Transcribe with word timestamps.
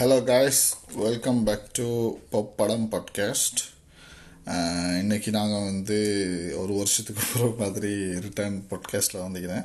Hello 0.00 0.16
guys 0.24 0.60
welcome 0.96 1.38
back 1.46 1.64
to 1.72 1.86
Padam 2.56 2.84
podcast 2.90 3.60
இன்றைக்கி 5.00 5.30
நாங்கள் 5.30 5.64
வந்து 5.64 5.96
ஒரு 6.56 6.72
வருஷத்துக்கு 6.72 7.22
அப்புறம் 7.22 7.56
மாதிரி 7.58 7.90
ரிட்டர்ன் 8.26 8.58
பாட்காஸ்ட்டில் 8.70 9.24
வந்துக்கிறேன். 9.24 9.64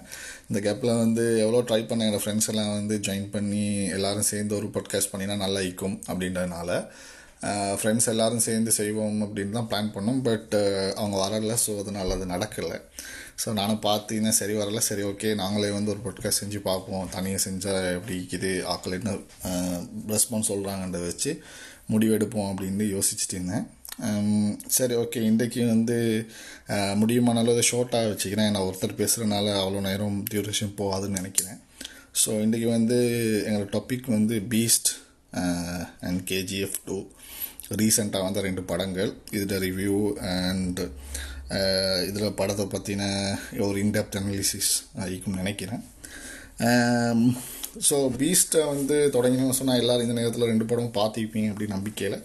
இந்த 0.50 0.60
கேப்பில் 0.66 0.98
வந்து 0.98 1.26
எவ்வளோ 1.40 1.60
ட்ரை 1.62 1.88
பண்ண 1.88 2.08
என்னோடய 2.08 2.24
ஃப்ரெண்ட்ஸ் 2.24 2.50
எல்லாம் 2.54 2.74
வந்து 2.74 2.98
ஜாயின் 2.98 3.30
பண்ணி 3.32 3.66
எல்லோரும் 3.98 4.30
சேர்ந்து 4.32 4.56
ஒரு 4.56 4.68
பாட்காஸ்ட் 4.68 5.14
பண்ணினா 5.14 5.36
நல்லா 5.36 5.60
இருக்கும் 5.60 6.02
அப்படின்றதுனால 6.08 6.70
uh, 7.50 7.74
ஃப்ரெண்ட்ஸ் 7.80 8.12
எல்லோரும் 8.14 8.46
சேர்ந்து 8.50 8.72
செய்வோம் 8.72 9.22
அப்படின்னு 9.22 9.58
தான் 9.60 9.70
பிளான் 9.72 9.94
பண்ணோம். 9.96 10.22
பட் 10.30 10.54
uh, 10.56 10.94
அவங்க 10.94 11.18
வரல 11.26 11.58
ஸோ 11.66 11.76
அதனால் 11.80 12.16
அது 12.18 12.26
நடக்கலை. 12.26 12.80
ஸோ 13.42 13.52
நானும் 13.60 13.82
பார்த்தீங்கன்னா 13.86 14.34
சரி 14.40 14.54
வரல. 14.60 14.82
சரி 14.88 15.04
ஓகே 15.12 15.30
நாங்களே 15.42 15.70
வந்து 15.78 15.92
ஒரு 15.94 16.02
பொட்காஸ்ட் 16.06 16.42
செஞ்சு 16.44 16.60
பார்ப்போம். 16.70 17.06
தனியாக 17.16 17.42
செஞ்சால் 17.46 17.80
எப்படி 17.98 18.16
இருக்குது 18.20 18.52
ஆக்கள் 18.74 18.98
என்ன 19.00 19.14
ரெஸ்பான்ஸ் 20.14 20.52
சொல்கிறாங்கன்றத 20.52 21.06
வச்சு 21.12 21.32
முடிவெடுப்போம் 21.94 22.50
அப்படின்னு 22.52 22.86
யோசிச்சுட்டு 22.96 23.36
இருந்தேன். 23.38 23.66
சரி 24.78 24.94
ஓகே 25.02 25.20
இன்றைக்கு 25.32 25.62
வந்து 25.74 25.98
முடியுமான 27.02 27.42
அளவு 27.44 27.64
ஷார்ட்டாக 27.72 28.12
வச்சுக்கிறேன். 28.12 28.52
நான் 28.54 28.68
ஒருத்தர் 28.70 29.00
பேசுகிறனால 29.02 29.48
அவ்வளோ 29.64 29.82
நேரம் 29.90 30.18
டியூரேஷன் 30.32 30.78
போகாதுன்னு 30.80 31.20
நினைக்கிறேன். 31.22 31.60
ஸோ 32.22 32.32
இன்றைக்கி 32.46 32.68
வந்து 32.78 32.98
எங்களோட 33.48 33.70
டாபிக் 33.78 34.08
வந்து 34.18 34.38
பீஸ்ட் 34.54 34.90
அண்ட் 36.08 36.22
கேஜிஎஃப் 36.32 36.80
டூ 36.88 36.98
ரீசெண்டாக 37.82 38.26
வந்த 38.28 38.40
ரெண்டு 38.48 38.64
படங்கள். 38.72 39.12
இதில் 39.38 39.62
ரிவ்யூ 39.68 39.98
அண்ட் 40.34 40.82
இதில் 42.10 42.38
படத்தை 42.40 42.66
பற்றின 42.74 43.04
ஒரு 43.68 43.78
இன்டெப்த் 43.86 44.18
அனாலிசிஸ் 44.20 44.72
இருக்கும்னு 45.08 45.42
நினைக்கிறேன். 45.44 45.84
ஸோ 47.88 47.96
பீஸ்ட்டை 48.20 48.62
வந்து 48.74 48.98
தொடங்கினோம் 49.16 49.58
சொன்னால் 49.60 49.80
எல்லோரும் 49.82 50.06
இந்த 50.08 50.18
நேரத்தில் 50.20 50.50
ரெண்டு 50.52 50.68
படமும் 50.72 50.98
பார்த்துப்பீங்க 51.00 51.52
அப்படின்னு 51.52 51.78
நம்பிக்கையில். 51.78 52.18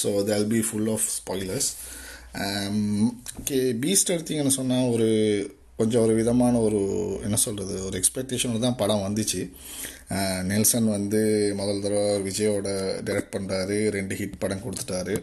So 0.00 0.08
they'll 0.30 0.50
be 0.54 0.60
full 0.68 0.90
of 0.94 1.08
spoilers 1.18 1.68
K 3.48 3.58
Beast 3.82 4.12
எடுத்தீங்கன்னு 4.14 4.58
சொன்னால் 4.60 4.92
ஒரு 4.94 5.08
கொஞ்சம் 5.80 6.04
ஒரு 6.06 6.14
விதமான 6.20 6.54
ஒரு 6.66 6.80
என்ன 7.26 7.36
சொல்கிறது 7.44 7.76
ஒரு 7.86 7.96
எக்ஸ்பெக்டேஷனில் 8.00 8.64
தான் 8.64 8.80
படம் 8.80 9.04
வந்துச்சு. 9.06 9.40
நெல்சன் 10.50 10.88
வந்து 10.96 11.20
முதல் 11.60 11.82
தடவை 11.84 12.10
விஜயோட 12.26 12.68
டைரக்ட் 13.06 13.34
பண்ணுறாரு 13.36 13.78
ரெண்டு 13.96 14.16
ஹிட் 14.20 14.42
படம் 14.42 14.64
கொடுத்துட்டாரு. 14.64 15.14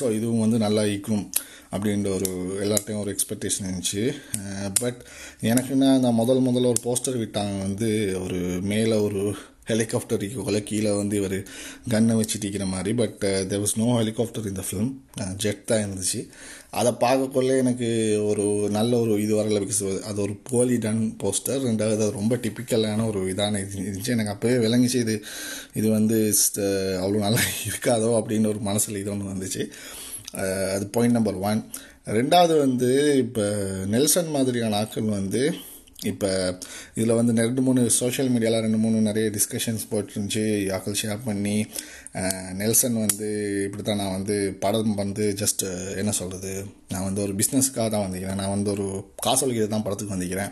ஸோ 0.00 0.12
இதுவும் 0.12 0.38
வந்து 0.38 0.58
நல்லா 0.58 0.84
ஈக்கும் 0.86 1.24
அப்படின்ற 1.72 2.08
ஒரு 2.14 2.28
எல்லாத்தையும் 2.64 3.00
ஒரு 3.00 3.16
எக்ஸ்பெக்டேஷன் 3.16 3.68
இருந்துச்சு. 3.68 4.02
பட் 4.80 5.00
எனக்குன்னா 5.42 5.88
அந்த 5.94 6.10
முதல் 6.10 6.44
முதல்ல 6.46 6.72
ஒரு 6.74 6.80
போஸ்டர் 6.82 7.20
விட்டாங்க 7.24 7.58
வந்து 7.58 8.18
ஒரு 8.22 8.40
மேலே 8.72 8.92
ஒரு 8.92 9.36
ஹெலிகாப்டர் 9.72 10.24
கொலை 10.46 10.60
கீழே 10.70 10.92
வந்து 11.00 11.14
இவர் 11.20 11.36
கன்னை 11.92 12.14
வச்சு 12.20 12.36
இருக்கிற 12.40 12.64
மாதிரி 12.74 12.92
but 13.00 13.20
there 13.50 13.62
was 13.64 13.76
no 13.82 13.88
helicopter 14.00 14.48
இந்த 14.52 14.64
ஃபிலிம் 14.68 14.92
ஜெட் 15.44 15.62
தான் 15.70 15.82
இருந்துச்சு. 15.84 16.20
அதை 16.80 16.90
பார்க்கக்குள்ளே 17.04 17.54
எனக்கு 17.62 17.88
ஒரு 18.30 18.44
நல்ல 18.76 18.92
ஒரு 19.04 19.14
இது 19.24 19.32
வரல 19.40 19.60
பிகாஸ் 19.64 19.82
அது 20.10 20.18
ஒரு 20.26 20.34
போலி 20.50 20.76
டன் 20.84 21.02
போஸ்டர் 21.22 21.64
ரெண்டாவது 21.68 22.04
அது 22.06 22.18
ரொம்ப 22.20 22.36
டிப்பிக்கலான 22.44 23.06
ஒரு 23.10 23.22
இதான 23.32 23.60
இது 23.64 23.80
இருந்துச்சு. 23.80 24.14
எனக்கு 24.16 24.34
அப்போவே 24.34 24.58
விளங்கிச்சு 24.66 25.00
இது 25.06 25.16
இது 25.80 25.88
வந்து 25.98 26.18
அவ்வளோ 27.02 27.22
நல்லா 27.26 27.42
இருக்காதோ 27.68 28.10
அப்படின்னு 28.20 28.52
ஒரு 28.54 28.62
மனசில் 28.70 29.00
இது 29.02 29.12
ஒன்று 29.14 29.32
வந்துச்சு. 29.34 29.64
அது 30.74 30.84
பாயிண்ட் 30.96 31.18
நம்பர் 31.18 31.40
ஒன் 31.50 31.62
ரெண்டாவது 32.18 32.54
வந்து 32.64 32.90
இப்போ 33.24 33.44
நெல்சன் 33.94 34.30
மாதிரியான 34.36 34.76
ஆட்கள் 34.82 35.16
வந்து 35.18 35.42
இப்போ 36.02 36.58
இதில் 36.94 37.14
வந்து 37.14 37.42
ரெண்டு 37.42 37.62
மூணு 37.62 37.90
சோஷியல் 37.90 38.30
மீடியாவில் 38.30 38.60
ரெண்டு 38.60 38.78
மூணு 38.78 39.00
நிறைய 39.00 39.30
டிஸ்கஷன்ஸ் 39.30 39.84
போட்டுருந்துச்சு. 39.90 40.44
ஆக்கள் 40.76 40.98
ஷேர் 41.02 41.18
பண்ணி 41.24 41.66
நெல்சன் 42.54 42.92
வந்து 42.92 43.28
இப்படி 43.64 43.82
தான் 43.82 43.96
நான் 43.96 44.10
வந்து 44.10 44.56
படம் 44.58 44.94
வந்து 44.94 45.34
ஜஸ்ட் 45.38 45.64
என்ன 45.96 46.10
சொல்கிறது 46.10 46.66
நான் 46.88 47.02
வந்து 47.02 47.22
ஒரு 47.22 47.32
பிஸ்னஸ்க்காக 47.32 47.88
தான் 47.88 48.04
வந்திக்கிறேன் 48.04 48.34
நான் 48.34 48.48
வந்து 48.48 48.70
ஒரு 48.70 48.86
காசொலிக்கிறது 49.26 49.66
தான் 49.66 49.82
படத்துக்கு 49.82 50.14
வந்திக்கிறேன் 50.14 50.50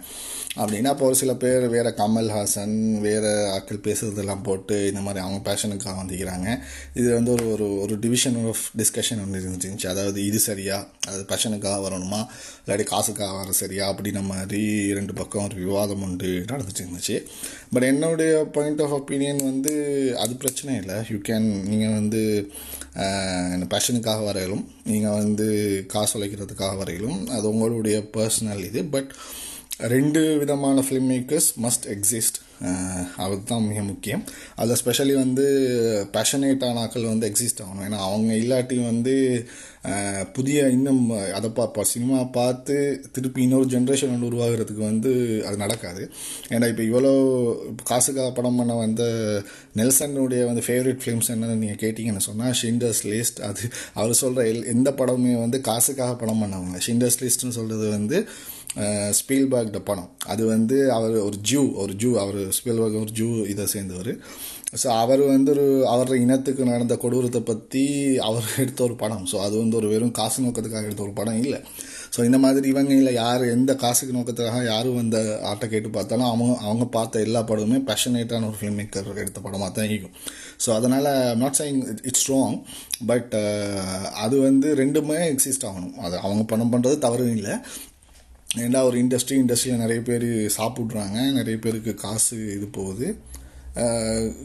அப்படின்னா 0.56 0.91
இப்போ 0.91 1.05
ஒரு 1.05 1.15
சில 1.15 1.34
பேர் 1.34 1.69
வேறு 1.69 1.91
கமல்ஹாசன் 1.91 2.99
வேறு 3.00 3.50
ஆட்கள் 3.50 3.78
பேசுகிறதெல்லாம் 3.78 4.43
போட்டு 4.43 4.87
இந்த 4.87 5.00
மாதிரி 5.00 5.25
அவங்க 5.25 5.50
பேஷனுக்காக 5.50 5.97
வந்திக்கிறாங்க 6.03 6.59
இது 6.94 7.15
வந்து 7.15 7.32
ஒரு 7.32 7.50
ஒரு 7.50 7.81
ஒரு 7.81 7.99
டிவிஷன் 7.99 8.47
ஆஃப் 8.47 8.62
டிஸ்கஷன் 8.77 9.22
ஒன்று 9.22 9.41
இருந்துச்சு. 9.41 9.87
அதாவது 9.87 10.25
இது 10.25 10.38
சரியா? 10.38 10.87
அது 11.09 11.25
பேஷனுக்காக 11.28 11.88
வரணுமா? 11.88 12.27
இல்லாட்டி 12.66 12.82
காசுக்காக 12.82 13.37
வர 13.37 13.53
சரியா? 13.53 13.93
அப்படின்ற 13.93 14.22
மாதிரி 14.22 14.93
ரெண்டு 14.93 15.12
பக்கம் 15.12 15.44
ஒரு 15.44 15.55
விவாதம் 15.55 16.03
உண்டு 16.03 16.44
நடந்துட்டு 16.49 16.84
இருந்துச்சு. 16.84 17.16
பட் 17.73 17.87
என்னுடைய 17.91 18.33
பாயிண்ட் 18.56 18.83
ஆஃப் 18.83 18.95
ஒப்பீனியன் 18.99 19.43
வந்து 19.51 19.75
அது 20.23 20.34
பிரச்சனை 20.43 20.75
இல்லை. 20.81 20.97
யூ 21.11 21.19
கேன் 21.29 21.49
நீங்கள் 21.71 21.97
வந்து 21.99 22.23
பேஷனுக்காக 23.73 24.25
வரையிலும் 24.29 24.65
நீங்கள் 24.93 25.19
வந்து 25.23 25.49
காசு 25.95 26.15
உழைக்கிறதுக்காக 26.19 26.77
வரையிலும் 26.83 27.21
அது 27.37 27.45
உங்களுடைய 27.53 27.99
பர்சனல் 28.17 28.65
இது. 28.69 28.83
பட் 28.95 29.12
ரெண்டு 29.94 30.21
விதமான 30.39 30.83
ஃபிலிம் 30.87 31.09
மேக்கர்ஸ் 31.15 31.49
மஸ்ட் 31.65 31.89
எக்ஸிஸ்ட் 31.94 32.39
அதுதான் 33.22 33.66
மிக 33.71 33.81
முக்கியம். 33.83 34.22
அதில் 34.61 34.78
ஸ்பெஷலி 34.81 35.12
வந்து 35.15 35.44
பேஷனேட்டான 36.15 36.81
ஆக்கள் 36.84 37.11
வந்து 37.11 37.28
எக்ஸிஸ்ட் 37.28 37.61
ஆகணும். 37.65 37.84
ஏன்னா 37.88 37.99
அவங்க 38.06 38.31
இல்லாட்டி 38.43 38.77
வந்து 38.84 39.15
புதிய 40.33 40.65
இன்னும் 40.77 41.05
அதை 41.37 41.49
பார்ப்பா 41.59 41.83
சினிமா 41.93 42.19
பார்த்து 42.38 42.77
திருப்பி 43.12 43.41
இன்னொரு 43.43 43.67
ஜென்ரேஷன் 43.75 44.12
வந்து 44.15 44.28
உருவாகிறதுக்கு 44.31 44.83
வந்து 44.91 45.12
அது 45.47 45.56
நடக்காது. 45.65 46.03
ஏன்னா 46.55 46.69
இப்போ 46.72 46.84
இவ்வளோ 46.91 47.12
காசுக்காக 47.93 48.33
படம் 48.41 48.59
பண்ண 48.61 48.75
வந்த 48.83 49.05
நெல்சனுடைய 49.81 50.43
வந்து 50.50 50.67
ஃபேவரட் 50.69 51.00
ஃபிலிம்ஸ் 51.05 51.33
என்னன்னு 51.34 51.62
நீங்கள் 51.62 51.83
கேட்டிங்கன்னு 51.84 52.27
சொன்னால் 52.28 52.59
ஷிண்டர்ஸ் 52.62 53.05
லிஸ்ட் 53.12 53.41
அது 53.50 53.65
அவர் 53.94 54.21
சொல்கிற 54.25 54.47
எல் 54.53 54.71
எந்த 54.77 54.91
படமுமே 55.00 55.37
வந்து 55.44 55.61
காசுக்காக 55.71 56.15
படம் 56.25 56.43
பண்ணவங்க. 56.44 56.78
ஷிண்டர்ஸ் 56.88 57.21
லிஸ்ட்னு 57.25 57.59
சொல்கிறது 57.61 57.88
வந்து 57.99 58.19
ஸ்பீல்பர்க் 59.19 59.79
படம். 59.91 60.11
அது 60.33 60.43
வந்து 60.55 60.77
அவர் 60.97 61.15
ஒரு 61.29 61.37
ஜூ 61.51 61.62
ஒரு 61.83 61.93
ஜூ 62.03 62.11
அவர் 62.23 62.41
ஸ்பீல்பர்க் 62.59 63.03
ஒரு 63.05 63.12
ஜூ 63.21 63.29
இதை 63.53 63.65
சேர்ந்தவர். 63.75 64.12
ஸோ 64.81 64.89
அவர் 65.03 65.21
வந்து 65.34 65.51
ஒரு 65.55 65.67
அவர் 65.93 66.11
இனத்துக்கு 66.25 66.62
நடந்த 66.71 66.95
கொடூரத்தை 67.03 67.41
பற்றி 67.51 67.84
அவர் 68.29 68.49
எடுத்த 68.62 68.81
ஒரு 68.87 68.97
படம். 69.03 69.25
ஸோ 69.31 69.37
அது 69.45 69.55
வந்து 69.62 69.79
ஒரு 69.81 69.89
வெறும் 69.93 70.17
காசு 70.19 70.45
நோக்கத்துக்காக 70.47 70.89
எடுத்த 70.89 71.03
ஒரு 71.06 71.15
படம் 71.21 71.39
இல்லை. 71.45 71.61
ஸோ 72.15 72.21
இந்த 72.29 72.39
மாதிரி 72.45 72.67
இவங்க 72.73 72.93
இல்லை 73.01 73.12
யார் 73.15 73.43
எந்த 73.55 73.73
காசுக்கு 73.84 74.17
நோக்கத்துக்காக 74.19 74.61
யாரும் 74.73 75.00
அந்த 75.05 75.19
ஆட்டை 75.50 75.67
கேட்டு 75.73 75.91
பார்த்தாலும் 75.97 76.29
அவங்க 76.33 76.53
அவங்க 76.69 76.85
பார்த்த 76.99 77.25
எல்லா 77.27 77.41
படமுமே 77.50 77.81
பேஷனேட்டான 77.91 78.47
ஒரு 78.50 78.59
ஃபிலிம் 78.61 78.79
மேக்கர் 78.81 79.11
எடுத்த 79.25 79.41
படமாக 79.47 79.71
தான் 79.79 79.89
இருக்கும். 79.91 80.15
ஸோ 80.65 80.71
அதனால் 80.79 81.11
not 81.43 81.59
saying 81.61 81.81
it's 82.09 82.25
strong 82.25 82.56
but 83.12 83.35
அது 84.25 84.39
வந்து 84.49 84.71
ரெண்டுமே 84.83 85.21
எக்ஸிஸ்ட் 85.35 85.69
ஆகணும். 85.71 85.95
அது 86.06 86.17
அவங்க 86.27 86.45
பணம் 86.55 86.75
பண்ணுறது 86.75 86.99
தவறு 87.06 87.27
இல்லை. 87.39 87.56
ஏன்னா 88.56 88.82
ஒரு 88.82 88.97
இண்டஸ்ட்ரி 89.03 89.36
இண்டஸ்ட்ரியில் 89.42 89.82
நிறைய 89.82 90.00
பேர் 90.03 90.28
சாப்பிட்றாங்க 90.56 91.16
நிறைய 91.32 91.56
பேருக்கு 91.64 91.94
காசு 91.94 92.36
இது 92.54 92.66
போகுது. 92.66 93.09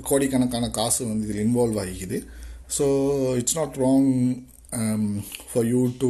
கோடிக்கணக்கான 0.01 0.69
காசு 0.69 1.07
வந்து 1.07 1.27
இதில் 1.27 1.43
involve 1.45 1.79
ஆகிக்குது. 1.83 2.17
So 2.77 2.85
it's 3.39 3.57
not 3.59 3.75
wrong 3.85 4.11
for 5.51 5.67
you 5.73 5.81
to 6.03 6.09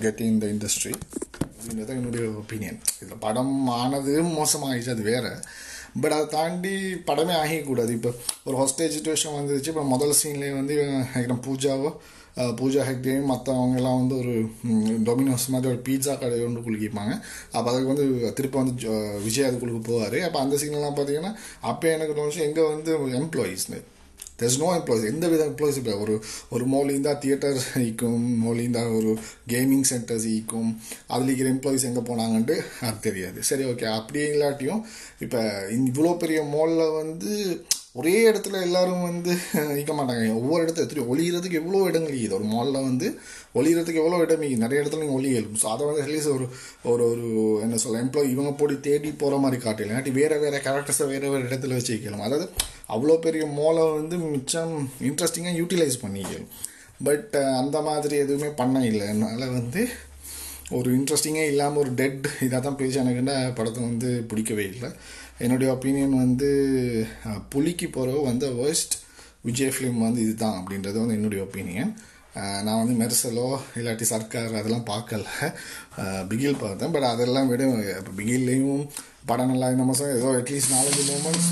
get 0.00 0.20
in 0.28 0.38
the 0.38 0.46
industry 0.46 0.92
அப்படின்றது 1.54 1.96
என்னுடைய 2.00 2.26
ஒப்பீனியன் 2.42 2.78
இதில் 3.00 3.22
படம் 3.26 3.56
ஆனது 3.80 4.22
மோசமாகிடுச்சு 4.22 4.94
அது 4.96 5.04
வேறு. 5.12 5.32
பட் 6.00 6.14
அதை 6.16 6.26
தாண்டி 6.26 6.74
படமே 7.08 7.34
ஆகிக்கூடாது 7.42 7.92
இப்போ 7.98 8.10
ஒரு 8.44 8.56
ஹாஸ்டேஜ் 8.60 8.96
சுச்சுவேஷன் 8.96 9.36
வந்துருச்சு 9.38 9.72
இப்போ 9.72 9.84
முதல் 9.94 10.18
சீன்லேயே 10.22 10.52
வந்து 10.60 10.74
பூஜாவோ 11.46 11.90
பூஜா 12.58 12.82
ஹெக்டேயும் 12.88 13.30
மற்றவங்கெல்லாம் 13.30 14.00
வந்து 14.00 14.16
ஒரு 14.16 14.34
டொமினோஸ் 15.04 15.46
மாதிரி 15.48 15.70
ஒரு 15.72 15.80
பீட்சா 15.86 16.14
கடை 16.14 16.40
ஒன்று 16.40 16.66
குளிக்கிப்பாங்க 16.66 17.14
அப்போ 17.52 17.66
அதுக்கு 17.70 17.92
வந்து 17.92 18.06
திருப்பி 18.32 18.58
வந்து 18.58 18.74
விஜய் 19.20 19.48
அது 19.48 19.58
குளிக்க 19.58 19.80
போவார் 19.82 20.18
அப்போ 20.22 20.40
அந்த 20.40 20.56
சீன்லாம் 20.56 20.98
பார்த்தீங்கன்னா 20.98 21.32
அப்போ 21.62 21.88
எனக்கு 21.92 22.18
தோணுச்சு 22.20 22.46
எங்கே 22.48 22.66
வந்து 22.68 22.92
எம்ப்ளாயீஸ்னு 23.16 23.80
தெர்ஸ் 24.38 24.58
நோ 24.58 24.68
எம்ப்ளாயிஸ் 24.74 25.08
எந்த 25.08 25.26
வித 25.28 25.42
எம்ப்ளாயிஸ் 25.44 25.78
இப்போ 25.78 25.94
ஒரு 25.96 26.14
ஒரு 26.50 26.64
மோலிந்தா 26.66 27.12
தியேட்டர் 27.18 27.58
ஈக்கும் 27.80 28.22
மோலிந்தா 28.44 28.82
ஒரு 28.96 29.10
கேமிங் 29.50 29.84
சென்டர்ஸ் 29.90 30.26
ஈக்கும் 30.28 30.70
அதில் 31.06 31.28
இருக்கிற 31.28 31.50
எம்ப்ளாயிஸ் 31.50 31.84
எங்கே 31.84 32.04
போனாங்கன்ட்டு 32.08 32.56
அது 32.80 32.96
தெரியாது 33.00 33.40
சரி 33.42 33.64
ஓகே 33.64 33.88
அப்படியே 33.90 34.28
இல்லாட்டியும் 34.32 34.80
இப்போ 35.20 35.42
இவ்வளோ 35.80 36.14
பெரிய 36.16 36.40
மாலில் 36.52 36.96
வந்து 36.96 37.32
ஒரே 37.94 38.12
இடத்துல 38.30 38.58
எல்லாரும் 38.66 39.04
வந்து 39.06 39.32
நிற்க 39.76 39.92
மாட்டாங்க. 39.98 40.24
ஒவ்வொரு 40.40 40.60
இடத்துல 40.64 40.84
எத்தனை 40.86 41.04
ஒளிகிறதுக்கு 41.12 41.58
எவ்வளோ 41.60 41.78
இடங்கள் 41.90 42.12
இருக்குது 42.12 42.36
ஒரு 42.36 42.46
மாலில் 42.52 42.86
வந்து 42.88 43.06
ஒளிகிறதுக்கு 43.58 44.02
எவ்வளோ 44.02 44.18
இடம் 44.24 44.42
இருக்குது 44.42 44.64
நிறைய 44.64 44.82
இடத்துல 44.82 45.02
நீங்கள் 45.04 45.18
ஒளி 45.20 45.30
எழுப்பும் 45.38 45.62
ஸோ 45.62 45.68
அதை 45.72 45.86
வந்து 45.88 46.02
அட்லீஸ்ட் 46.04 46.32
ஒரு 46.34 46.46
ஒரு 46.90 47.04
ஒரு 47.12 47.24
என்ன 47.64 47.80
சொல்ல 47.84 48.02
எம்ப்ளாயி 48.04 48.28
இவங்க 48.34 48.52
போடி 48.60 48.74
தேடி 48.86 49.10
போகிற 49.22 49.38
மாதிரி 49.44 49.58
காட்டல 49.64 49.88
இல்லாட்டி 49.88 50.12
வேறு 50.20 50.36
வேறு 50.44 50.60
கேரக்டர்ஸை 50.66 51.06
வேறு 51.12 51.32
வேறு 51.32 51.48
இடத்துல 51.50 51.78
வச்சு 51.78 51.92
வைக்கலாம். 51.94 52.24
அதாவது 52.28 52.46
அவ்வளோ 52.96 53.16
பெரிய 53.26 53.46
மாலை 53.58 53.86
வந்து 53.98 54.18
மிச்சம் 54.34 54.74
இன்ட்ரெஸ்டிங்காக 55.08 55.58
யூட்டிலைஸ் 55.60 56.02
பண்ணிக்கலாம். 56.04 56.48
பட் 57.08 57.34
அந்த 57.62 57.76
மாதிரி 57.88 58.16
எதுவுமே 58.24 58.50
பண்ண 58.62 58.84
இல்லை. 58.92 59.04
அதனால் 59.12 59.56
வந்து 59.58 59.82
ஒரு 60.78 60.88
இன்ட்ரெஸ்டிங்கே 60.98 61.44
இல்லாமல் 61.52 61.82
ஒரு 61.84 61.92
டெட் 62.00 62.26
இதாக 62.46 62.60
தான் 62.66 62.78
பேசி 62.80 62.98
எனக்குன்னா 63.02 63.36
படத்தை 63.58 63.80
வந்து 63.90 64.10
பிடிக்கவே 64.30 64.66
இல்லை. 64.74 64.90
என்னுடைய 65.44 65.68
ஒப்பீனியன் 65.74 66.14
வந்து 66.24 66.48
புலிக்கு 67.52 67.86
போகிறவ 67.96 68.22
வந்து 68.30 68.46
வேர்ஸ்ட் 68.60 68.94
விஜய் 69.48 69.74
ஃபிலிம் 69.74 70.00
வந்து 70.06 70.20
இதுதான் 70.24 70.56
அப்படின்றது 70.60 70.98
வந்து 71.02 71.16
என்னுடைய 71.18 71.42
ஒப்பீனியன் 71.46 71.92
நான் 72.66 72.80
வந்து 72.80 72.94
மெர்சலோ 73.02 73.46
இல்லாட்டி 73.78 74.06
சர்க்கார் 74.10 74.58
அதெல்லாம் 74.58 74.90
பார்க்கல. 74.90 75.24
பிகில் 76.30 76.60
பார்த்தேன். 76.64 76.92
பட் 76.94 77.06
அதெல்லாம் 77.12 77.48
விட 77.52 77.62
இப்போ 78.00 78.12
பிகில்லையும் 78.18 78.82
படம் 79.30 79.50
நல்லா 79.52 79.70
இந்த 79.74 79.86
மாதம் 79.88 80.12
ஏதோ 80.18 80.28
அட்லீஸ்ட் 80.40 80.74
நாலஞ்சு 80.74 81.02
மூமெண்ட்ஸ் 81.08 81.48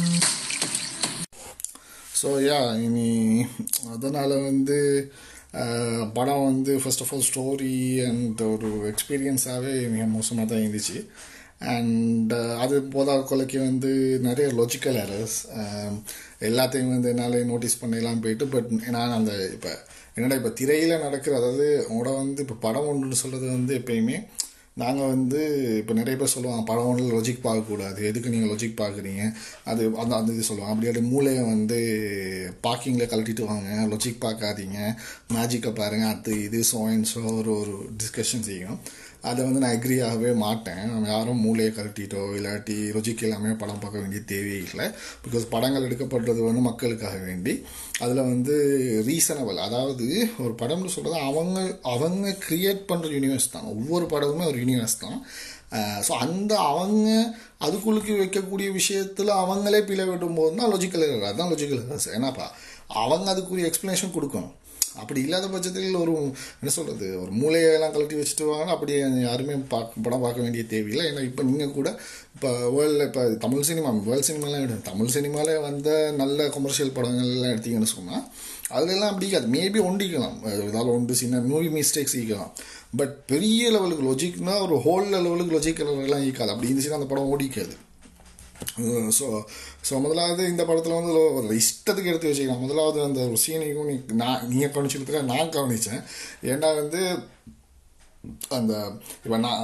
ஸோ 2.21 2.29
யா 2.49 2.61
இனி 2.85 3.09
அதனால் 3.95 4.37
வந்து 4.49 4.79
படம் 6.17 6.47
வந்து 6.51 6.73
first 6.83 7.03
of 7.05 7.13
all 7.17 7.27
story 7.31 7.75
and 8.07 8.41
ஒரு 8.55 8.71
எக்ஸ்பீரியன்ஸாகவே 8.93 9.75
மிக 9.95 10.07
மோசமாக 10.17 10.47
தான் 10.51 10.63
இருந்துச்சு. 10.65 10.99
அண்ட் 11.61 12.33
uh, 12.33 12.55
அது 12.57 12.77
போதாக 12.93 13.23
கொலைக்கு 13.31 13.59
வந்து 13.59 13.91
நிறைய 14.19 14.49
லாஜிக்கல் 14.59 14.99
எரர்ஸ் 15.05 15.39
um, 15.61 15.95
எல்லாத்தையும் 16.41 16.93
வந்து 16.95 17.09
என்னால் 17.09 17.39
நோட்டீஸ் 17.45 17.81
பண்ணலாம் 17.81 18.21
போயிட்டு 18.21 18.47
பட் 18.47 18.69
நான் 18.97 19.17
அந்த 19.17 19.33
இப்போ 19.55 19.73
என்னடா 20.17 20.37
இப்போ 20.37 20.53
திரையில் 20.61 21.03
நடக்கிற 21.03 21.35
அதாவது 21.37 21.67
உங்களோட 21.89 22.13
வந்து 22.17 22.43
இப்போ 22.43 22.57
படம் 22.61 22.89
ஒன்றுன்னு 22.91 23.23
சொல்கிறது 23.23 23.49
வந்து 23.57 23.73
எப்பயுமே 23.81 24.19
நாங்கள் 24.77 25.11
வந்து 25.13 25.41
இப்போ 25.79 25.93
நிறைய 25.93 26.17
பேர் 26.19 26.33
சொல்லுவாங்க 26.35 26.65
படம் 26.65 26.89
ஒன்றில் 26.89 27.15
லொஜிக் 27.15 27.47
பார்க்கக்கூடாது. 27.47 28.01
எதுக்கு 28.11 28.33
நீங்கள் 28.35 28.51
லொஜிக் 28.53 28.77
பார்க்குறீங்க? 28.81 29.23
அது 29.65 29.83
அந்த 30.03 30.13
அந்த 30.17 30.31
இது 30.33 30.49
சொல்லுவாங்க. 30.49 30.75
அப்படியே 30.75 31.03
மூளையை 31.13 31.43
வந்து 31.45 31.79
பார்க்கிங்கில் 32.67 33.11
கழட்டிட்டு 33.13 33.45
வாங்க. 33.45 33.69
லொஜிக் 33.93 34.23
பார்க்காதீங்க. 34.27 34.79
மேஜிக்கை 35.35 35.73
பாருங்கள் 35.73 36.13
அது 36.13 36.35
இது 36.45 36.61
ஸோ 36.71 36.83
ஸோ 37.13 37.23
ஒரு 37.41 37.53
ஒரு 37.63 37.75
டிஸ்கஷன் 38.03 38.47
செய்யும். 38.51 38.79
அதை 39.29 39.41
வந்து 39.47 39.61
நான் 39.63 39.75
அக்ரி 39.77 39.97
ஆகவே 40.09 40.31
மாட்டேன். 40.43 40.83
நம்ம 40.93 41.09
யாரும் 41.13 41.43
மூளையை 41.45 41.71
கழட்டிட்டோ 41.77 42.23
இல்லாட்டி 42.39 42.77
ருஜிக்கு 42.97 43.27
எல்லாமே 43.29 43.53
படம் 43.63 43.83
பார்க்க 43.85 44.03
வேண்டிய 44.03 44.21
தேவையே 44.33 44.61
இல்லை. 44.69 44.87
பிகாஸ் 45.25 45.47
படங்கள் 45.55 45.87
எடுக்கப்படுறது 45.89 46.41
வந்து 46.49 46.63
மக்களுக்காக 46.69 47.19
வேண்டி. 47.29 47.55
அதில் 48.05 48.29
வந்து 48.33 48.57
ரீசனபிள் 49.09 49.59
அதாவது 49.67 50.09
ஒரு 50.45 50.55
படம்னு 50.63 50.95
சொல்கிறது 50.97 51.19
அவங்க 51.31 51.59
அவங்க 51.95 52.37
கிரியேட் 52.47 52.83
பண்ணுற 52.93 53.11
யூனிவர்ஸ் 53.17 53.53
தான். 53.57 53.69
ஒவ்வொரு 53.75 54.07
படமுமே 54.15 54.47
ஒரு 54.53 54.61
யூனிவர்ஸ் 54.65 55.03
தான். 55.05 55.19
ஸோ 56.07 56.13
அந்த 56.25 56.53
அவங்க 56.71 57.09
அதுக்குள்ளுக்கு 57.67 58.13
வைக்கக்கூடிய 58.21 58.69
விஷயத்தில் 58.77 59.33
அவங்களே 59.43 59.81
பிழை 59.89 60.05
விடும் 60.11 60.39
போது 60.39 60.55
தான் 60.61 60.73
லொஜிக்கல் 60.75 61.05
எரர் 61.07 61.29
அதுதான் 61.31 61.51
லொஜிக்கல் 61.53 61.83
ஏன்னாப்பா 62.15 62.47
அவங்க 63.03 63.27
அதுக்குரிய 63.35 63.71
எக்ஸ்ப்ளனேஷன் 63.71 64.15
கொடுக்கணும். 64.15 64.55
அப்படி 65.03 65.21
இல்லாத 65.27 65.47
பட்சத்தில் 65.55 65.99
ஒரு 66.03 66.13
என்ன 66.61 66.73
சொல்கிறது 66.77 67.09
ஒரு 67.23 67.33
மூளையெல்லாம் 67.41 67.95
கழட்டி 67.95 68.17
வச்சுட்டு 68.21 68.47
வாங்க. 68.51 68.71
அப்படி 68.77 68.93
யாருமே 69.29 69.57
பார்க்க 69.75 70.05
படம் 70.07 70.25
பார்க்க 70.25 70.45
வேண்டிய 70.47 70.65
தேவையில்லை. 70.73 71.05
ஏன்னா 71.11 71.25
இப்போ 71.31 71.45
நீங்கள் 71.51 71.75
கூட 71.79 71.89
இப்போ 72.37 72.51
வேர்ல்டில் 72.77 73.07
இப்போ 73.09 73.23
தமிழ் 73.45 73.67
சினிமா 73.71 73.91
வேர்ல்ட் 74.09 74.29
சினிமாலாம் 74.31 74.63
எடுங்க. 74.65 74.81
தமிழ் 74.91 75.15
சினிமாலே 75.17 75.57
வந்த 75.69 75.91
நல்ல 76.23 76.49
கொமர்ஷியல் 76.57 76.95
படங்கள்லாம் 76.99 77.55
எடுத்தீங்கன்னு 77.55 77.95
சொன்னால் 77.97 78.25
அதுலெல்லாம் 78.77 79.11
அப்படி 79.13 79.27
இருக்காது. 79.27 79.49
மேபி 79.57 79.81
ஒண்டிக்கலாம் 79.89 80.39
ஏதாவது 80.69 80.91
ஒன்று 80.97 81.21
சின்ன 81.23 81.43
மூவி 81.51 81.71
மிஸ்டேக்ஸ் 81.79 82.17
ஈக்கலாம் 82.23 82.53
பட் 82.99 83.15
பெரிய 83.33 83.71
லெவலுக்கு 83.75 84.05
லொஜிக்னா 84.11 84.55
ஒரு 84.67 84.77
ஹோல் 84.87 85.09
லெவலுக்கு 85.15 85.55
லொஜிக் 85.57 85.85
லெவலெலாம் 85.89 86.25
ஈக்காது 86.29 86.53
அப்படி 86.55 86.69
இருந்துச்சுன்னா 86.71 87.01
அந்த 87.01 87.11
படம் 87.13 87.31
ஓடிக்காது. 87.35 87.75
ஸோ 89.19 89.27
ஸோ 89.89 90.01
முதலாவது 90.01 90.43
இந்த 90.49 90.65
படத்தில் 90.65 90.93
வந்து 90.93 91.13
ஒரு 91.39 91.61
இஷ்டத்துக்கு 91.61 92.11
எடுத்து 92.13 92.31
வச்சுக்கலாம். 92.31 92.59
முதலாவது 92.59 92.99
அந்த 93.03 93.21
ஒரு 93.29 93.37
சீனையும் 93.47 93.89
நீ 93.91 93.95
நான் 94.15 94.43
நீங்கள் 94.49 94.73
கவனிச்சுக்கிறதுக்காக 94.75 95.31
நான் 95.33 95.55
கவனித்தேன் 95.55 96.03
ஏன்னா 96.45 96.71
வந்து 96.75 97.01
அந்த 98.49 98.73
இப்போ 99.25 99.37
நான் 99.39 99.63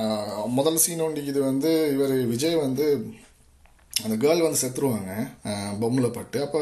முதல் 0.50 0.76
சீன் 0.76 1.02
ஒண்டிக்கு 1.02 1.32
இது 1.32 1.40
வந்து 1.42 1.70
இவர் 1.92 2.14
விஜய் 2.26 2.56
வந்து 2.56 2.86
அந்த 4.02 4.14
கேர்ள் 4.22 4.44
வந்து 4.44 4.60
செத்துருவாங்க. 4.62 5.12
பொம்மில் 5.82 6.14
பட்டு. 6.16 6.38
அப்போ 6.44 6.60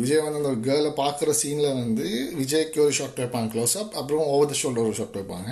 விஜய் 0.00 0.20
வந்து 0.24 0.40
அந்த 0.40 0.50
கேர்ளை 0.66 0.90
பார்க்குற 1.00 1.30
சீனில் 1.38 1.68
வந்து 1.78 2.06
விஜய்க்கு 2.40 2.82
ஒரு 2.84 2.92
ஷாட் 2.98 3.20
வைப்பாங்க 3.22 3.48
க்ளோஸ் 3.54 3.74
அப் 3.82 3.94
அப்புறம் 4.00 4.26
ஓவர் 4.32 4.50
த 4.50 4.56
ஷோல்டர் 4.62 4.88
ஒரு 4.88 4.96
ஷாட் 4.98 5.16
வைப்பாங்க. 5.20 5.50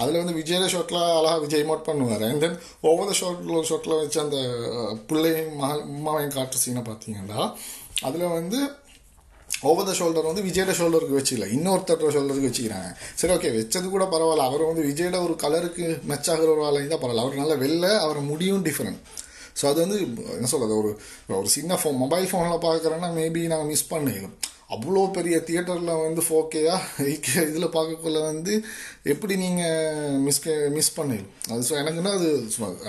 அதில் 0.00 0.20
வந்து 0.22 0.34
விஜயோட 0.40 0.66
ஷாட்டில் 0.74 1.00
அழகாக 1.18 1.38
விஜய் 1.44 1.64
மோட் 1.70 1.86
பண்ணுவார். 1.88 2.24
அண்ட் 2.28 2.42
தென் 2.44 2.58
ஓவர் 2.90 3.08
த 3.10 3.14
ஷாட்டில் 3.20 3.56
ஒரு 3.60 3.68
ஷாட்டில் 3.70 3.96
வச்சு 4.00 4.20
அந்த 4.24 4.38
பிள்ளையும் 5.12 5.56
மக 5.62 5.78
அம்மாவையும் 5.86 6.36
காட்டுற 6.36 6.60
சீனை 6.64 6.82
பார்த்தீங்கன்னா 6.90 7.40
அதில் 8.08 8.34
வந்து 8.38 8.60
ஓவர் 9.70 9.88
த 9.88 9.94
ஷோல்டர் 10.00 10.28
வந்து 10.28 10.44
விஜயோட 10.48 10.74
ஷோல்டருக்கு 10.80 11.18
வச்சுக்கல. 11.18 11.48
இன்னொருத்தரோட 11.56 12.12
ஷோல்டருக்கு 12.16 12.50
வச்சுக்கிறாங்க. 12.50 12.90
சரி 13.20 13.32
ஓகே 13.36 13.50
வச்சது 13.56 13.86
கூட 13.94 14.04
பரவாயில்ல. 14.12 14.46
அவர் 14.50 14.68
வந்து 14.68 14.84
விஜயோட 14.90 15.16
ஒரு 15.26 15.34
கலருக்கு 15.44 15.86
மெச்சாகிற 16.10 16.48
ஒரு 16.56 16.62
ஆளாக 16.68 16.86
தான் 16.92 17.02
பரவாயில்ல. 17.02 17.24
அவர் 17.24 17.40
நல்லா 17.42 17.56
வெளில 17.64 17.88
அவர் 18.06 18.20
முடியும் 18.30 18.64
டிஃப்ரெண்ட் 18.68 19.00
ஸோ 19.56 19.66
அது 19.66 19.80
வந்து 19.80 19.98
என்ன 20.34 20.46
சொல்கிறது 20.46 20.74
ஒரு 20.78 20.90
ஒரு 21.34 21.48
சின்ன 21.48 21.74
ஃபோன் 21.74 21.96
மொபைல் 21.96 22.26
ஃபோனில் 22.26 22.64
பார்க்குறேன்னா 22.64 23.10
மேபி 23.14 23.42
நாங்கள் 23.46 23.66
மிஸ் 23.66 23.88
பண்ணிடும் 23.88 24.36
அவ்வளோ 24.74 25.00
பெரிய 25.10 25.36
தியேட்டரில் 25.48 26.02
வந்து 26.04 26.22
ஃபோக்கேயா 26.26 26.74
இதில் 27.44 27.74
பார்க்கக்குள்ள 27.76 28.18
வந்து 28.22 28.52
எப்படி 29.12 29.34
நீங்கள் 29.36 30.18
மிஸ் 30.26 30.40
மிஸ் 30.76 30.94
பண்ணிடும் 30.94 31.32
அது 31.52 31.66
ஸோ 31.68 31.74
எனக்குன்னா 31.80 32.12
அது 32.18 32.28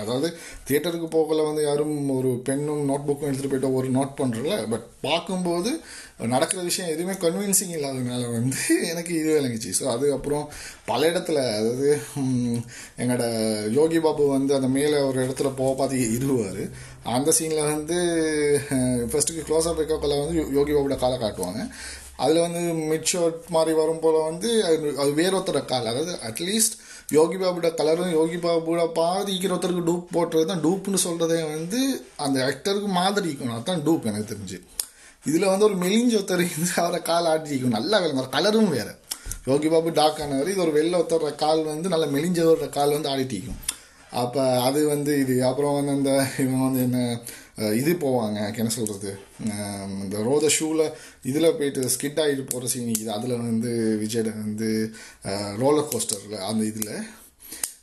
அதாவது 0.02 0.28
தியேட்டருக்கு 0.68 1.08
போகல 1.16 1.46
வந்து 1.48 1.62
யாரும் 1.62 1.96
ஒரு 2.18 2.32
பெண்ணும் 2.48 2.86
நோட் 2.90 3.08
புக்கும் 3.08 3.28
எடுத்துகிட்டு 3.28 3.52
போயிட்டு 3.54 3.74
ஒரு 3.74 3.88
நோட் 3.88 4.18
பண்ணுறல 4.20 4.56
பட் 4.68 4.86
பார்க்கும்போது 5.00 5.70
நடக்கிற 6.32 6.60
விஷயம் 6.62 6.90
எதுவுமே 6.90 7.14
கன்வின்சிங் 7.22 7.72
இல்லாததுனால 7.76 8.24
வந்து 8.32 8.60
எனக்கு 8.90 9.12
இது 9.20 9.30
விளங்குச்சு. 9.38 9.70
ஸோ 9.78 9.84
அதுக்கப்புறம் 9.94 10.44
பல 10.84 11.00
இடத்துல 11.10 11.38
அதாவது 11.58 11.88
எங்களோட 12.98 13.24
யோகி 13.78 14.00
பாபு 14.00 14.24
வந்து 14.28 14.52
அந்த 14.54 14.68
மேலே 14.68 14.98
ஒரு 15.00 15.18
இடத்துல 15.26 15.50
போக 15.56 15.72
பார்த்து 15.74 15.98
இருவார். 16.18 16.62
அந்த 17.16 17.32
சீனில் 17.38 17.70
வந்து 17.72 17.96
ஃபஸ்ட்டுக்கு 19.10 19.44
க்ளோஸ் 19.48 19.68
அப் 19.68 19.80
வைக்கக்குள்ள 19.80 20.16
வந்து 20.22 20.52
யோகி 20.58 20.72
பாபுட 20.72 20.96
காலை 20.96 21.16
காட்டுவாங்க. 21.18 21.62
அதில் 22.16 22.40
வந்து 22.40 22.60
மிட் 22.90 23.12
மாதிரி 23.48 23.72
வரும் 23.78 24.00
போல் 24.00 24.18
வந்து 24.30 24.64
அது 24.64 24.76
அது 25.02 25.10
வேறொருத்தர 25.20 25.64
கால். 25.64 25.86
அதாவது 25.86 26.12
அட்லீஸ்ட் 26.28 26.76
யோகி 27.10 27.36
பாபுட 27.36 27.68
கலரும் 27.80 28.12
யோகி 28.18 28.36
பாபுட 28.36 28.82
பாதிக்கிற 28.98 29.54
ஒருத்தருக்கு 29.54 29.88
டூப் 29.88 30.12
போட்டுறது 30.16 30.44
தான் 30.44 30.62
டூப்னு 30.66 31.00
சொல்கிறதே 31.06 31.40
வந்து 31.54 31.80
அந்த 32.16 32.38
ஆக்டருக்கு 32.50 32.90
மாதிரி 33.00 33.28
இருக்கணும். 33.30 33.56
அதுதான் 33.56 33.84
டூப் 33.88 34.08
எனக்கு 34.10 34.32
தெரிஞ்சு. 34.34 34.58
இதில் 35.24 35.50
வந்து 35.52 35.64
ஒரு 35.64 35.76
மெலிஞ்ச 35.84 36.12
ஒருத்தர் 36.20 36.46
இருந்து 36.46 36.72
அவரை 36.76 37.02
கால் 37.02 37.30
ஆட்டிக்கும் 37.32 37.76
நல்லா 37.78 37.98
விளங்க 37.98 38.28
கலரும் 38.38 38.72
வேறு. 38.76 38.94
யோகி 39.50 39.68
பாபு 39.68 39.90
டாக் 39.90 40.20
ஆனவர் 40.22 40.50
இது 40.52 40.60
ஒரு 40.60 40.72
வெள்ளை 40.72 41.00
ஒருத்தர 41.00 41.34
கால் 41.34 41.62
வந்து 41.64 41.88
நல்லா 41.88 42.06
மெலிஞ்சவரோட 42.06 42.68
கால் 42.68 42.92
வந்து 42.92 43.08
ஆடிட்டிக்கும் 43.08 43.60
அப்போ 44.12 44.60
அது 44.60 44.86
வந்து 44.86 45.18
இது 45.18 45.44
அப்புறம் 45.44 45.74
வந்து 45.74 45.92
அந்த 45.92 46.28
இவங்க 46.38 46.64
வந்து 46.64 46.80
என்ன 46.80 47.20
இது 47.76 47.92
போவாங்க 47.92 48.56
என்ன 48.56 48.68
சொல்கிறது 48.68 49.18
இந்த 50.02 50.22
ரோத 50.22 50.48
ஷூவில் 50.60 50.92
இதில் 51.22 51.56
போயிட்டு 51.56 51.88
ஸ்கிட் 51.88 52.20
ஆகிட்டு 52.20 52.50
போகிற 52.50 52.68
சீன் 52.68 52.88
இது 52.88 53.12
அதில் 53.12 53.36
வந்து 53.36 53.98
விஜய் 53.98 54.22
வந்து 54.22 54.92
ரோலர் 55.58 55.90
கோஸ்டரில் 55.90 56.38
அந்த 56.40 56.64
இதில் 56.64 56.94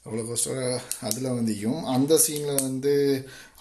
ரோலர் 0.03 0.25
கோஸ்டர் 0.29 0.81
அதில் 1.01 1.25
வந்துக்கும் 1.25 1.83
அந்த 1.83 2.17
சீனில் 2.17 2.61
வந்து 2.61 2.93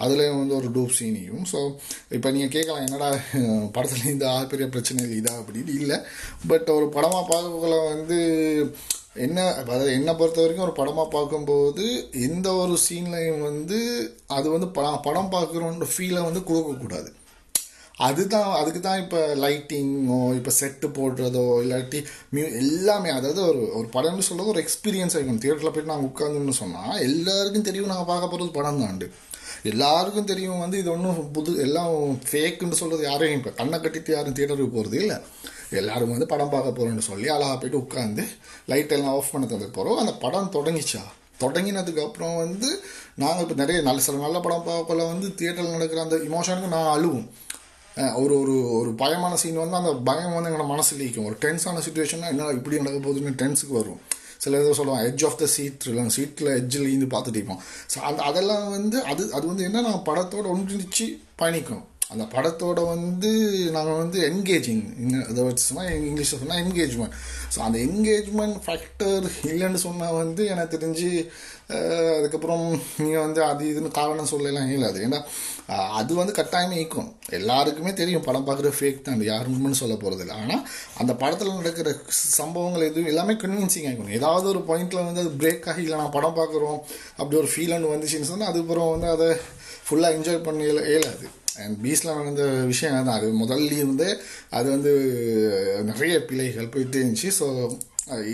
அதுலேயும் 0.00 0.38
வந்து 0.38 0.54
ஒரு 0.54 0.69
டூப் 0.69 0.97
சீனியும் 1.00 1.43
ஸோ 1.52 1.75
இப்போ 2.09 2.31
நீங்கள் 2.31 2.49
கேட்கலாம் 2.49 2.87
என்னடா 2.87 3.19
படத்தில் 3.73 4.12
இந்த 4.12 4.47
பெரிய 4.49 4.69
பிரச்சனை 4.69 5.04
இதா 5.04 5.33
அப்படின்னு. 5.38 5.69
இல்லை. 5.69 5.97
பட் 6.47 6.69
ஒரு 6.69 6.88
படமாக 6.88 7.35
பார்க்கக்குள்ள 7.35 7.87
வந்து 7.88 8.19
என்ன 9.17 9.45
அதாவது 9.61 9.91
என்னை 9.93 10.12
பொறுத்த 10.15 10.43
வரைக்கும் 10.43 10.67
ஒரு 10.67 10.75
படமாக 10.79 11.09
பார்க்கும்போது 11.15 11.85
எந்த 12.27 12.49
ஒரு 12.55 12.75
சீன்லையும் 12.87 13.41
வந்து 13.41 13.79
அது 14.37 14.47
வந்து 14.50 14.69
படம் 14.77 15.05
படம் 15.07 15.33
பார்க்குறோன்ற 15.37 15.87
ஃபீலை 15.95 16.23
வந்து 16.27 16.43
கொடுக்கக்கூடாது. 16.50 17.09
அதுதான் 18.07 18.50
அதுக்கு 18.59 18.81
தான் 18.81 19.00
இப்போ 19.03 19.21
லைட்டிங்கோ 19.45 20.19
இப்போ 20.38 20.53
செட்டு 20.59 20.88
போடுறதோ 20.99 21.45
இல்லாட்டி 21.62 22.00
மியூ 22.35 22.45
எல்லாமே 22.61 23.11
அதாவது 23.17 23.41
ஒரு 23.50 23.62
ஒரு 23.79 23.88
படம்னு 23.97 24.27
சொல்கிறது 24.29 24.53
ஒரு 24.53 24.62
எக்ஸ்பீரியன்ஸ் 24.65 25.17
ஆகிக்கணும் 25.17 25.43
தியேட்டரில் 25.45 25.73
போய்ட்டு 25.73 25.93
நாங்கள் 25.93 26.11
உட்காந்துன்னு 26.11 26.55
சொன்னால் 26.62 27.03
எல்லாருக்கும் 27.09 27.69
தெரியும் 27.71 27.93
நாங்கள் 27.93 28.11
பார்க்க 28.12 28.33
போகிறது 28.33 28.57
படம் 28.59 28.83
தாண்டு 28.85 29.09
எல்லாருக்கும் 29.73 30.31
தெரியும் 30.33 30.62
வந்து 30.65 30.79
இது 30.83 30.91
ஒன்றும் 30.97 31.33
புது 31.37 31.53
எல்லாம் 31.67 31.93
ஃபேக்குன்னு 32.29 32.81
சொல்கிறது 32.83 33.05
யாரையும் 33.11 33.38
இப்போ 33.41 33.53
கண்ணை 33.61 33.79
கட்டிட்டு 33.79 34.12
யாரும் 34.17 34.37
தியேட்டருக்கு 34.37 34.77
போகிறது 34.77 34.99
இல்லை. 35.05 35.17
எல்லாரும் 35.71 36.11
வந்து 36.11 36.27
படம் 36.27 36.51
பார்க்க 36.51 36.77
போகிறோன்னு 36.79 37.09
சொல்லி 37.11 37.29
அழகாக 37.29 37.57
போய்ட்டு 37.57 37.83
உட்காந்து 37.85 38.25
லைட் 38.67 38.93
எல்லாம் 38.93 39.15
ஆஃப் 39.15 39.33
பண்ண 39.33 39.47
தந்து 39.47 39.69
போகிறோம் 39.71 39.99
அந்த 39.99 40.13
படம் 40.13 40.53
தொடங்கிச்சா? 40.53 41.03
தொடங்கினதுக்கப்புறம் 41.41 42.37
வந்து 42.37 42.69
நாங்கள் 43.15 43.43
இப்போ 43.43 43.55
நிறைய 43.55 43.83
நல்ல 43.83 44.01
சில 44.01 44.19
நல்ல 44.19 44.41
படம் 44.41 44.67
பார்க்கல 44.69 45.07
வந்து 45.09 45.35
தியேட்டரில் 45.35 45.77
நடக்கிற 45.77 46.03
அந்த 46.03 46.17
இமோஷனுக்கு 46.17 46.75
நான் 46.77 46.93
அழுவும். 46.97 47.27
ஒரு 48.15 48.41
ஒரு 48.41 48.73
ஒரு 48.79 48.91
பயமான 48.91 49.35
சீன் 49.35 49.61
வந்து 49.63 49.77
அந்த 49.77 49.93
பயம் 50.09 50.35
வந்து 50.35 50.51
எங்களோட 50.51 50.67
மனசில் 50.67 51.01
இருக்கும் 51.01 51.25
ஒரு 51.25 51.37
டென்ஸான 51.45 51.83
சுச்சுவேஷன்னா 51.87 52.29
என்ன 52.33 52.51
இப்படி 52.59 52.77
நடக்க 52.77 52.99
போகுதுன்னு 52.99 53.39
டென்ஸுக்கு 53.43 53.75
வரும். 53.81 54.01
சில 54.39 54.61
இதை 54.61 54.73
சொல்லுவாங்க 54.73 55.09
எட்ஜ் 55.09 55.25
ஆஃப் 55.25 55.39
த 55.39 55.47
சீட் 55.47 55.87
இல்லை 55.87 56.09
சீட்டில் 56.17 56.51
எட்ஜில் 56.59 56.89
இருந்து 56.89 57.09
பார்த்துட்டு 57.15 57.41
இருப்போம். 57.41 57.63
ஸோ 57.95 57.99
அந்த 57.99 58.23
அதெல்லாம் 58.23 58.71
வந்து 58.71 59.05
அது 59.05 59.33
அது 59.33 59.47
வந்து 59.47 59.65
என்ன 59.65 59.81
நான் 59.81 60.05
படத்தோடு 60.05 60.57
ஒன்றிச்சு 60.57 61.07
பயணிக்கணும் 61.39 61.88
அந்த 62.12 62.25
படத்தோட 62.35 62.81
வந்து 62.93 63.31
நாங்கள் 63.75 63.99
வந்து 64.03 64.19
என்கேஜிங் 64.29 64.85
அதை 65.31 65.41
வச்சு 65.47 65.65
சொன்னால் 65.69 65.91
இங்கிலீஷில் 66.09 66.41
சொன்னால் 66.43 66.62
என்கேஜ்மெண்ட் 66.65 67.17
ஸோ 67.55 67.59
அந்த 67.67 67.79
என்கேஜ்மெண்ட் 67.87 68.59
ஃபேக்டர் 68.67 69.27
இல்லைன்னு 69.50 69.81
சொன்னால் 69.87 70.19
வந்து 70.23 70.43
எனக்கு 70.55 70.75
தெரிஞ்சு 70.77 71.11
அதுக்கப்புறம் 72.19 72.65
நீங்கள் 73.03 73.25
வந்து 73.25 73.41
அது 73.49 73.65
இதுன்னு 73.71 73.91
காரணம் 73.99 74.31
சொல்லலாம் 74.31 74.69
இயலாது 74.71 74.99
ஏன்னா 75.07 75.19
அது 76.00 76.12
வந்து 76.21 76.35
கட்டாயமே 76.38 76.77
ஈக்கும் 76.83 77.11
எல்லாருக்குமே 77.38 77.93
தெரியும் 77.99 78.25
படம் 78.29 78.47
பார்க்குற 78.47 78.71
ஃபேக் 78.79 79.03
தான். 79.07 79.25
யாருமே 79.33 79.73
சொல்ல 79.81 79.95
போகிறது 79.95 80.23
இல்லை. 80.25 80.37
ஆனால் 80.43 80.62
அந்த 81.00 81.12
படத்தில் 81.23 81.59
நடக்கிற 81.59 81.91
சம்பவங்கள் 82.41 82.88
எதுவும் 82.91 83.11
எல்லாமே 83.12 83.35
கன்வின்சிங் 83.43 83.88
ஆகிக்கணும் 83.88 84.17
ஏதாவது 84.21 84.49
ஒரு 84.53 84.62
பாயிண்ட்டில் 84.71 85.07
வந்து 85.09 85.25
அது 85.25 85.33
பிரேக் 85.43 85.69
ஆகி 85.73 85.85
இல்லை 85.87 85.99
நான் 86.03 86.17
படம் 86.17 86.38
பார்க்குறோம் 86.41 86.79
அப்படி 87.19 87.37
ஒரு 87.43 87.50
ஃபீல் 87.55 87.75
ஒன்று 87.79 87.95
வந்துச்சுன்னு 87.95 88.31
சொன்னால் 88.33 88.50
அதுக்கப்புறம் 88.53 88.93
வந்து 88.95 89.11
அதை 89.17 89.29
ஃபுல்லாக 89.88 90.17
என்ஜாய் 90.19 90.47
பண்ண 90.49 90.65
இயலாது. 90.93 91.29
அண்ட் 91.62 91.76
பீச்சில் 91.85 92.17
நடந்த 92.19 92.43
விஷயம் 92.73 92.97
தான் 93.09 93.19
அது 93.19 93.28
முதல்ல 93.45 93.71
இருந்தே 93.83 94.11
அது 94.59 94.69
வந்து 94.75 94.93
நிறைய 95.90 96.17
பிழைகள் 96.31 96.73
போயிட்டே 96.75 97.02
இருந்துச்சு. 97.02 97.31
ஸோ 97.38 97.47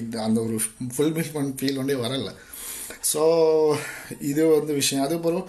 இது 0.01 0.17
அந்த 0.27 0.39
ஒரு 0.47 0.57
ஃபுல்ஃபில்மெண்ட் 0.97 1.55
ஃபீல் 1.61 1.79
ஒன்றே 1.83 1.99
வரல. 2.07 2.33
ஸோ 3.13 3.23
இது 4.31 4.43
வந்து 4.57 4.73
விஷயம். 4.81 5.05
அதுக்கப்புறம் 5.05 5.47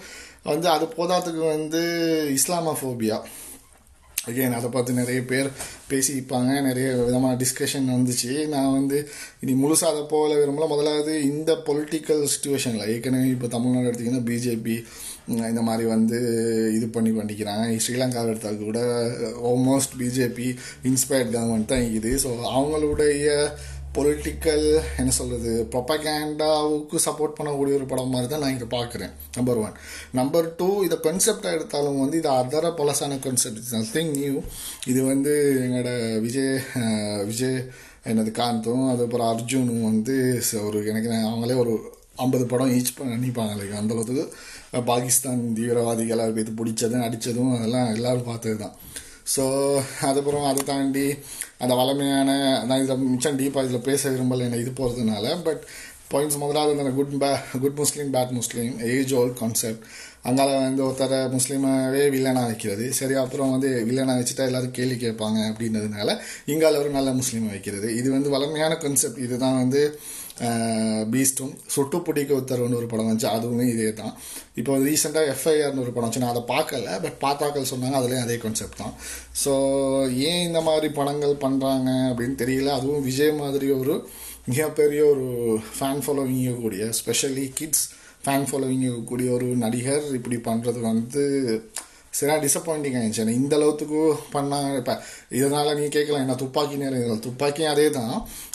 வந்து 0.52 0.68
அது 0.74 0.86
போதாதுக்கு 0.96 1.42
வந்து 1.56 1.82
இஸ்லாமோஃபோபியா 2.38 3.18
அகைன் 4.28 4.56
அதை 4.58 4.68
பார்த்து 4.74 5.00
நிறைய 5.00 5.20
பேர் 5.24 5.48
பேசிப்பாங்க 5.90 6.52
நிறைய 6.68 6.86
விதமான 7.08 7.32
டிஸ்கஷன் 7.42 7.86
வந்துச்சு. 7.94 8.30
நான் 8.54 8.72
வந்து 8.72 8.96
இனி 9.42 9.52
முழுசாக 9.62 9.92
அதை 9.92 10.02
போகல 10.12 10.38
விரும்பல. 10.40 10.66
முதலாவது 10.72 11.12
இந்த 11.30 11.52
பொலிட்டிக்கல் 11.68 12.22
சுச்சுவேஷனில் 12.32 12.90
ஏற்கனவே 12.94 13.28
இப்போ 13.34 13.46
தமிழ்நாடு 13.46 13.90
எடுத்திங்கன்னா 13.90 14.24
பிஜேபி 14.30 14.76
இந்த 15.28 15.62
மாதிரி 15.62 15.84
வந்து 15.88 16.18
இது 16.76 16.86
பண்ணி 16.88 17.10
பண்ணிக்கிறாங்க. 17.10 17.78
ஸ்ரீலங்காவை 17.84 18.28
எடுத்தால் 18.32 18.66
கூட 18.66 18.80
ஆல்மோஸ்ட் 19.50 19.96
பிஜேபி 20.02 20.48
இன்ஸ்பயர்ட் 20.90 21.32
கவர்மெண்ட் 21.36 21.72
தான் 21.72 21.88
இது 21.98 22.12
ஸோ 22.24 22.32
அவங்களுடைய 22.52 23.26
பொலிட்டிக்கல் 23.96 24.64
என்ன 25.00 25.12
சொல்கிறது 25.18 25.52
ப்ரொப்பகேண்டாவுக்கு 25.72 26.96
சப்போர்ட் 27.06 27.36
பண்ணக்கூடிய 27.38 27.76
ஒரு 27.78 27.86
படம் 27.92 28.12
மாதிரி 28.14 28.28
தான் 28.32 28.42
நான் 28.44 28.54
இங்கே 28.54 28.68
பார்க்குறேன் 28.74 29.12
நம்பர் 29.36 29.60
ஒன் 29.62 29.76
நம்பர் 30.12 30.48
டூ 30.56 30.68
இதை 30.82 30.96
கான்செப்டாக 31.06 31.56
எடுத்தாலும் 31.58 32.00
வந்து 32.00 32.18
இது 32.18 32.30
அதர 32.34 32.72
பழசான 32.80 33.18
கான்செப்ட் 33.18 33.60
இட்ஸ் 33.60 33.76
நத்திங் 33.76 34.12
நியூ 34.18 34.34
இது 34.86 35.02
வந்து 35.02 35.34
எங்களோட 35.64 35.92
விஜய் 36.26 36.52
விஜய் 37.24 37.58
என்னது 38.04 38.32
காந்தும் 38.32 38.86
அதுக்கப்புறம் 38.88 39.30
அர்ஜுனும் 39.32 39.86
வந்து 39.90 40.16
ஒரு 40.68 40.80
எனக்கு 40.92 41.10
அவங்களே 41.30 41.56
ஒரு 41.64 41.74
ஐம்பது 42.24 42.44
படம் 42.52 42.70
ஈச் 42.76 42.92
பண்ணிப்பாங்க 42.98 43.54
லைக் 43.56 43.80
அந்த 43.80 43.94
அளவுக்கு. 43.94 44.26
பாகிஸ்தான் 44.72 45.42
தீவிரவாதிகளை 45.58 46.26
இது 46.42 46.52
பிடிச்சதும் 46.60 47.06
அடித்ததும் 47.06 47.52
அதெல்லாம் 47.56 47.90
எல்லாரும் 47.96 48.30
பார்த்தது 48.30 48.56
தான் 48.56 48.76
ஸோ 49.34 49.44
அதுக்கப்புறம் 50.06 50.48
அதை 50.50 50.62
தாண்டி 50.64 51.06
அந்த 51.58 51.74
வளமையான 51.74 52.30
நான் 52.68 52.82
இதில் 52.82 53.04
மிச்சம் 53.12 53.38
டீப்பாக 53.40 53.66
இதில் 53.66 53.86
பேச 53.90 54.10
விரும்பலை 54.10 54.44
என்ன 54.48 54.56
இது 54.56 54.72
போகிறதுனால 54.80 55.42
பட் 55.42 55.62
பாயிண்ட்ஸ் 56.12 56.42
முதலாவது 56.42 56.82
அந்த 56.82 56.92
குட் 56.98 57.16
பே 57.22 57.30
good 57.62 57.78
Muslim 57.82 58.10
bad 58.14 58.30
Muslim 58.30 58.74
age 58.80 59.14
old 59.14 59.38
concept 59.40 59.86
அங்கால 60.28 60.50
வந்து 60.66 60.82
ஒருத்தர 60.86 61.14
முஸ்லீமாகவே 61.34 62.02
வில்லனாக 62.14 62.46
வைக்கிறது. 62.50 62.92
சரி 62.92 63.14
அப்புறம் 63.14 63.50
வந்து 63.50 63.68
வில்லனாக 63.88 64.20
வச்சுட்டா 64.20 64.44
எல்லாரும் 64.50 64.70
கேள்வி 64.70 64.96
கேட்பாங்க 65.06 65.38
அப்படின்றதுனால 65.50 66.08
இங்கால 66.46 66.78
ஒரு 66.78 66.90
நல்ல 66.90 67.10
முஸ்லீமை 67.10 67.50
வைக்கிறது. 67.54 67.96
இது 67.96 68.08
வந்து 68.10 68.30
வளமையான 68.30 68.74
கான்செப்ட் 68.74 69.18
இதுதான் 69.18 69.58
வந்து 69.62 70.00
பீஸ்டும் 71.12 71.52
சுட்டு 71.74 71.98
பிடிக்க 72.06 72.32
உத்தரவுன்னு 72.40 72.78
ஒரு 72.80 72.88
படம் 72.92 73.08
வந்துச்சு. 73.08 73.28
அதுவுமே 73.36 73.66
இதே 73.74 73.90
தான் 74.00 74.14
இப்போ 74.60 74.72
ரீசெண்டாக 74.86 75.32
எஃப்ஐஆர்னு 75.34 75.82
ஒரு 75.84 75.92
படம் 75.92 76.06
வந்துச்சு 76.06 76.24
நான் 76.24 76.34
அதை 76.34 76.44
பார்க்கல 76.54 76.88
பட் 77.04 77.18
பார்த்தாக்கள் 77.24 77.70
சொன்னாங்க 77.72 77.98
அதுலேயும் 78.00 78.26
அதே 78.26 78.36
கான்செப்ட் 78.44 78.80
தான். 78.82 78.94
ஸோ 79.44 79.52
ஏன் 80.28 80.42
இந்த 80.48 80.62
மாதிரி 80.68 80.90
படங்கள் 81.00 81.34
பண்ணுறாங்க 81.46 81.90
அப்படின்னு 82.10 82.36
தெரியல. 82.44 82.70
அதுவும் 82.78 83.06
விஜய் 83.08 83.34
மாதிரி 83.42 83.70
ஒரு 83.80 83.96
மிகப்பெரிய 84.50 85.02
ஒரு 85.12 85.26
ஃபேன் 85.76 86.02
ஃபாலோவிங்க 86.04 86.52
கூடிய 86.60 86.84
ஸ்பெஷலி 87.00 87.46
கிட்ஸ் 87.60 87.86
ஃபேன் 88.24 88.46
ஃபாலோவிங்க 88.50 88.88
கூடிய 89.10 89.30
ஒரு 89.38 89.48
நடிகர் 89.64 90.06
இப்படி 90.18 90.36
பண்ணுறது 90.50 90.80
வந்து 90.90 91.24
சரியா 92.18 92.36
டிசப்பாயிண்டிங் 92.46 92.98
ஆயிடுச்சு. 92.98 93.22
ஏன்னா 93.24 93.36
இந்த 93.42 93.54
அளவுக்கு 93.60 94.00
பண்ணாங்க. 94.34 94.74
இப்போ 94.82 94.96
இதனால் 95.38 95.76
நீ 95.78 95.86
கேட்கலாம் 95.96 96.24
என்ன 96.26 96.36
துப்பாக்கி 96.42 96.82
நேரம் 96.82 97.24
துப்பாக்கியும் 97.28 97.72
அதே 97.74 97.86
தான் 98.00 98.14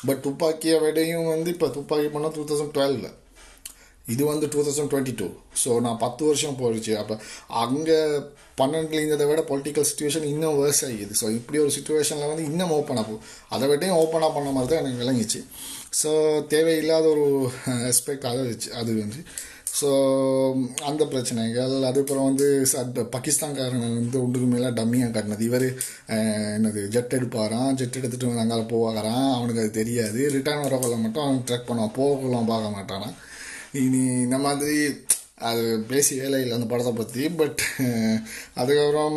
பட் 0.10 0.22
துப்பாக்கியை 0.28 0.78
விடையும் 0.86 1.32
வந்து 1.34 1.52
இப்போ 1.56 1.70
துப்பாக்கி 1.80 2.12
பண்ணால் 2.16 2.38
டூ 2.38 2.46
தௌசண்ட் 2.52 2.76
டுவெலில் 2.78 3.10
இது 4.14 4.24
வந்து 4.30 4.46
two 4.54 4.62
thousand 4.68 4.92
twenty 4.92 5.14
two 5.20 5.28
so 5.64 5.72
நான் 5.86 6.00
பத்து 6.04 6.22
வருஷம் 6.28 6.58
போயிடுச்சு. 6.62 6.94
அப்போ 7.02 7.16
அங்கே 7.64 7.98
பன்னெண்டுல 8.60 9.00
இருந்ததை 9.02 9.26
விட 9.30 9.42
பொலிட்டிக்கல் 9.50 9.88
சுச்சுவேஷன் 9.90 10.26
இன்னும் 10.32 10.58
வேர்ஸ் 10.62 10.82
ஆகிடுது 10.88 11.16
ஸோ 11.20 11.28
இப்படி 11.38 11.58
ஒரு 11.64 11.72
சுச்சுவேஷனில் 11.76 12.32
வந்து 12.32 12.48
இன்னும் 12.50 12.74
ஓப்பன் 12.78 13.00
ஆகும் 13.02 13.22
அதை 13.56 13.68
விட்டையும் 13.72 14.00
ஓப்பனாக 14.02 14.32
பண்ண 14.38 14.50
மாதிரி 14.56 14.72
தான் 14.72 14.82
எனக்கு 14.84 15.02
விளங்கிச்சு. 15.04 15.40
ஸோ 16.02 16.12
தேவையில்லாத 16.54 17.06
ஒரு 17.14 17.26
ரெஸ்பெக்ட் 17.88 18.28
அதை 18.32 18.42
வச்சு 18.50 18.70
அது 18.82 18.92
வந்து 19.04 19.22
ஸோ 19.80 19.90
அந்த 20.90 21.04
பிரச்சனைகள் 21.12 21.74
அதுக்கப்புறம் 21.90 22.28
வந்து 22.30 22.48
பாகிஸ்தான்காரன் 23.16 23.86
வந்து 24.00 24.18
ஒன்றுக்கு 24.24 24.48
மேலே 24.54 24.70
டம்மியாக 24.80 25.14
காட்டினது. 25.16 25.48
இவர் 25.50 25.68
என்னது 26.56 26.82
ஜெட் 26.96 27.16
எடுப்பாரான் 27.18 27.72
ஜெட் 27.80 27.98
எடுத்துகிட்டு 28.00 28.30
வந்து 28.30 28.44
அங்கால 28.44 28.66
போவாரான் 28.74 29.26
அவனுக்கு 29.38 29.64
அது 29.64 29.72
தெரியாது. 29.80 30.20
ரிட்டர்ன் 30.36 30.66
வரக்குள்ள 30.66 30.98
மட்டும் 31.06 31.26
அவன் 31.26 31.46
ட்ரெக் 31.50 31.70
பண்ணுவான். 31.70 31.98
போகலாம் 32.02 32.52
பார்க்க 32.52 32.76
மாட்டானான் 32.78 33.16
இனி 33.84 34.04
இந்த 34.28 34.40
மாதிரி 34.46 34.78
அது 35.50 35.64
பேசி 35.92 36.14
வேலை 36.22 36.40
இல்லை 36.42 36.56
அந்த 36.58 36.68
படத்தை 36.72 36.92
பற்றி 36.98 37.24
பட் 37.40 37.62
அதுக்கப்புறம் 38.62 39.16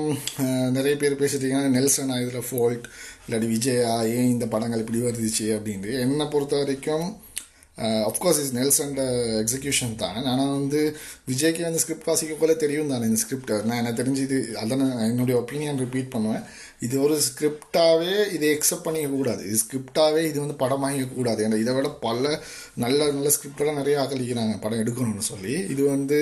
நிறைய 0.76 0.94
பேர் 1.02 1.20
பேசிட்டீங்கன்னா 1.22 1.74
நெல்சன் 1.76 2.14
இதில் 2.22 2.46
ஃபோல்ட் 2.50 2.86
இல்லாட்டி 3.24 3.48
விஜயா 3.54 3.92
ஏன் 4.14 4.32
இந்த 4.34 4.46
படங்கள் 4.54 4.82
இப்படி 4.84 5.02
வருதுச்சு 5.08 5.46
அப்படின்ட்டு. 5.56 5.92
என்னை 6.04 6.26
பொறுத்த 6.34 6.56
வரைக்கும் 6.62 7.06
அஃப்கோர்ஸ் 8.08 8.40
இஸ் 8.42 8.52
நெல்சன் 8.58 8.92
எக்ஸிக்யூஷன் 9.42 9.94
தான். 10.02 10.18
ஆனால் 10.32 10.52
வந்து 10.58 10.80
விஜய்க்கு 11.30 11.62
வந்து 11.66 11.80
ஸ்கிரிப்ட் 11.84 12.10
வாசிக்க 12.10 12.34
போல 12.42 12.54
தெரியும் 12.64 12.92
தானே 12.92 13.08
இந்த 13.10 13.20
ஸ்கிரிப்ட் 13.22 13.52
நான் 13.68 13.80
எனக்கு 13.82 14.00
தெரிஞ்சு 14.00 14.22
இது 14.26 14.38
அதான் 14.62 14.82
நான் 14.82 15.08
என்னுடைய 15.12 15.36
ஒப்பீனியன் 15.42 15.80
ரிப்பீட் 15.84 16.12
பண்ணுவேன். 16.14 16.44
இது 16.86 16.96
ஒரு 17.06 17.16
ஸ்கிரிப்டாகவே 17.28 18.14
இதை 18.36 18.46
எக்ஸப்ட் 18.56 18.86
பண்ணிக்கக்கூடாது 18.86 19.42
இது 19.48 19.58
ஸ்கிரிப்டாகவே 19.64 20.22
இது 20.30 20.38
வந்து 20.44 20.60
படம் 20.62 20.84
வாங்கிக்கக்கூடாது 20.84 21.42
ஏன்னா 21.46 21.58
இதை 21.64 21.74
விட 21.78 21.90
பல 22.06 22.22
நல்ல 22.84 23.10
நல்ல 23.16 23.32
ஸ்கிரிப்டெல்லாம் 23.36 23.80
நிறைய 23.80 23.96
ஆக்களிக்கிறாங்க 24.04 24.56
படம் 24.64 24.82
எடுக்கணும்னு 24.84 25.26
சொல்லி. 25.32 25.56
இது 25.74 25.82
வந்து 25.94 26.18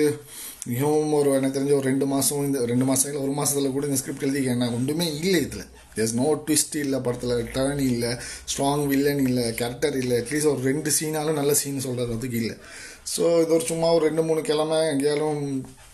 மிகவும் 0.71 1.13
ஒரு 1.19 1.29
எனக்கு 1.37 1.55
தெரிஞ்ச 1.55 1.73
ஒரு 1.77 1.85
ரெண்டு 1.89 2.05
மாதம் 2.11 2.43
இந்த 2.47 2.59
ரெண்டு 2.71 2.85
மாதம் 2.89 3.09
இல்லை 3.09 3.21
ஒரு 3.25 3.33
மாதத்தில் 3.37 3.73
கூட 3.75 3.87
இந்த 3.89 3.97
ஸ்கிரிப்ட் 4.01 4.25
எழுதி 4.27 4.41
என்ன 4.53 4.69
ஒன்றுமே 4.77 5.05
இல்லை 5.21 5.39
இதில். 5.45 5.65
தேர்ஸ் 5.95 6.13
நோ 6.19 6.27
ட்விஸ்ட் 6.45 6.75
இல்லை 6.83 6.99
படத்தில் 7.05 7.49
டர்ன் 7.55 7.81
இல்லை 7.89 8.11
ஸ்ட்ராங் 8.51 8.83
வில்லன் 8.91 9.21
இல்லை 9.27 9.43
கேரக்டர் 9.59 9.97
இல்லை. 10.01 10.15
அட்லீஸ்ட் 10.21 10.51
ஒரு 10.53 10.61
ரெண்டு 10.69 10.91
சீனாலும் 10.97 11.39
நல்ல 11.39 11.53
சீன் 11.61 11.85
சொல்கிறதுக்கு 11.87 12.39
இல்லை. 12.43 12.55
ஸோ 13.13 13.23
இது 13.43 13.53
ஒரு 13.57 13.65
சும்மா 13.71 13.87
ஒரு 13.95 14.03
ரெண்டு 14.09 14.23
மூணு 14.29 14.43
கிழமை 14.49 14.79
எங்கேயாலும் 14.93 15.41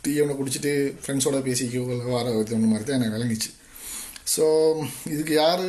டீ 0.04 0.14
ஒன்று 0.24 0.38
குடிச்சிட்டு 0.42 0.74
ஃப்ரெண்ட்ஸோட 1.02 1.40
பேசிக்கோ 1.50 1.82
வர 2.18 2.28
இது 2.44 2.56
ஒன்று 2.60 2.72
மாதிரி 2.74 2.86
தான் 2.90 3.00
எனக்கு 3.00 3.18
விளங்கிச்சு. 3.18 3.52
ஸோ 4.36 4.46
இதுக்கு 5.14 5.34
யார் 5.44 5.66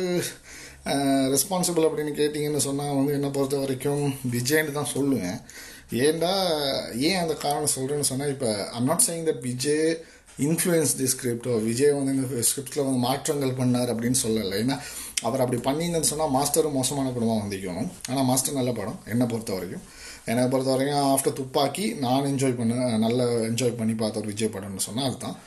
ரெஸ்பான்சிபிள் 1.33 1.87
அப்படின்னு 1.87 2.13
கேட்டிங்கன்னு 2.21 2.63
சொன்னால் 2.69 2.95
வந்து 2.99 3.17
என்னை 3.17 3.29
பொறுத்த 3.35 3.57
வரைக்கும் 3.63 4.05
விஜய்னு 4.35 4.77
தான் 4.77 4.93
சொல்லுவேன். 4.95 5.37
ஏன்டா 6.05 6.33
ஏன் 7.07 7.21
அந்த 7.21 7.33
காரணம் 7.43 7.75
சொல்கிறேன்னு 7.75 8.09
சொன்னால் 8.09 8.33
இப்போ 8.33 8.49
I'm 8.77 8.89
not 8.89 9.05
saying 9.07 9.27
that 9.29 9.43
Vijay 9.49 9.87
influence 10.47 10.93
the 10.99 11.07
ஸ்கிரிப்டோ 11.13 11.53
Vijay 11.69 11.95
வந்து 11.97 12.13
இந்த 12.15 12.43
ஸ்கிரிப்டில் 12.49 12.85
வந்து 12.85 13.01
மாற்றங்கள் 13.07 13.57
பண்ணார் 13.59 13.91
அப்படின்னு 13.93 14.19
சொல்லலை. 14.25 14.57
ஏன்னா 14.63 14.77
அவர் 15.27 15.43
அப்படி 15.43 15.59
பண்ணியிருந்தேன்னு 15.67 16.11
சொன்னால் 16.11 16.33
மாஸ்டரும் 16.37 16.77
மோசமான 16.79 17.11
படமாக 17.15 17.41
வந்திக்கணும் 17.43 17.89
ஆனால் 18.09 18.27
மாஸ்டர் 18.29 18.59
நல்ல 18.59 18.71
படம் 18.79 18.99
என்னை 19.13 19.25
பொறுத்த 19.33 19.51
வரைக்கும். 19.57 19.83
என்னை 20.31 20.43
பொறுத்த 20.53 20.71
வரைக்கும் 20.73 21.07
ஆஃப்டர் 21.13 21.37
துப்பாக்கி 21.39 21.85
நான் 22.05 22.29
என்ஜாய் 22.31 22.59
பண்ண 22.59 22.97
நல்லா 23.05 23.25
என்ஜாய் 23.49 23.79
பண்ணி 23.79 23.95
பார்த்த 24.01 24.21
ஒரு 24.21 24.31
விஜய் 24.33 24.53
படம்னு 24.55 24.87
சொன்னால் 24.87 25.09
அதுதான். 25.09 25.37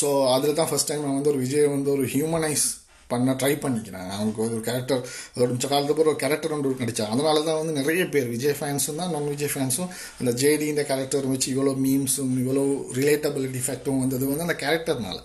ஸோ 0.00 0.08
அதில் 0.34 0.58
தான் 0.60 0.70
ஃபஸ்ட் 0.70 0.90
டைம் 0.90 1.04
நான் 1.06 1.18
வந்து 1.18 1.32
ஒரு 1.32 1.40
விஜய் 1.44 1.72
வந்து 1.74 1.90
ஒரு 1.96 2.04
ஹியூமனைஸ் 2.14 2.66
பண்ண 3.12 3.36
ட்ரை 3.40 3.52
பண்ணிக்கிறேன் 3.64 4.08
அவனுக்கு 4.16 4.42
ஒரு 4.46 4.56
கேரக்டர் 4.68 5.02
அதோட 5.34 5.48
மிச்ச 5.54 5.68
காலத்துக்கு 5.74 6.04
ஒரு 6.06 6.14
கேரக்டர் 6.24 6.54
ஒன்று 6.56 6.74
நடித்தான் 6.82 7.12
அதனால 7.14 7.44
தான் 7.48 7.60
வந்து 7.60 7.78
நிறைய 7.80 8.04
பேர் 8.16 8.32
விஜய் 8.34 8.58
ஃபேன்ஸும் 8.60 9.00
தான் 9.02 9.14
நான் 9.14 9.30
விஜய் 9.34 9.54
ஃபேன்ஸும் 9.54 9.90
அந்த 10.20 10.32
ஜேடி 10.42 10.68
இந்த 10.74 10.84
கேரக்டர் 10.90 11.30
வச்சு 11.32 11.48
இவ்வளோ 11.54 11.74
மீம்ஸும் 11.86 12.36
இவ்வளோ 12.42 12.66
ரிலேட்டபிலிட்டி 13.00 13.62
ஃபேக்டும் 13.68 14.02
வந்தது 14.04 14.30
வந்து 14.32 14.46
அந்த 14.48 14.58
கேரக்டர்னால 14.66 15.18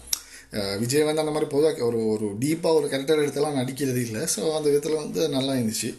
விஜய் 0.81 1.05
வந்து 1.07 1.21
அந்த 1.23 1.33
மாதிரி 1.33 1.47
பொதுவாக 1.51 1.83
ஒரு 1.89 1.99
ஒரு 2.13 2.25
டீப்பாக 2.41 2.77
ஒரு 2.79 2.87
கேரக்டர் 2.91 3.21
எடுத்தெல்லாம் 3.23 3.57
நடிக்கிறது 3.59 3.99
இல்லை. 4.07 4.21
ஸோ 4.33 4.41
அந்த 4.55 4.65
விதத்தில் 4.69 5.01
வந்து 5.03 5.21
நல்லா 5.35 5.53
இருந்துச்சு. 5.57 5.89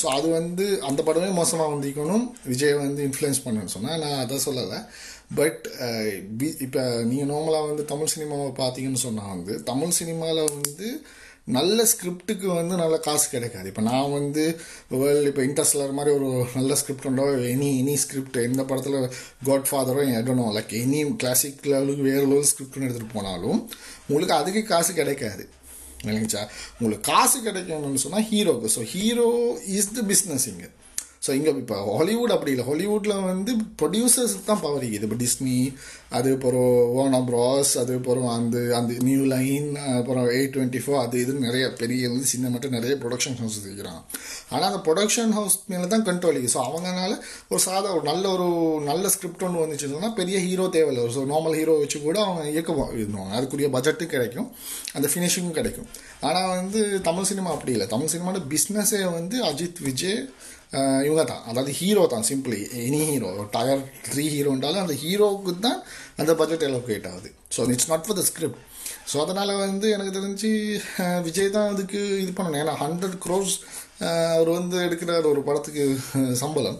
ஸோ 0.00 0.06
அது 0.16 0.26
வந்து 0.36 0.66
அந்த 0.88 1.00
படமே 1.08 1.30
மோசமாக 1.40 1.72
வந்திக்கணும் 1.72 2.24
விஜய் 2.52 2.76
வந்து 2.82 3.02
இன்ஃப்ளூயன்ஸ் 3.08 3.42
பண்ணணும்னு 3.46 3.74
சொன்னால் 3.76 4.02
நான் 4.04 4.22
அதை 4.24 4.38
சொல்லலை. 4.46 4.78
பட் 5.30 5.64
இப்போ 6.66 6.82
நீங்கள் 7.10 7.30
நார்மலாக 7.32 7.68
வந்து 7.70 7.84
தமிழ் 7.92 8.14
சினிமாவை 8.14 8.48
பார்த்தீங்கன்னு 8.62 9.04
சொன்னால் 9.08 9.32
வந்து 9.34 9.54
தமிழ் 9.70 9.98
சினிமாவில் 10.00 10.50
வந்து 10.56 10.88
நல்ல 11.56 11.78
ஸ்கிரிப்டுக்கு 11.90 12.46
வந்து 12.58 12.74
நல்ல 12.82 12.96
காசு 13.06 13.26
கிடைக்காது. 13.32 13.66
இப்போ 13.70 13.82
நான் 13.88 14.14
வந்து 14.18 14.44
வேர்ல்டு 15.00 15.30
இப்போ 15.30 15.42
இன்ட்ரெஸ்ட்லர் 15.48 15.96
மாதிரி 15.98 16.12
ஒரு 16.18 16.28
நல்ல 16.58 16.76
ஸ்கிரிப்ட் 16.80 17.08
உண்டோ 17.10 17.24
எனி 17.54 17.68
எனி 17.80 17.94
ஸ்கிரிப்ட் 18.04 18.38
எந்த 18.48 18.62
படத்தில் 18.70 19.10
காட் 19.48 19.68
ஃபாதரோ 19.70 20.04
எடனோ 20.20 20.46
லைக் 20.56 20.72
எனி 20.82 21.00
கிளாசிக் 21.22 21.66
லெவலுக்கு 21.72 22.06
வேறு 22.10 22.24
லெவல் 22.30 22.48
ஸ்கிரிப்ட்னு 22.52 22.86
எடுத்துகிட்டு 22.86 23.16
போனாலும் 23.16 23.58
உங்களுக்கு 24.08 24.34
அதுக்கு 24.40 24.62
காசு 24.72 24.92
கிடைக்காது. 25.00 25.44
இல்லைங்கச்சா 26.06 26.44
உங்களுக்கு 26.76 27.04
காசு 27.12 27.36
கிடைக்கணும்னு 27.48 28.04
சொன்னால் 28.06 28.26
ஹீரோக்கு 28.30 28.70
so 28.76 28.82
hero 28.94 29.28
is 29.76 29.92
the 29.98 30.06
business 30.12 30.48
இங்கே. 30.52 30.70
ஸோ 31.24 31.30
இங்கே 31.38 31.52
இப்போ 31.64 31.76
ஹாலிவுட் 31.98 32.34
அப்படி 32.36 32.52
இல்லை. 32.54 32.66
ஹாலிவுட்டில் 32.70 33.26
வந்து 33.32 33.52
ப்ரொடியூசர்ஸ் 33.80 34.34
தான் 34.48 34.62
பவர் 34.64 34.84
இருக்குது 34.86 35.08
இப்போ 35.08 35.18
டிஸ்னி 35.24 35.58
அது 36.18 36.28
அப்புறம் 36.36 36.72
ஓனா 37.02 37.20
ப்ராஸ் 37.28 37.70
அது 37.82 37.92
அப்புறம் 38.00 38.28
அந்த 38.36 38.56
அந்த 38.78 38.92
நியூ 39.08 39.22
லைன் 39.34 39.68
அப்புறம் 40.00 40.26
எயிட் 40.36 40.52
டுவெண்ட்டி 40.56 40.80
ஃபோர் 40.84 41.00
அது 41.04 41.16
இது 41.22 41.32
நிறைய 41.46 41.64
பெரிய 41.80 42.10
வந்து 42.12 42.28
சின்ன 42.32 42.50
மட்டும் 42.54 42.76
நிறைய 42.78 42.94
ப்ரொடக்ஷன் 43.04 43.38
ஹவுஸ் 43.40 43.56
இருக்கிறாங்க 43.68 44.00
ஆனால் 44.52 44.68
அந்த 44.70 44.80
ப்ரொடக்ஷன் 44.88 45.32
ஹவுஸ் 45.38 45.56
மேலே 45.72 45.86
தான் 45.94 46.06
கண்ட்ரோல் 46.08 46.36
இருக்குது 46.36 46.54
ஸோ 46.56 46.62
அவங்கனால 46.68 47.12
ஒரு 47.52 47.60
சாதா 47.66 47.88
ஒரு 47.96 48.04
நல்ல 48.10 48.24
ஒரு 48.34 48.46
நல்ல 48.90 49.08
ஸ்கிரிப்ட் 49.14 49.44
ஒன்று 49.46 49.64
வந்துச்சுன்னா 49.64 50.10
பெரிய 50.20 50.36
ஹீரோ 50.46 50.66
தேவையில்லை. 50.76 51.08
ஸோ 51.16 51.22
நார்மல் 51.32 51.56
ஹீரோ 51.60 51.74
வச்சு 51.82 51.98
கூட 52.06 52.18
அவங்க 52.26 52.42
இயக்கமாக 52.54 52.96
இருந்தாங்க. 53.00 53.32
அதுக்குரிய 53.38 53.68
பட்ஜெட்டும் 53.76 54.12
கிடைக்கும். 54.14 54.48
அந்த 54.96 55.06
ஃபினிஷிங்கும் 55.12 55.58
கிடைக்கும். 55.60 55.88
ஆனால் 56.28 56.50
வந்து 56.58 56.80
தமிழ் 57.08 57.28
சினிமா 57.30 57.50
அப்படி 57.56 57.72
இல்லை. 57.76 57.88
தமிழ் 57.94 58.12
சினிமாவோட 58.12 58.42
பிஸ்னஸே 58.52 59.02
வந்து 59.18 59.38
அஜித் 59.50 59.80
விஜய் 59.88 60.20
இவங்க 61.06 61.24
தான். 61.30 61.42
அதாவது 61.50 61.72
ஹீரோ 61.80 62.02
தான் 62.14 62.26
simply 62.30 62.60
any 62.86 63.00
hero 63.10 63.30
tier 63.56 63.82
three 64.08 64.24
ஹீரோன்றாலும் 64.34 64.82
அந்த 64.84 64.96
ஹீரோவுக்கு 65.02 65.52
தான் 65.66 65.80
அந்த 66.22 66.32
பட்ஜெட் 66.40 66.66
எலோகேட் 66.70 67.08
ஆகுது. 67.12 67.30
So 67.56 67.68
it's 67.74 67.90
not 67.92 68.06
for 68.06 68.18
the 68.20 68.24
script 68.30 68.62
so 69.10 69.16
அதனால் 69.24 69.52
வந்து 69.64 69.86
எனக்கு 69.94 70.12
தெரிஞ்சு 70.16 70.50
விஜய் 71.26 71.54
தான் 71.56 71.72
அதுக்கு 71.72 72.00
இது 72.22 72.32
பண்ணணும். 72.36 72.60
ஏன்னா 72.62 72.74
ஹண்ட்ரட் 72.82 73.16
க்ரோர்ஸ் 73.24 73.56
அவர் 74.34 74.50
வந்து 74.58 74.76
எடுக்கிற 74.86 75.10
ஒரு 75.32 75.40
படத்துக்கு 75.48 75.84
சம்பளம். 76.42 76.78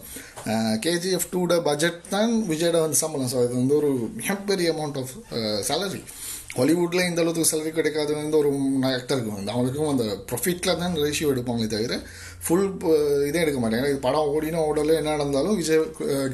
கேஜிஎஃப் 0.85 1.29
டூட 1.33 1.53
பட்ஜெட் 1.67 1.99
தான் 2.15 2.33
விஜயோட 2.51 2.79
வந்து 2.85 2.99
சம்பளம். 3.03 3.29
ஸோ 3.33 3.39
இது 3.47 3.55
வந்து 3.61 3.75
ஒரு 3.81 3.91
மிகப்பெரிய 4.19 4.73
அமௌண்ட் 4.75 4.99
ஆஃப் 5.03 5.13
சேலரி 5.69 6.01
ஹாலிவுட்டில் 6.59 7.07
இந்த 7.09 7.21
அளவுக்கு 7.21 7.49
சேலரி 7.51 7.71
கிடைக்காது 7.77 8.11
வந்து 8.19 8.37
ஒரு 8.41 8.49
ஆக்டருக்கு 8.89 9.31
வந்து 9.37 9.53
அவங்களுக்கும் 9.53 9.93
அந்த 9.93 10.05
ப்ரொஃபிட்டில் 10.29 10.79
தான் 10.81 10.93
ரேஷியோ 11.05 11.31
எடுப்பாங்களே 11.33 11.69
தவிர 11.73 11.95
ஃபுல் 12.45 12.65
uh, 12.89 13.19
இதே 13.29 13.41
எடுக்க 13.43 13.59
மாட்டேன் 13.61 13.87
இது 13.91 13.99
படம் 14.05 14.29
ஓடினா 14.33 14.59
ஓடல 14.69 14.95
என்ன 14.99 15.13
நடந்தாலும் 15.15 15.57
Vijay 15.61 15.81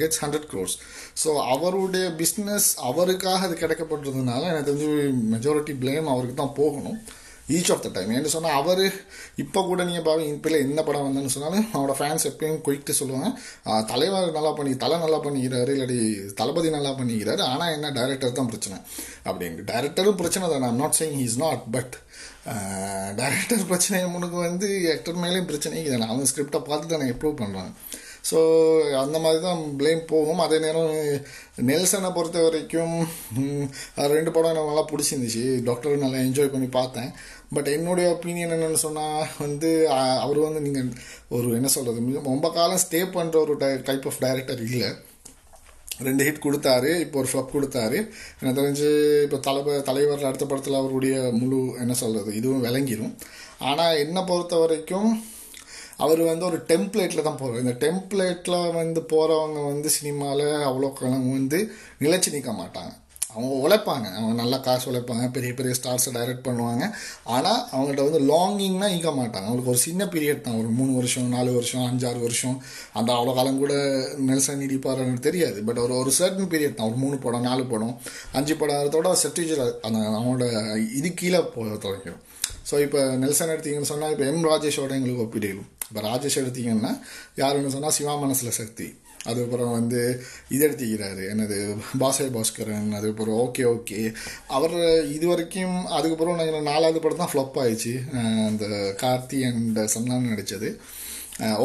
gets 0.01 0.21
hundred 0.23 0.47
crores 0.51 0.75
so 1.23 1.29
அவருடைய 1.53 2.05
பிஸ்னஸ் 2.21 2.67
அவருக்காக 2.89 3.47
அது 3.47 3.55
கிடைக்கப்பட்டதுனால 3.63 4.43
எனக்கு 4.51 4.69
தெரிஞ்சு 4.69 4.91
மெஜாரிட்டி 5.33 5.75
பிளேம் 5.83 6.11
அவருக்கு 6.13 6.35
தான் 6.35 6.57
போகணும். 6.61 6.99
ஈச் 7.57 7.71
ஆஃப் 7.73 7.83
த 7.85 7.89
டைம் 7.95 8.11
ஏன்னு 8.15 8.33
சொன்னால் 8.33 8.57
அவர் 8.59 8.83
இப்போ 9.43 9.59
கூட 9.69 9.81
நீங்கள் 9.89 10.05
பாவி 10.07 10.23
இப்போ 10.33 10.49
என்ன 10.65 10.83
படம் 10.87 11.05
வந்தேன்னு 11.07 11.33
சொன்னாலும் 11.35 11.65
அவனோட 11.73 11.93
ஃபேன்ஸ் 11.99 12.27
எப்பயும் 12.31 12.61
குயிக்ட்டு 12.67 12.97
சொல்லுவாங்க. 12.99 13.29
தலைவர் 13.91 14.35
நல்லா 14.37 14.51
பண்ணி 14.59 14.73
தலை 14.83 14.97
நல்லா 15.03 15.19
பண்ணிக்கிறாரு 15.25 15.73
இல்லாட்டி 15.75 15.99
தளபதி 16.41 16.69
நல்லா 16.77 16.91
பண்ணிக்கிறாரு. 16.99 17.41
ஆனால் 17.53 17.73
என்ன 17.77 17.91
டைரக்டர் 17.99 18.37
தான் 18.39 18.51
பிரச்சனை. 18.51 18.77
அப்படின்னு 19.29 19.67
டைரக்டரும் 19.71 20.19
பிரச்சனை 20.21 20.49
தான். 20.53 20.67
I'm 20.69 20.81
not 20.83 20.99
saying 20.99 21.19
is 21.27 21.39
not 21.45 21.65
but 21.77 21.95
director 23.19 23.67
பிரச்சனை 23.71 23.97
முனுக்கு 24.13 24.37
வந்து 24.47 24.67
ஆக்டர் 24.93 25.19
மேலேயும் 25.23 25.49
பிரச்சனை 25.49 25.75
இருக்குது 25.81 26.07
அவங்க 26.09 26.29
ஸ்கிரிப்டை 26.31 26.61
பார்த்து 26.69 26.93
தான் 26.93 27.11
எப்ரூவ் 27.13 27.41
பண்ணுறாங்க 27.41 27.71
ஸோ 28.29 28.39
அந்த 29.03 29.17
மாதிரி 29.23 29.39
தான் 29.45 29.61
ப்ளேம் 29.79 30.01
போகும். 30.13 30.41
அதே 30.45 30.57
நேரம் 30.65 30.91
நெல்சனை 31.69 32.09
பொறுத்த 32.17 32.43
வரைக்கும் 32.45 32.95
ரெண்டு 34.15 34.33
படம் 34.35 34.51
எனக்கு 34.53 34.71
நல்லா 34.71 34.85
பிடிச்சிருந்துச்சு. 34.91 35.45
டாக்டர் 35.69 36.03
நல்லா 36.05 36.19
என்ஜாய் 36.27 36.53
பண்ணி 36.55 36.69
பார்த்தேன். 36.79 37.11
பட் 37.55 37.69
என்னுடைய 37.75 38.07
ஒப்பீனியன் 38.15 38.53
என்னென்னு 38.55 38.81
சொன்னால் 38.87 39.31
வந்து 39.43 39.71
அவர் 40.25 40.45
வந்து 40.47 40.65
நீங்கள் 40.67 40.91
ஒரு 41.37 41.47
என்ன 41.59 41.71
சொல்கிறது 41.77 42.27
ரொம்ப 42.31 42.49
காலம் 42.57 42.83
ஸ்டே 42.85 43.01
பண்ணுற 43.17 43.37
ஒரு 43.45 43.55
டைப் 43.89 44.07
ஆஃப் 44.11 44.21
டைரக்டர் 44.25 44.61
இல்லை. 44.67 44.91
ரெண்டு 46.07 46.25
ஹிட் 46.27 46.45
கொடுத்தாரு 46.45 46.91
இப்போ 47.05 47.17
ஒரு 47.21 47.29
ஃப்ளப் 47.31 47.55
கொடுத்தாரு. 47.55 47.97
எனக்கு 48.39 48.59
தெரிஞ்சு 48.59 48.87
இப்போ 49.25 49.37
தலைவர் 49.47 49.83
தலைவர் 49.89 50.29
அடுத்த 50.29 50.45
படத்தில் 50.51 50.79
அவருடைய 50.79 51.15
முழு 51.41 51.59
என்ன 51.83 51.95
சொல்கிறது 52.03 52.31
இதுவும் 52.39 52.63
விளங்கிடும் 52.67 53.13
ஆனால் 53.69 53.99
என்னை 54.03 54.21
பொறுத்த 54.29 54.55
வரைக்கும் 54.63 55.09
அவர் 56.03 56.21
வந்து 56.31 56.45
ஒரு 56.49 56.59
டெம்ப்ளேட்டில் 56.71 57.27
தான் 57.27 57.39
போகிறார் 57.41 57.63
இந்த 57.65 57.75
டெம்ப்ளேட்டில் 57.85 58.59
வந்து 58.81 59.01
போகிறவங்க 59.13 59.59
வந்து 59.71 59.89
சினிமாவில் 59.97 60.47
அவ்வளோ 60.69 60.89
காலம் 60.99 61.29
வந்து 61.37 61.59
நிலைச்சு 62.05 62.35
நிற்க 62.35 62.53
மாட்டாங்க. 62.61 62.91
அவங்க 63.33 63.55
உழைப்பாங்க. 63.65 64.07
அவங்க 64.17 64.33
நல்லா 64.39 64.57
காசு 64.65 64.85
உழைப்பாங்க. 64.91 65.25
பெரிய 65.35 65.51
பெரிய 65.57 65.73
ஸ்டார்ஸை 65.77 66.11
டைரக்ட் 66.15 66.45
பண்ணுவாங்க. 66.47 66.83
ஆனால் 67.35 67.59
அவங்கள்ட்ட 67.73 68.05
வந்து 68.07 68.21
லாங்கிங்னா 68.31 68.87
ஈக்க 68.95 69.11
மாட்டாங்க. 69.19 69.45
அவங்களுக்கு 69.47 69.73
ஒரு 69.73 69.81
சின்ன 69.85 70.05
பீரியட் 70.13 70.43
தான். 70.47 70.57
ஒரு 70.61 70.69
மூணு 70.79 70.91
வருஷம் 70.99 71.29
நாலு 71.35 71.51
வருஷம் 71.57 71.85
அஞ்சாறு 71.89 72.19
வருஷம். 72.27 72.57
அந்த 72.99 73.09
அவ்வளோ 73.17 73.35
காலம் 73.37 73.61
கூட 73.63 73.75
நெல்சன் 74.29 74.61
நீடிப்பாருன்னு 74.63 75.25
தெரியாது. 75.27 75.59
பட் 75.67 75.81
ஒரு 75.85 75.95
ஒரு 76.01 76.13
சர்டன் 76.19 76.51
பீரியட் 76.53 76.77
தான். 76.79 76.89
ஒரு 76.91 76.99
மூணு 77.05 77.19
படம் 77.25 77.47
நாலு 77.49 77.65
படம் 77.73 77.95
அஞ்சு 78.39 78.55
படத்தோட 78.63 79.13
செட்டிஜர் 79.23 79.63
அந்த 79.87 79.99
அவங்களோட 80.17 80.47
இது 81.01 81.11
கீழே 81.21 81.41
போக 81.55 81.77
தொடங்கிடும். 81.85 82.23
ஸோ 82.71 82.75
இப்போ 82.87 83.01
நெல்சன் 83.23 83.53
எடுத்தீங்கன்னு 83.55 83.91
சொன்னால் 83.93 84.13
இப்போ 84.15 84.25
எம் 84.31 84.49
ராஜேஷோட 84.51 84.91
எங்களுக்கு 84.99 85.25
ஒப்பிடுகிறோம் 85.27 85.69
இப்போ 85.91 86.01
ராஜேஷ் 86.09 86.41
எடுத்தீங்கன்னா 86.41 86.91
யாருன்னு 87.39 87.71
சொன்னால் 87.73 87.95
சிவா 87.95 88.13
மனசில் 88.25 88.57
சக்தி. 88.57 88.85
அதுக்கப்புறம் 89.29 89.73
வந்து 89.77 89.99
இது 90.53 90.61
எடுத்துக்கிறாரு. 90.67 91.23
என்னது 91.31 91.57
பாசே 92.01 92.25
பாஸ்கரன் 92.35 92.93
அதுக்கப்புறம் 92.97 93.39
ஓகே 93.45 93.63
ஓகே. 93.73 93.99
அவர் 94.57 94.75
இது 95.15 95.25
வரைக்கும் 95.31 95.75
அதுக்கப்புறம் 95.97 96.39
நாங்கள் 96.39 96.67
நாலாவது 96.69 97.01
படம் 97.03 97.21
தான் 97.23 97.31
ஃப்ளப் 97.33 97.59
ஆயிடுச்சு. 97.63 97.93
அந்த 98.49 98.65
கார்த்தி 99.03 99.39
அண்ட் 99.49 99.79
சன்னான் 99.95 100.29
நடித்தது 100.31 100.69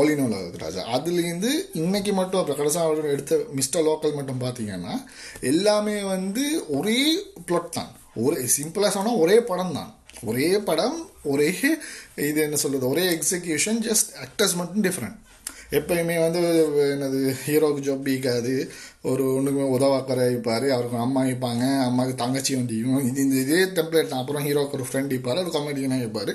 ஓலினோல 0.00 0.36
ராஜா. 0.64 0.82
அதுலேருந்து 0.96 1.52
இன்னைக்கு 1.82 2.12
மட்டும் 2.18 2.40
அப்புறம் 2.40 2.60
கடைசியாக 2.60 2.88
அவர் 2.88 3.12
எடுத்த 3.14 3.38
மிஸ்டர் 3.58 3.86
லோக்கல் 3.88 4.18
மட்டும் 4.18 4.42
பார்த்தீங்கன்னா 4.44 4.96
எல்லாமே 5.52 5.96
வந்து 6.14 6.44
ஒரே 6.78 7.00
ப்ளொட் 7.48 7.76
தான். 7.78 7.92
ஒரே 8.26 8.42
சிம்பிளாக 8.58 8.92
சொன்னால் 8.98 9.22
ஒரே 9.24 9.38
படம் 9.52 9.76
தான். 9.78 9.90
ஒரே 10.22 10.58
படம் 10.58 10.98
ஒரே 11.22 11.48
இது 12.16 12.42
என்ன 12.42 12.56
சொல்கிறது 12.56 12.88
ஒரே 12.88 13.18
எக்ஸிக்யூஷன் 13.18 13.80
ஜஸ்ட் 13.88 14.10
ஆக்டர்ஸ் 14.16 14.54
மட்டும் 14.54 14.84
டிஃப்ரெண்ட் 14.84 15.16
எப்பயுமே 15.72 16.16
வந்து 16.20 16.40
என்னது 16.92 17.34
ஹீரோவுக்கு 17.46 17.86
ஜாப் 17.88 18.08
ஈக்காது 18.08 18.68
ஒரு 19.02 19.24
ஒன்றுக்குமே 19.36 19.66
உதவாக்கரை 19.78 20.30
இருப்பார் 20.30 20.70
அவருக்கு 20.70 20.96
அம்மா 20.96 21.24
இருப்பாங்க 21.24 21.84
அம்மாவுக்கு 21.84 22.22
தங்கச்சி 22.24 22.54
வண்டியும் 22.54 23.00
இது 23.00 23.22
இந்த 23.22 23.36
இதே 23.36 23.64
டெம்ப்ளேட் 23.64 24.08
தான். 24.08 24.18
அப்புறம் 24.18 24.42
ஹீரோவுக்கு 24.42 24.72
ஒரு 24.72 24.86
ஃப்ரெண்ட் 24.90 25.06
இருப்பார் 25.06 25.38
ஒரு 25.38 25.50
காமெடியனாக 25.50 26.00
இருப்பார். 26.00 26.32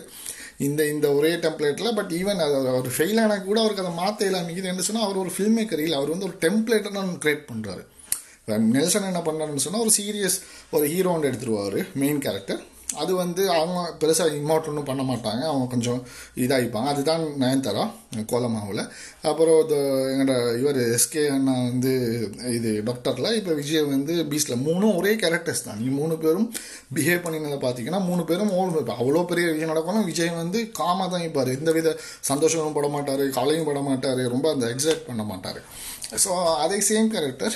இந்த 0.60 0.88
இந்த 0.88 1.13
ஒரே 1.13 1.36
டெம்ப்ளேட்டில் 1.36 1.94
பட் 1.94 2.12
ஈவன் 2.12 2.38
அது 2.38 2.56
அவர் 2.67 2.89
ஃபெயில் 2.98 3.17
ஆனால் 3.17 3.44
கூட 3.44 3.60
அவருக்கு 3.60 3.82
அதை 3.82 3.94
மாற்ற 3.96 4.26
இல்லாமல் 4.26 4.56
என்ன 4.63 4.82
சொன்னால் 4.82 5.04
அவர் 5.04 5.17
ஒரு 5.17 5.32
ஃபில்ம் 5.38 5.58
மேக்கர் 5.60 5.80
இல்லை 5.80 5.98
அவர் 5.98 6.10
வந்து 6.10 6.26
ஒரு 6.26 6.38
டெம்ப்ளேட்டை 6.41 6.91
தான் 6.91 7.17
கிரியேட் 7.20 7.50
பண்ணுறாரு 7.52 7.84
நெல்சன் 8.58 9.04
என்ன 9.04 9.20
பண்ணாருன்னு 9.20 9.56
சொன்னால் 9.56 9.82
ஒரு 9.82 9.91
சீரியஸ் 9.91 10.38
ஒரு 10.72 10.86
ஹீரோன்னு 10.88 11.24
எடுத்துருவார் 11.24 11.86
மெயின் 11.94 12.20
கேரக்டர் 12.20 12.62
அது 13.01 13.12
வந்து 13.21 13.43
அவங்க 13.58 13.80
பெருசாக 14.01 14.38
இமோட் 14.39 14.88
பண்ண 14.89 15.04
மாட்டாங்க. 15.10 15.43
அவங்க 15.51 15.65
கொஞ்சம் 15.73 15.99
இதாகிப்பாங்க. 16.43 16.88
அதுதான் 16.93 17.23
நயன்தாரா 17.41 17.84
கோலமாவில். 18.32 18.82
அப்புறம் 19.30 19.60
இது 19.63 19.77
எங்களோட 20.12 20.34
இவர் 20.62 20.80
எஸ்கே 20.95 21.23
அண்ணா 21.36 21.54
வந்து 21.69 21.93
இது 22.58 22.71
டாக்டரில் 22.89 23.38
இப்போ 23.39 23.51
விஜய் 23.60 23.86
வந்து 23.93 24.15
பீஸில் 24.32 24.62
மூணும் 24.65 24.97
ஒரே 25.01 25.13
கேரக்டர்ஸ் 25.23 25.65
தான். 25.67 25.77
நீங்கள் 25.82 25.99
மூணு 26.01 26.17
பேரும் 26.23 26.47
பிஹேவ் 26.97 27.23
பண்ணினதை 27.25 27.60
பார்த்தீங்கன்னா 27.65 28.01
மூணு 28.10 28.25
பேரும் 28.32 28.51
ஓல் 28.60 28.80
இப்போ 28.82 28.95
அவ்வளோ 29.01 29.23
பெரிய 29.32 29.45
விஷயம் 29.54 29.73
நடக்கணும். 29.73 30.08
விஜய் 30.12 30.34
வந்து 30.41 30.62
காமாக 30.82 31.08
தான் 31.13 31.23
இருப்பார். 31.25 31.56
எந்த 31.60 31.71
வித 31.77 31.95
சந்தோஷமும் 32.32 32.77
பட 32.80 32.89
மாட்டார் 32.97 33.23
கலையும் 33.39 33.69
பட 33.69 33.82
மாட்டார் 33.89 34.21
ரொம்ப 34.36 34.49
அந்த 34.56 34.67
எக்ஸைட் 34.73 35.08
பண்ண 35.10 35.23
மாட்டார். 35.32 35.62
ஸோ 36.23 36.32
அதே 36.63 36.77
சேம் 36.88 37.10
கேரக்டர் 37.13 37.54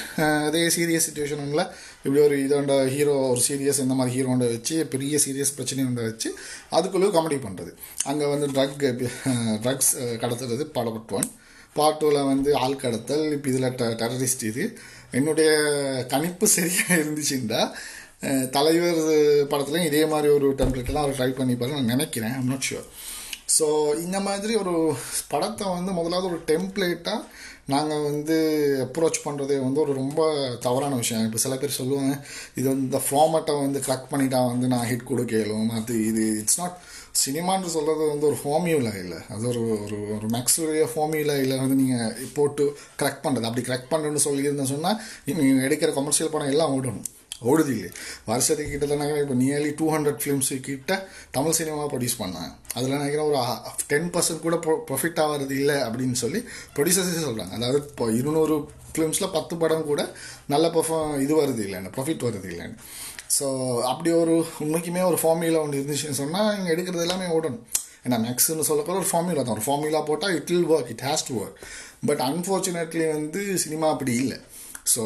அதே 0.48 0.62
சீரியஸ் 0.76 1.08
சுச்சுவேஷனில் 1.08 1.64
இப்படி 2.06 2.22
ஒரு 2.26 2.36
இதாண்ட 2.44 2.74
ஹீரோ 2.88 3.14
ஒரு 3.30 3.42
சீரியஸ் 3.48 3.80
இந்த 3.80 3.94
மாதிரி 3.94 4.14
ஹீரோண்ட 4.16 4.48
வச்சு 4.52 4.76
பெரிய 4.86 5.20
சீரியஸ் 5.26 5.56
பிரச்சனையோட 5.58 6.04
வச்சு 6.10 6.30
அதுக்குள்ளே 6.70 7.10
காமெடி 7.16 7.38
பண்ணுறது 7.46 7.72
அங்கே 8.04 8.26
வந்து 8.26 8.48
ட்ரக் 8.54 8.84
ட்ரக்ஸ் 9.64 9.92
கடத்துறது 10.24 10.66
பாடப்பட் 10.76 11.16
ஒன் 11.20 11.30
பார்ட் 11.76 12.00
டூவில் 12.02 12.28
வந்து 12.28 12.50
ஆள் 12.56 12.82
கடத்தல் 12.84 13.26
இப்போ 13.32 13.50
இதில் 13.50 13.76
ட 13.76 13.86
டெரரிஸ்ட் 14.02 14.44
இது. 14.44 14.64
என்னுடைய 15.12 15.50
கணிப்பு 16.14 16.46
சரியாக 16.48 17.00
இருந்துச்சுன்னா 17.02 17.62
தலைவர் 18.52 19.02
படத்துலையும் 19.52 19.90
இதே 19.90 20.04
மாதிரி 20.06 20.30
ஒரு 20.34 20.48
டெம்ப்ளேட் 20.62 21.02
அவர் 21.02 21.18
ட்ரை 21.18 21.32
பண்ணிப்பாரு 21.32 21.76
நான் 21.78 21.94
நினைக்கிறேன். 21.96 22.36
ஐம் 22.38 22.52
நாட் 22.54 22.68
ஷுர் 22.70 22.88
ஸோ 23.58 23.66
இந்த 23.98 24.20
மாதிரி 24.20 24.54
ஒரு 24.56 24.74
படத்தை 25.28 25.66
வந்து 25.68 25.92
முதலாவது 25.92 26.30
ஒரு 26.32 26.40
டெம்ப்ளேட்டாக 26.52 27.20
நாங்கள் 27.74 28.04
வந்து 28.08 28.36
அப்ரோச் 28.86 29.18
பண்ணுறதே 29.26 29.56
வந்து 29.64 29.80
ஒரு 29.84 29.94
ரொம்ப 29.94 30.28
தவறான 30.66 30.96
விஷயம். 30.96 31.24
இப்போ 31.28 31.40
சில 31.44 31.56
பேர் 31.62 31.80
சொல்லுவாங்க 31.80 32.12
இது 32.56 32.66
வந்து 32.72 32.86
இந்த 32.90 33.02
ஃபார்மேட்டை 33.08 33.56
வந்து 33.62 33.80
கரெக்ட் 33.88 34.12
பண்ணிட்டா 34.12 34.42
வந்து 34.52 34.68
நான் 34.74 34.88
ஹிட் 34.92 35.10
கொடுக்கலும் 35.12 35.72
அது 35.80 35.96
இது 36.10 36.24
இட்ஸ் 36.42 36.60
நாட் 36.62 36.78
சினிமான்னு 37.24 37.74
சொல்கிறது 37.76 38.04
வந்து 38.12 38.30
ஒரு 38.32 38.38
ஃபார்மியூலா 38.44 38.94
இல்லை. 39.04 39.20
அது 39.34 39.44
ஒரு 39.52 39.64
ஒரு 39.86 39.98
ஒரு 40.16 40.28
மேக்ஸுடைய 40.36 40.86
ஃபார்மியூலா 40.94 41.36
இல்லை. 41.44 41.58
வந்து 41.64 41.80
நீங்கள் 41.82 42.16
போட்டு 42.38 42.66
கரெக்ட் 43.02 43.26
பண்ணுறது 43.26 43.50
அப்படி 43.50 43.66
கரெக்ட் 43.70 43.92
பண்ணுறேன்னு 43.94 44.26
சொல்லியிருந்தேன் 44.30 44.74
சொன்னால் 44.76 45.02
நீங்கள் 45.28 45.68
எடுக்கிற 45.68 45.92
கமர்ஷியல் 46.00 46.34
படம் 46.36 46.54
எல்லாம் 46.56 46.76
ஓடணும் 46.78 47.06
ஓடுது 47.42 47.72
இல்லை 47.78 47.90
வருஷத்துக்கு 48.26 48.72
கிட்டத்தட்ட 48.72 49.22
இப்போ 49.22 49.36
நியர்லி 49.44 49.72
டூ 49.80 49.88
ஹண்ட்ரட் 49.96 50.20
ஃபிலிம்ஸ் 50.22 50.52
கிட்ட 50.68 51.10
தமிழ் 51.32 51.58
சினிமா 51.58 51.84
ப்ரொடியூஸ் 51.94 52.20
பண்ணாங்க. 52.20 52.52
அதில் 52.74 52.96
நினைக்கிறேன் 52.98 53.28
ஒரு 53.30 53.40
டென் 53.92 54.10
பர்சன்ட் 54.16 54.46
கூட 54.46 54.56
ப்ரொஃபிட் 54.90 55.22
ஆகிறது 55.24 55.56
இல்லை 55.56 55.76
அப்படின்னு 55.76 56.18
சொல்லி 56.24 56.42
ப்ரொடியூசர்ஸே 56.78 57.24
சொல்கிறாங்க 57.28 57.54
அதாவது 57.60 57.80
இப்போ 57.90 58.12
இருநூறு 58.12 58.58
ஃபிலிம்ஸில் 58.94 59.34
பத்து 59.38 59.58
படம் 59.58 59.86
கூட 59.86 60.02
நல்ல 60.54 60.68
பர்ஃபார்ம் 60.68 61.20
இது 61.20 61.34
வருது 61.42 61.64
இல்லைன்னு 61.68 61.94
ப்ராஃபிட் 61.98 62.26
வருது 62.28 62.50
இல்லைன்னு 62.54 62.78
ஸோ 63.38 63.48
அப்படி 63.82 64.12
ஒரு 64.12 64.46
உண்மைக்குமே 64.60 65.02
ஒரு 65.12 65.18
ஃபார்முலா 65.22 65.62
ஒன்று 65.62 65.80
இருந்துச்சுன்னு 65.80 66.20
சொன்னால் 66.22 66.58
இங்கே 66.58 66.74
எடுக்கிறது 66.76 67.06
எல்லாமே 67.08 67.26
ஓடணும். 67.38 67.66
ஏன்னா 68.06 68.18
மேக்ஸ்னு 68.26 68.68
சொல்லக்கூட 68.70 68.98
ஒரு 68.98 69.10
ஃபார்முலா 69.12 69.42
தான். 69.42 69.56
ஒரு 69.58 69.66
ஃபார்முலா 69.68 70.02
போட்டால் 70.02 70.36
it 70.36 70.52
will 70.52 70.70
work 70.74 70.92
it 70.94 71.04
has 71.08 71.26
to 71.28 71.44
work 71.44 71.58
but 72.06 72.20
unfortunately 72.20 73.12
வந்து 73.14 73.58
சினிமா 73.58 73.90
அப்படி 73.90 74.16
இல்லை. 74.16 74.38
ஸோ 74.94 75.04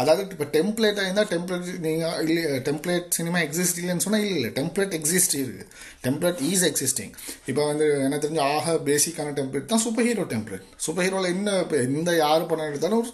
அதாவது 0.00 0.22
இப்போ 0.34 0.46
டெம்ப்ளேட்டாக 0.56 1.06
இருந்தால் 1.06 1.30
டெம்ப்ளேட் 1.32 1.68
நீங்கள் 1.86 2.18
இல்லை 2.26 2.42
டெம்ப்ளேட் 2.68 3.08
சினிமா 3.18 3.38
எக்ஸிஸ்ட் 3.46 3.80
இல்லைன்னு 3.82 4.04
சொன்னால் 4.06 4.24
இல்லை 4.24 4.36
இல்லை 4.40 4.52
டெம்ப்ளேட் 4.58 4.96
எக்ஸிஸ்ட் 4.98 5.36
இருக்குது 5.38 5.66
டெம்ப்ளேட் 6.06 6.42
ஈஸ் 6.50 6.64
எக்ஸிஸ்டிங் 6.70 7.12
இப்போ 7.50 7.62
வந்து 7.70 7.86
எனக்கு 8.06 8.24
தெரிஞ்ச 8.26 8.42
ஆக 8.56 8.76
பேசிக்கான 8.90 9.34
டெம்ப்ளேட் 9.38 9.70
தான் 9.72 9.82
சூப்பர் 9.86 10.06
ஹீரோ 10.08 10.26
டெம்ப்ளேட் 10.34 10.66
சூப்பர் 10.86 11.04
ஹீரோவில் 11.06 11.30
என்ன 11.34 11.56
இப்போ 11.64 11.76
எந்த 11.88 12.10
யார் 12.22 12.48
படம் 12.52 12.68
எடுத்தாலும் 12.70 13.00
ஒரு 13.02 13.10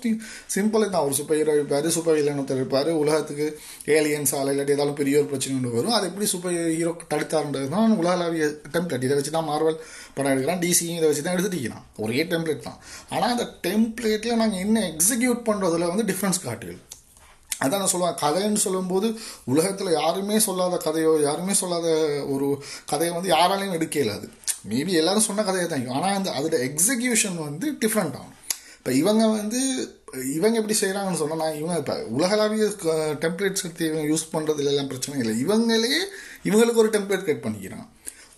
சிம்பிள் 0.57 0.85
தான். 0.95 1.05
ஒரு 1.07 1.15
சூப்பர் 1.19 1.39
ஹீரோ 1.41 1.53
இருப்பார் 1.59 1.87
சூப்பர் 1.97 2.17
வில்லன் 2.19 2.41
ஒருத்தர் 2.41 2.61
இருப்பார் 2.63 2.91
உலகத்துக்கு 3.03 3.47
ஏலியன்ஸ் 3.97 4.35
ஆலை 4.39 4.53
இல்லாட்டி 4.53 4.75
ஏதாவது 4.77 4.95
பெரிய 5.01 5.15
ஒரு 5.21 5.29
பிரச்சனை 5.33 5.55
ஒன்று 5.59 5.75
வரும். 5.77 5.95
அது 5.97 6.07
எப்படி 6.11 6.27
சூப்பர் 6.33 6.57
ஹீரோ 6.79 6.93
தடுத்தாருன்றது 7.13 7.69
தான் 7.75 7.97
உலகளாவிய 8.01 8.47
டெம்ப்ளேட் 8.75 9.07
இதை 9.09 9.17
வச்சு 9.19 9.33
தான் 9.37 9.49
மார்வல் 9.51 9.79
படம் 10.17 10.33
எடுக்கிறான் 10.35 10.63
டிசியும் 10.65 10.99
இதை 11.01 11.09
வச்சு 11.11 11.25
தான் 11.27 11.37
எடுத்துட்டிக்கிறான் 11.37 11.85
ஒரே 12.05 12.21
டெம்ப்ளேட் 12.33 12.67
தான். 12.69 12.79
ஆனால் 13.15 13.33
அந்த 13.35 13.47
டெம்ப்ளேட்டில் 13.67 14.41
நாங்கள் 14.43 14.63
என்ன 14.67 14.85
எக்ஸிக்யூட் 14.93 15.43
பண்ணுறதுல 15.49 15.91
வந்து 15.93 16.07
டிஃப்ரென்ஸ் 16.11 16.41
காட்டுகள் 16.47 16.81
அதான் 17.63 17.81
நான் 17.83 17.93
சொல்லுவேன் 17.93 18.19
கதைன்னு 18.23 18.61
சொல்லும்போது 18.65 19.09
உலகத்தில் 19.53 19.97
யாருமே 20.01 20.37
சொல்லாத 20.47 20.77
கதையோ 20.85 21.13
யாருமே 21.29 21.55
சொல்லாத 21.61 21.87
ஒரு 22.35 22.49
கதையை 22.91 23.13
வந்து 23.17 23.31
யாராலையும் 23.35 23.77
எடுக்க 23.79 23.97
இயலாது 24.01 24.27
மேபி 24.71 24.93
எல்லாரும் 25.01 25.27
சொன்ன 25.29 25.45
கதையை 25.49 25.67
தான் 25.69 25.89
ஆனால் 25.97 26.17
அந்த 26.19 26.31
அதோட 26.39 26.57
எக்ஸிக்யூஷன் 26.69 27.39
வந்து 27.47 27.67
டிஃப்ரெண்ட் 27.83 28.17
ஆகும். 28.21 28.35
இப்போ 28.79 28.91
இவங்க 29.01 29.25
வந்து 29.39 29.61
இவங்க 30.37 30.57
எப்படி 30.61 30.77
செய்கிறாங்கன்னு 30.81 31.21
சொன்னால் 31.23 31.43
நான் 31.43 31.59
இவங்க 31.61 31.77
இப்போ 31.83 31.97
உலகளாவிய 32.17 32.67
டெம்ப்ளேட்ஸ் 33.25 33.65
எடுத்து 33.65 33.89
இவங்க 33.91 34.05
யூஸ் 34.13 34.25
பண்ணுறதுல 34.35 34.73
எல்லாம் 34.73 34.91
பிரச்சனை 34.93 35.19
இல்லை. 35.23 35.35
இவங்களே 35.45 35.95
இவங்களுக்கு 36.49 36.83
ஒரு 36.85 36.93
டெம்ப்ளேட் 36.97 37.25
கிரியேட் 37.27 37.45
பண்ணிக்கிறாங்க. 37.47 37.87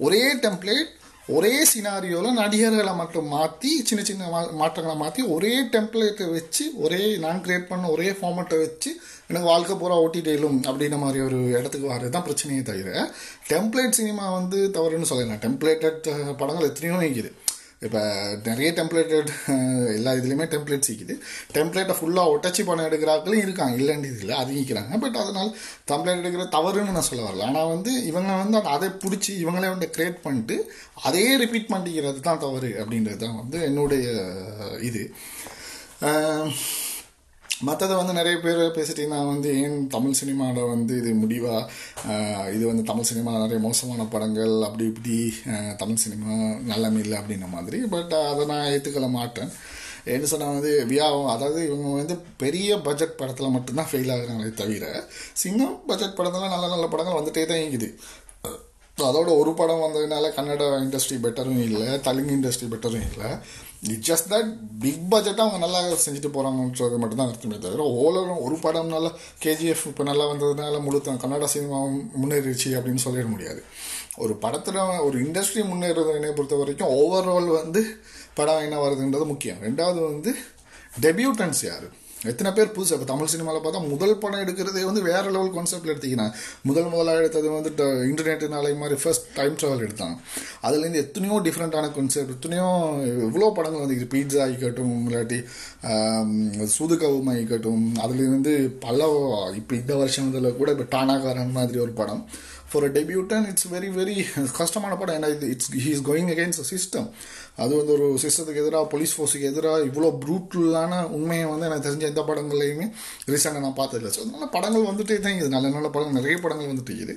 ஒரே 0.07 0.23
டெம்ப்ளேட் 0.47 0.91
ஒரே 1.29 1.53
சினாரியோவில் 1.65 2.39
நடிகர்களை 2.39 2.93
மட்டும் 2.95 3.29
மாற்றி 3.29 3.71
சின்ன 3.89 4.03
சின்ன 4.05 4.29
மா 4.29 4.41
மாற்றங்களை 4.53 4.95
மாற்றி 4.97 5.23
ஒரே 5.29 5.53
டெம்ப்ளேட்டை 5.75 6.27
வச்சு 6.29 6.65
ஒரே 6.77 7.01
நான் 7.17 7.43
கிரியேட் 7.43 7.69
பண்ண 7.69 7.89
ஒரே 7.89 8.09
ஃபார்மேட்டை 8.11 8.59
வச்சு 8.59 8.91
எனக்கு 9.29 9.47
வாழ்க்கை 9.47 9.75
பூரா 9.77 9.97
ஓட்டிடலும் 10.01 10.59
அப்படின்ற 10.67 10.99
மாதிரி 10.99 11.21
ஒரு 11.21 11.39
இடத்துக்கு 11.53 11.93
வர்றது 11.93 12.11
தான் 12.11 12.27
பிரச்சனையே 12.29 12.63
தவிர 12.63 13.05
டெம்ப்ளேட் 13.49 13.99
சினிமா 14.01 14.27
வந்து 14.31 14.61
தவறுன்னு 14.71 15.11
சொல்லலாம் 15.11 15.45
டெம்ப்ளேட்டட் 15.45 16.09
படங்கள் 16.37 16.69
எத்தனையோ 16.69 16.99
இருக்குது 17.07 17.33
இப்போ 17.87 18.01
நிறைய 18.47 18.71
டெம்ப்ளேட்டட் 18.79 19.31
எல்லா 19.95 20.11
இதுலேயுமே 20.19 20.47
டெம்ப்ளேட் 20.55 20.87
சிக்குது 20.89 21.15
டெம்ப்ளேட்டை 21.55 21.95
ஃபுல்லாக 21.99 22.33
ஒட்டச்சி 22.33 22.63
பணம் 22.69 22.89
எடுக்கிறாங்களும் 22.89 23.43
இருக்காங்க. 23.45 23.75
இல்லைன்றது 23.81 24.21
இல்லை 24.25 24.35
அதிகிக்கிறாங்க 24.43 24.99
பட் 25.05 25.17
அதனால் 25.23 25.51
டெம்ப்ளேட் 25.91 26.21
எடுக்கிற 26.23 26.45
தவறுன்னு 26.57 26.97
நான் 26.97 27.09
சொல்ல 27.09 27.25
வரல. 27.29 27.47
ஆனால் 27.51 27.71
வந்து 27.75 27.93
இவங்க 28.11 28.35
வந்து 28.43 28.61
அதை 28.75 28.91
பிடிச்சி 29.05 29.33
இவங்களே 29.45 29.73
வந்து 29.75 29.89
கிரியேட் 29.97 30.21
பண்ணிட்டு 30.27 30.59
அதையே 31.07 31.33
ரிப்பீட் 31.45 31.73
பண்ணிக்கிறது 31.73 32.21
தான் 32.29 32.43
தவறு 32.45 32.73
அப்படின்றது 32.83 33.21
தான் 33.25 33.41
வந்து 33.43 33.59
என்னுடைய 33.71 34.07
இது. 34.91 35.05
மற்றதை 37.69 37.95
வந்து 37.99 38.13
நிறைய 38.19 38.37
பேர் 38.45 38.61
பேசிட்டீங்கன்னா 38.77 39.19
வந்து 39.31 39.49
ஏன் 39.63 39.77
தமிழ் 39.95 40.17
சினிமாவில் 40.21 40.71
வந்து 40.73 40.95
இது 41.01 41.11
முடிவாக 41.23 42.53
இது 42.57 42.63
வந்து 42.71 42.85
தமிழ் 42.91 43.09
சினிமா 43.11 43.33
நிறைய 43.43 43.59
மோசமான 43.67 44.07
படங்கள் 44.15 44.55
அப்படி 44.69 44.85
இப்படி 44.93 45.17
தமிழ் 45.83 46.03
சினிமா 46.05 46.33
நல்லமே 46.71 47.03
இல்லை 47.05 47.17
அப்படின்ற 47.21 47.49
மாதிரி. 47.57 47.81
பட் 47.95 48.15
அதை 48.31 48.45
நான் 48.53 48.71
ஏற்றுக்கொள்ள 48.75 49.11
மாட்டேன். 49.19 49.53
என்ன 50.15 50.29
சொன்னால் 50.33 50.57
வந்து 50.57 50.73
வியாபம் 50.93 51.33
அதாவது 51.35 51.61
இவங்க 51.69 51.89
வந்து 52.01 52.15
பெரிய 52.43 52.79
பட்ஜெட் 52.87 53.19
படத்தில் 53.21 53.55
மட்டும்தான் 53.57 53.91
ஃபெயில் 53.91 54.13
ஆகுறாங்களே 54.15 54.53
தவிர 54.61 54.85
சின்ன 55.43 55.71
பட்ஜெட் 55.91 56.19
படத்தில் 56.19 56.55
நல்ல 56.55 56.67
நல்ல 56.75 56.87
படங்கள் 56.95 57.19
வந்துட்டே 57.19 57.45
தான் 57.51 57.65
இருக்குது 57.65 57.91
அதோட 59.09 59.31
ஒரு 59.41 59.53
படம் 59.59 59.85
வந்ததுனால 59.85 60.31
கன்னட 60.37 60.65
இண்டஸ்ட்ரி 60.87 61.19
பெட்டரும் 61.27 61.61
இல்லை 61.69 61.89
தெலுங்கு 62.07 62.35
இண்டஸ்ட்ரி 62.39 62.67
பெட்டரும் 62.73 63.07
இல்லை. 63.11 63.29
இட் 63.83 64.07
ஜஸ்ட் 64.07 64.33
தட் 64.33 64.57
பிக் 64.79 65.07
பட்ஜெட்டாக 65.11 65.47
அவங்க 65.47 65.59
நல்லா 65.59 65.81
செஞ்சுட்டு 65.83 66.31
போகிறாங்கன்றது 66.33 66.97
மட்டும்தான் 66.99 67.29
அர்த்தமே 67.29 67.59
தவிர 67.59 67.85
ஓலரும் 68.03 68.43
ஒரு 68.43 68.57
படம் 68.57 68.87
நல்லா 68.87 69.13
கேஜிஎஃப் 69.43 69.87
இப்போ 69.87 70.03
நல்லா 70.03 70.27
வந்ததுனால 70.27 70.83
முழு 70.83 70.99
கன்னட 70.99 71.47
சினிமாவும் 71.55 72.03
முன்னேறிடுச்சு 72.23 72.67
அப்படின்னு 72.67 73.05
சொல்லிட 73.05 73.29
முடியாது. 73.29 73.63
ஒரு 74.17 74.37
படத்தில் 74.37 74.75
ஒரு 74.77 75.23
இண்டஸ்ட்ரி 75.23 75.63
முன்னேறதை 75.73 76.31
பொறுத்த 76.31 76.57
வரைக்கும் 76.57 76.89
ஓவரால் 76.89 77.47
வந்து 77.47 77.97
படம் 78.35 78.61
என்ன 78.61 78.77
வருதுன்றது 78.87 79.27
முக்கியம். 79.27 79.63
ரெண்டாவது 79.63 80.05
வந்து 80.13 80.35
டெபியூட்டன்ஸ் 81.01 81.63
யார்? 81.63 82.00
எத்தனை 82.25 82.53
பேர் 82.53 82.73
புதுசு 82.75 82.93
இப்போ 82.93 83.05
தமிழ் 83.05 83.27
சினிமாவில் 83.27 83.63
பார்த்தா 83.63 83.89
முதல் 83.89 84.19
படம் 84.19 84.41
எடுக்கிறதே 84.41 84.83
வந்து 84.85 85.03
வேற 85.03 85.31
லெவல் 85.31 85.55
கான்செப்டில் 85.55 85.93
எடுத்திங்கன்னா 85.95 86.33
முதல் 86.63 86.85
முதலாக 86.85 87.19
எடுத்தது 87.19 87.49
வந்து 87.49 87.71
இன்டர்நெட்டுனால 88.09 88.77
மாதிரி 88.77 89.01
ஃபர்ஸ்ட் 89.01 89.27
டைம் 89.35 89.55
ட்ராவல் 89.55 89.85
எடுத்தாங்க 89.87 90.17
அதுலேருந்து 90.63 90.97
எத்தனையோ 90.97 91.41
டிஃப்ரெண்ட்டான 91.41 91.93
கான்செப்ட் 91.93 92.31
எத்தனையோ 92.31 92.69
எவ்வளோ 93.05 93.51
படங்கள் 93.51 93.81
வந்து 93.81 94.11
பீட்சா 94.15 94.43
ஆகிக்கட்டும் 94.43 95.07
இல்லாட்டி 95.07 95.45
சூதுகவும் 96.67 97.27
ஆகிக்கட்டும் 97.27 97.97
அதுலேருந்து 97.97 98.71
பல 98.81 98.99
இப்போ 99.55 99.75
இந்த 99.75 99.97
வருஷம் 99.97 100.29
இதில் 100.29 100.57
கூட 100.57 100.71
இப்போ 100.71 100.87
டானாகாரன் 100.97 101.51
மாதிரி 101.51 101.79
ஒரு 101.79 101.93
படம். 101.93 102.29
For 102.71 102.85
a 102.89 102.91
debutant 102.97 103.47
it's 103.51 103.69
very 103.75 103.89
very 103.99 104.17
கஷ்டமான 104.59 104.97
படம். 105.01 105.17
ஏன்னா 105.19 105.31
இது 105.35 105.47
it's 105.55 105.71
he 105.85 105.91
is 105.95 106.05
going 106.09 106.31
against 106.35 106.65
system 106.73 107.09
அது 107.63 107.73
வந்து 107.79 107.93
ஒரு 107.97 108.07
சிஸ்டத்துக்கு 108.25 108.63
எதிராக 108.65 108.87
போலீஸ் 108.93 109.15
ஃபோர்ஸுக்கு 109.17 109.49
எதிராக 109.53 109.87
இவ்வளோ 109.91 110.11
ப்ரூட்டலான 110.25 111.01
உண்மையை 111.17 111.47
வந்து 111.53 111.67
எனக்கு 111.69 111.87
தெரிஞ்ச 111.89 112.07
எந்த 112.13 112.25
படங்கள்லையுமே 112.31 112.87
ரீசெண்டாக 113.31 113.65
நான் 113.67 113.79
பார்த்ததில்ல. 113.81 114.13
ஸோ 114.17 114.21
அதனால 114.25 114.49
படங்கள் 114.57 114.89
வந்துட்டே 114.91 115.19
தான் 115.27 115.39
இது 115.41 115.49
நல்ல 115.57 115.71
நல்ல 115.77 115.91
படங்கள் 115.97 116.19
நிறைய 116.21 116.37
படங்கள் 116.45 116.71
வந்துட்டு 116.73 116.95
இருக்குது. 116.95 117.17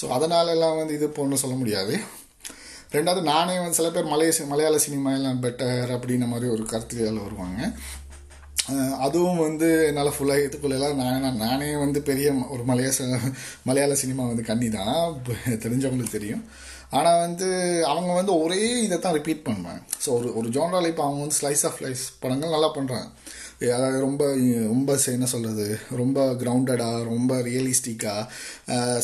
ஸோ 0.00 0.06
அதனால 0.18 0.56
எல்லாம் 0.56 0.80
வந்து 0.80 0.96
இது 1.00 1.08
போன்னு 1.18 1.42
சொல்ல 1.44 1.56
முடியாது. 1.62 1.96
ரெண்டாவது 2.96 3.22
நானே 3.32 3.54
வந்து 3.62 3.78
சில 3.78 3.88
பேர் 3.94 4.12
மலைய 4.12 4.32
மலையாள 4.52 4.76
சினிமா 4.84 5.10
எல்லாம் 5.16 5.40
பெட்டர் 5.46 5.90
அப்படின்ற 5.96 6.26
மாதிரி 6.34 6.46
ஒரு 6.54 6.62
கருத்துக்கள் 6.70 7.24
வருவாங்க. 7.24 7.60
அதுவும் 9.06 9.42
வந்து 9.46 9.68
என்னால் 9.88 10.14
ஃபுல்லாக 10.16 10.42
ஏற்றுக்கொள்ளலாம் 10.44 10.98
நான் 11.02 11.42
நானே 11.44 11.68
வந்து 11.84 12.00
பெரிய 12.08 12.28
ஒரு 12.54 12.62
மலையாள 12.70 13.18
மலையாள 13.68 13.94
சினிமா 14.02 14.24
வந்து 14.30 14.44
கண்ணி 14.50 14.68
தான் 14.78 14.98
தெரிஞ்சவங்களுக்கு 15.64 16.16
தெரியும். 16.18 16.42
ஆனால் 16.98 17.22
வந்து 17.24 17.48
அவங்க 17.92 18.10
வந்து 18.18 18.32
ஒரே 18.44 18.60
இதை 18.84 18.96
தான் 18.98 19.16
ரிப்பீட் 19.16 19.46
பண்ணுவாங்க. 19.46 19.80
ஸோ 20.04 20.08
ஒரு 20.18 20.28
ஒரு 20.38 20.48
ஜோன்ரால் 20.56 20.90
இப்போ 20.92 21.04
அவங்க 21.06 21.20
வந்து 21.24 21.38
ஸ்லைஸ் 21.40 21.64
ஆஃப் 21.70 21.80
லைஃப் 21.86 22.04
படங்கள் 22.22 22.54
நல்லா 22.56 22.70
பண்ணுறாங்க 22.76 23.08
அதாவது 23.74 23.98
ரொம்ப 24.06 24.22
ரொம்ப 24.72 24.90
என்ன 25.14 25.26
சொல்கிறது 25.32 25.66
ரொம்ப 26.00 26.18
கிரவுண்டடாக 26.42 26.98
ரொம்ப 27.04 27.32
ரியலிஸ்டிக்காக 27.48 28.28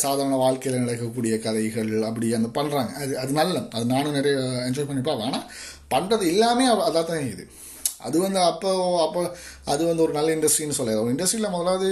சாதாரண 0.05 0.37
வாழ்க்கையில் 0.45 0.83
நடக்கக்கூடிய 0.85 1.35
கதைகள் 1.47 1.91
அப்படி 2.09 2.29
அந்த 2.39 2.51
பண்ணுறாங்க 2.59 2.93
அது 3.05 3.19
அது 3.19 3.33
நல்ல 3.41 3.65
அது 3.77 3.87
நானும் 3.95 4.17
நிறைய 4.19 4.37
என்ஜாய் 4.69 4.91
பண்ணி 4.91 5.03
பார்ப்பேன் 5.03 5.29
ஆனால் 5.31 5.49
பண்ணுறது 5.95 6.27
எல்லாமே 6.35 6.67
அதாக 6.89 7.05
தான் 7.11 7.27
இது. 7.33 7.45
அது 8.09 8.17
வந்து 8.25 8.41
அப்போ 8.51 8.71
அப்போ 9.05 9.21
அது 9.73 9.83
வந்து 9.91 10.05
ஒரு 10.07 10.13
நல்ல 10.19 10.31
இண்டஸ்ட்ரின்னு 10.37 10.79
சொல்லலாம். 10.79 11.05
ஒரு 11.05 11.15
இண்டஸ்ட்ரியில் 11.15 11.55
முதலாவது 11.57 11.89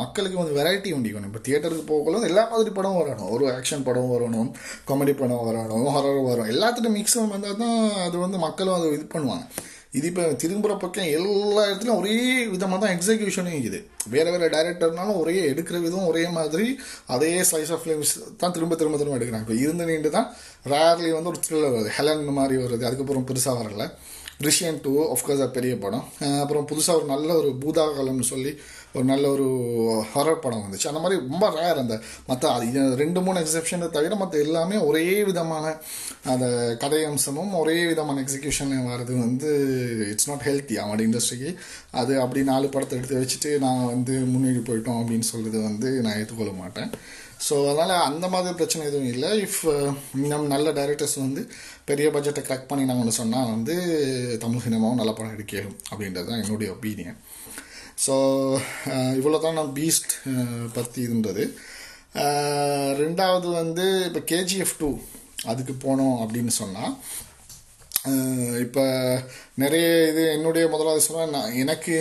மக்களுக்கு 0.00 0.40
வந்து 0.42 0.56
வெரைட்டி 0.60 0.92
உண்டிக்கணும் 0.98 1.30
இப்போ 1.30 1.42
தியேட்டருக்கு 1.48 1.84
போகலாம் 1.92 2.28
எல்லா 2.30 2.44
மாதிரி 2.54 2.72
படம் 2.78 2.98
வரணும். 3.00 3.30
ஒரு 3.36 3.46
ஆக்ஷன் 3.58 3.86
படம் 3.90 4.14
வரணும் 4.14 4.50
காமெடி 4.90 5.14
படம் 5.22 5.44
வரணும் 5.50 5.86
ஹரர் 5.96 6.22
வரும் 6.30 6.50
எல்லாத்துட்டும் 6.54 6.98
மிக்ஸ் 7.00 7.20
வந்தால் 7.34 7.62
தான் 7.62 7.78
அது 8.06 8.16
வந்து 8.26 8.40
மக்களும் 8.46 8.76
அதை 8.78 8.88
இது 8.98 9.06
பண்ணுவாங்க. 9.14 9.46
இது 9.98 10.06
இப்போ 10.10 10.22
திரும்புகிற 10.42 10.74
பக்கம் 10.82 11.08
எல்லா 11.16 11.62
இடத்துலையும் 11.68 11.98
ஒரே 12.02 12.14
விதமாக 12.52 12.78
தான் 12.82 12.92
எக்ஸிக்யூஷனும் 12.94 13.56
இருக்குது. 13.56 13.78
வேறு 14.12 14.30
வேறு 14.34 14.46
டைரக்டர்னாலும் 14.54 15.18
ஒரே 15.22 15.34
எடுக்கிற 15.50 15.78
விதம் 15.86 16.06
ஒரே 16.10 16.22
மாதிரி 16.36 16.66
அதே 17.14 17.30
ஸ்லைஸ் 17.48 17.72
ஆஃப் 17.74 17.82
ஃபிலிம்ஸ் 17.82 18.14
தான் 18.42 18.54
திரும்ப 18.56 18.78
திரும்ப 18.80 18.98
திரும்ப 19.00 19.18
எடுக்கிறாங்க. 19.18 19.46
இப்போ 19.46 19.58
இருந்து 19.64 19.88
நீண்டு 19.90 20.12
தான் 20.16 20.28
ரேர்லி 20.72 21.10
வந்து 21.16 21.30
ஒரு 21.32 21.40
த்ரில்லர் 21.46 21.74
வருது. 21.76 21.92
ஹெலன் 21.98 22.24
மாதிரி 22.40 22.56
வருது. 22.64 22.82
அதுக்கப்புறம் 22.90 23.28
பெருசாக 23.30 23.56
வரல. 23.62 23.86
ரிஷியன் 24.46 24.78
டூ 24.84 24.92
ஆஃப்கோர்ஸ் 25.14 25.42
அது 25.42 25.56
பெரிய 25.58 25.74
படம். 25.78 26.06
அப்புறம் 26.42 26.68
புதுசாக 26.70 26.98
ஒரு 27.00 27.06
நல்ல 27.14 27.28
ஒரு 27.40 27.50
பூதாகலம்னு 27.62 28.26
சொல்லி 28.30 28.52
ஒரு 28.96 29.04
நல்ல 29.10 29.24
ஒரு 29.34 29.46
ஹரர் 30.14 30.42
படம் 30.44 30.64
வந்துச்சு. 30.64 30.88
அந்த 30.90 31.00
மாதிரி 31.02 31.20
ரொம்ப 31.20 31.44
ரேர் 31.58 31.80
அந்த 31.82 31.94
மற்ற 32.30 32.50
அது 32.54 32.64
இது 32.70 32.80
ரெண்டு 33.02 33.20
மூணு 33.26 33.42
எக்ஸப்ஷனை 33.44 33.86
தவிர 33.96 34.16
மற்ற 34.22 34.38
எல்லாமே 34.46 34.76
ஒரே 34.88 35.06
விதமான 35.28 35.74
அந்த 36.32 36.46
கதை 36.82 37.00
அம்சமும் 37.04 37.54
ஒரே 37.62 37.78
விதமான 37.92 38.24
எக்ஸிக்யூஷன் 38.24 38.74
வர்றது 38.90 39.16
வந்து 39.26 39.50
இட்ஸ் 40.12 40.30
நாட் 40.30 40.46
ஹெல்த்தி 40.48 40.76
அவனோட 40.82 41.02
இண்டஸ்ட்ரிக்கு 41.08 41.52
அது 42.02 42.14
அப்படி 42.20 42.42
நாலு 42.52 42.68
படத்தை 42.76 42.98
எடுத்து 42.98 43.22
வச்சுட்டு 43.22 43.52
நான் 43.66 43.90
வந்து 43.94 44.14
முன்னேறி 44.34 44.62
போயிட்டோம் 44.70 45.00
அப்படின்னு 45.02 45.30
சொல்கிறது 45.32 45.60
வந்து 45.70 45.90
நான் 46.04 46.18
ஏற்றுக்கொள்ள 46.20 46.54
மாட்டேன். 46.62 46.90
ஸோ 47.46 47.54
அதனால் 47.70 48.04
அந்த 48.08 48.26
மாதிரி 48.32 48.54
பிரச்சனை 48.58 48.82
எதுவும் 48.88 49.08
இல்லை. 49.12 49.30
இஃப் 49.46 49.62
நம்ம 50.32 50.44
நல்ல 50.52 50.68
டைரக்டர்ஸ் 50.76 51.16
வந்து 51.22 51.42
பெரிய 51.84 52.08
பட்ஜெட்டை 52.14 52.42
கரெக்ட் 52.46 52.70
பண்ணினாங்கன்னு 52.70 53.20
சொன்னால் 53.20 53.52
வந்து 53.54 53.74
தமிழ் 54.44 54.64
சினிமாவும் 54.66 55.00
நல்ல 55.00 55.12
படம் 55.12 55.34
எடுக்கணும் 55.36 55.78
அப்படின்றது 55.90 56.28
தான் 56.30 56.42
என்னுடைய 56.42 56.70
ஒப்பீனியன் 56.74 57.18
ஸோ 58.06 58.14
இவ்வளோ 59.18 59.40
தான் 59.40 59.58
நான் 59.58 59.74
பீஸ்ட் 59.78 60.14
பற்றி 60.72 61.00
இருந்தது. 61.08 61.44
ரெண்டாவது 63.02 63.48
வந்து 63.60 63.84
இப்போ 64.08 64.20
கேஜிஎஃப் 64.30 64.78
டூ 64.78 64.88
அதுக்கு 65.50 65.74
போனோம் 65.84 66.16
அப்படின்னு 66.22 66.52
சொன்னால் 66.60 66.94
இப்போ 68.64 68.84
நிறைய 69.54 69.86
இது 70.10 70.22
என்னுடைய 70.36 70.64
முதலாவது 70.68 71.04
சொன்னால் 71.06 71.34
நான் 71.36 71.54
எனக்கு 71.62 71.94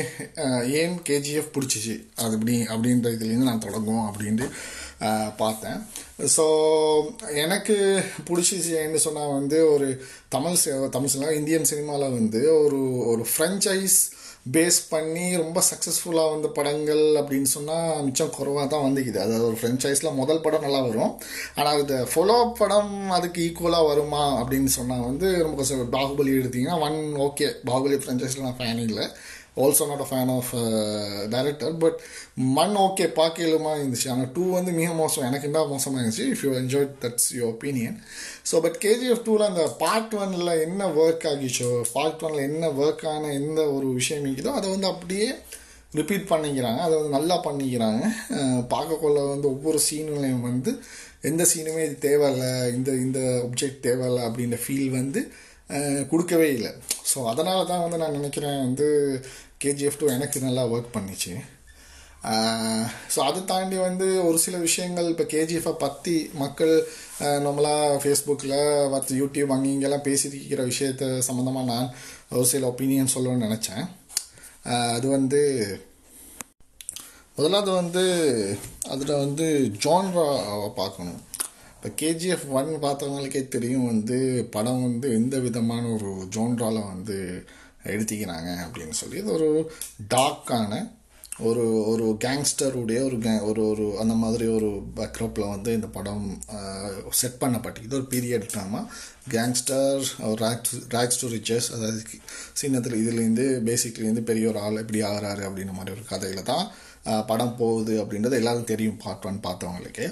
ஏன் 0.80 0.96
கேஜிஎஃப் 1.10 1.54
பிடிச்சிச்சு? 1.56 1.96
அது 2.24 2.36
இப்படி 2.38 2.56
அப்படின்ற 2.74 3.10
இதுலேருந்து 3.16 3.50
நான் 3.52 3.66
தொடங்குவோம் 3.68 4.08
அப்படின்ட்டு 4.10 4.48
பார்த்தேன். 5.38 5.86
ஸோ 6.38 6.46
எனக்கு 7.36 8.04
பிடிச்சிச்சு 8.26 8.76
என்ன 8.76 8.98
சொன்னால் 8.98 9.32
வந்து 9.32 9.74
ஒரு 9.74 10.04
தமிழ் 10.30 10.56
சி- 10.66 10.90
தமிழ் 10.90 11.08
சினிமா 11.08 11.32
இந்தியன் 11.32 11.64
சினிமாவில் 11.64 12.12
வந்து 12.12 12.64
ஒரு 12.64 13.08
ஒரு 13.08 13.26
ஃப்ரெஞ்சைஸ் 13.38 13.98
பேஸ் 14.52 14.78
பண்ணி 14.90 15.36
ரொம்ப 15.36 15.62
சக்ஸஸ்ஃபுல்லாக 15.62 16.30
வந்த 16.30 16.48
படங்கள் 16.48 16.98
அப்படின்னு 16.98 17.42
சொன்னால் 17.42 18.04
மிச்சம் 18.04 18.30
குறைவாக 18.30 18.68
தான் 18.68 18.82
வந்துக்குது. 18.82 19.18
அதாவது 19.18 19.46
ஒரு 19.46 19.58
ஃப்ரெஞ்சைஸில் 19.62 20.14
முதல் 20.14 20.42
படம் 20.42 20.62
நல்லா 20.62 20.82
வரும். 20.82 21.20
ஆனால் 21.56 21.82
அது 21.82 22.08
ஃபாலோ 22.16 22.52
படம் 22.54 23.10
அதுக்கு 23.10 23.52
ஈக்குவலாக 23.52 23.88
வருமா 23.88 24.42
அப்படின்னு 24.42 24.66
சொன்னால் 24.66 25.00
வந்து 25.00 25.44
ரொம்ப 25.44 25.64
பாகுபலி 25.92 26.28
எடுத்தீங்கன்னா 26.28 26.82
ஒன் 26.82 27.14
ஓகே 27.18 27.54
பாகுபலி 27.66 28.00
ஃப்ரெஞ்சைஸில் 28.00 28.42
நான் 28.42 28.56
ஃபேன் 28.58 28.80
இல்லை. 28.80 29.10
Also 29.58 29.86
not 29.90 30.04
a 30.06 30.08
fan 30.10 30.32
of 30.36 30.52
director 31.34 31.74
but 31.84 31.98
மண் 32.58 32.76
ஓகே 32.84 33.06
பார்க்கலுமா 33.20 33.72
இருந்துச்சு. 33.80 34.08
ஆனால் 34.14 34.30
டூ 34.36 34.44
வந்து 34.58 34.72
மிக 34.80 34.90
மோசம். 35.02 35.26
எனக்கு 35.30 35.48
என்ன 35.50 35.64
மோசமாக 35.74 36.02
இருந்துச்சு. 36.02 36.28
If 36.34 36.44
you 36.46 36.52
enjoy 36.62 36.88
that's 37.04 37.30
you 37.38 37.42
opinion 37.54 37.98
so 38.52 38.62
but 38.66 38.78
KGF 38.86 39.26
டூவில் 39.28 39.50
அந்த 39.50 39.66
பார்ட் 39.84 40.16
ஒன்ல 40.24 40.54
என்ன 40.68 40.88
ஒர்க் 41.04 41.28
ஆகிச்சோ 41.32 41.72
பார்ட் 41.96 42.24
ஒனில் 42.28 42.48
என்ன 42.50 42.72
ஒர்க் 42.84 43.06
ஆன 43.14 43.34
எந்த 43.42 43.62
ஒரு 43.76 43.90
விஷயம் 44.00 44.26
இருக்குதோ 44.26 44.54
அதை 44.60 44.70
வந்து 44.76 44.90
அப்படியே 44.94 45.30
ரிப்பீட் 46.00 46.32
பண்ணிக்கிறாங்க. 46.34 46.82
அதை 46.88 46.94
வந்து 46.98 47.16
நல்லா 47.18 47.36
பண்ணிக்கிறாங்க. 47.46 48.04
பார்க்கக்குள்ள 48.74 49.22
வந்து 49.34 49.48
ஒவ்வொரு 49.54 49.80
சீனுலையும் 49.90 50.46
வந்து 50.50 50.72
எந்த 51.30 51.44
சீனுமே 51.54 51.82
இது 51.88 51.98
தேவையில்லை 52.06 52.52
இந்த 52.76 52.92
இந்த 53.06 53.20
ஒப்ஜெக்ட் 53.48 53.84
தேவையில்லை 53.88 54.22
அப்படின்ற 54.28 54.58
ஃபீல் 54.64 54.90
வந்து 55.00 55.22
கொடுக்கவே 56.12 56.48
இல்லை. 56.58 56.72
ஸோ 57.12 57.20
அதனால 57.32 57.60
தான் 57.72 57.84
வந்து 57.86 58.02
நான் 58.02 58.18
நினைக்கிறேன் 58.20 58.62
வந்து 58.68 58.88
கேஜிஎஃப் 59.64 60.00
டூ 60.02 60.08
எனக்கு 60.18 60.38
நல்லா 60.46 60.64
ஒர்க் 60.74 60.96
பண்ணிச்சு. 60.96 61.34
ஸோ 63.14 63.20
அதை 63.28 63.40
தாண்டி 63.52 63.78
வந்து 63.88 64.08
ஒரு 64.30 64.38
சில 64.46 64.56
விஷயங்கள் 64.66 65.08
இப்போ 65.12 65.26
கேஜிஎஃப்பை 65.34 65.74
பற்றி 65.84 66.16
மக்கள் 66.42 66.74
நம்மளாக 67.46 67.96
ஃபேஸ்புக்கில் 68.02 68.58
மற்ற 68.94 69.16
யூடியூப் 69.22 69.54
அங்கே 69.56 69.72
இங்கெல்லாம் 69.76 70.08
பேசியிருக்கிற 70.10 70.64
விஷயத்த 70.72 71.10
சம்மந்தமாக 71.30 71.70
நான் 71.72 71.90
ஒரு 72.38 72.48
சில 72.54 72.70
ஒப்பீனியன் 72.72 73.14
சொல்லணும்னு 73.16 73.48
நினச்சேன். 73.48 73.86
அது 74.98 75.08
வந்து 75.18 75.42
முதலாவது 77.36 77.72
வந்து 77.82 78.04
அதில் 78.94 79.20
வந்து 79.26 79.46
ஜான்ரா 79.84 80.26
பார்க்கணும். 80.80 81.20
இப்போ 81.84 81.90
கேஜிஎஃப் 82.02 82.48
ஒன் 82.50 82.68
பார்த்தவங்களுக்கே 82.82 83.48
தெரியும் 83.48 83.86
வந்து 83.86 84.18
படம் 84.52 84.82
வந்து 84.82 85.14
எந்த 85.14 85.40
விதமான 85.40 85.92
ஒரு 85.92 86.10
ஜோன்ரால 86.36 86.88
வந்து 86.88 87.16
எடுத்திக்கிறாங்க 87.84 88.50
அப்படின்னு 88.66 88.90
சொல்லி. 88.90 89.18
இது 89.18 89.32
ஒரு 89.32 89.48
டாக்கான 90.10 90.74
ஒரு 91.40 91.64
ஒரு 91.84 92.18
கேங்ஸ்டருடைய 92.20 93.00
ஒரு 93.04 93.18
கே 93.20 93.40
ஒரு 93.40 93.68
ஒரு 93.68 94.00
அந்த 94.00 94.14
மாதிரி 94.14 94.48
ஒரு 94.48 94.70
பேக்ரப்பில் 94.96 95.50
வந்து 95.50 95.74
இந்த 95.74 95.88
படம் 95.88 96.26
செட் 97.10 97.40
பண்ணப்பட்டு 97.40 97.84
இது 97.84 97.96
ஒரு 97.96 98.08
period 98.12 98.46
drama 98.54 98.82
gangster 99.30 100.04
rags 100.36 100.76
rags 100.90 101.22
to 101.22 101.28
riches 101.28 101.70
அதாவது 101.76 102.04
சின்னத்தில் 102.54 103.00
இதுலேருந்து 103.02 103.48
பேசிக்லேருந்து 103.70 104.20
பெரிய 104.20 104.48
ஒரு 104.48 104.60
ஆள் 104.60 104.78
எப்படி 104.78 105.02
ஆகிறாரு 105.02 105.44
அப்படின்ற 105.48 105.72
மாதிரி 105.72 105.96
ஒரு 105.96 106.06
கதையில் 106.10 106.44
தான் 106.44 106.66
படம் 107.28 107.56
போகுது 107.56 108.06
அப்படின்றது 108.06 108.32
எல்லாரும் 108.32 108.64
தெரியும் 108.64 108.98
பார்ட் 108.98 109.26
ஒன் 109.26 109.42
பார்த்தவங்களுக்கு. 109.44 110.06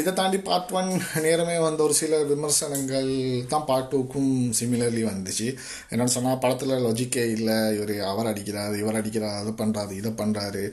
இதை 0.00 0.10
தாண்டி 0.18 0.38
பார்ட் 0.46 0.72
ஒன் 0.78 0.88
நேரமே 1.24 1.56
வந்த 1.64 1.80
ஒரு 1.84 1.94
சில 1.98 2.14
விமர்சனங்கள் 2.30 3.10
தான் 3.52 3.66
பார்ட் 3.68 3.90
டூக்கும் 3.92 4.32
சிமிலர்லி 4.58 5.02
வந்துச்சு. 5.10 5.46
என்னென்னு 5.90 6.14
சொன்னால் 6.14 6.40
படத்தில் 6.44 6.82
லொஜிக்கே 6.86 7.24
இல்லை. 7.36 7.58
இவர் 7.76 7.92
அவர் 8.12 8.30
அடிக்கிறாரு 8.32 8.76
இவர் 8.82 8.98
அடிக்கிறார் 9.00 9.38
அதை 9.42 9.52
பண்ணுறாரு 9.60 9.92
இதை 10.00 10.12
பண்ணுறாரு 10.22 10.64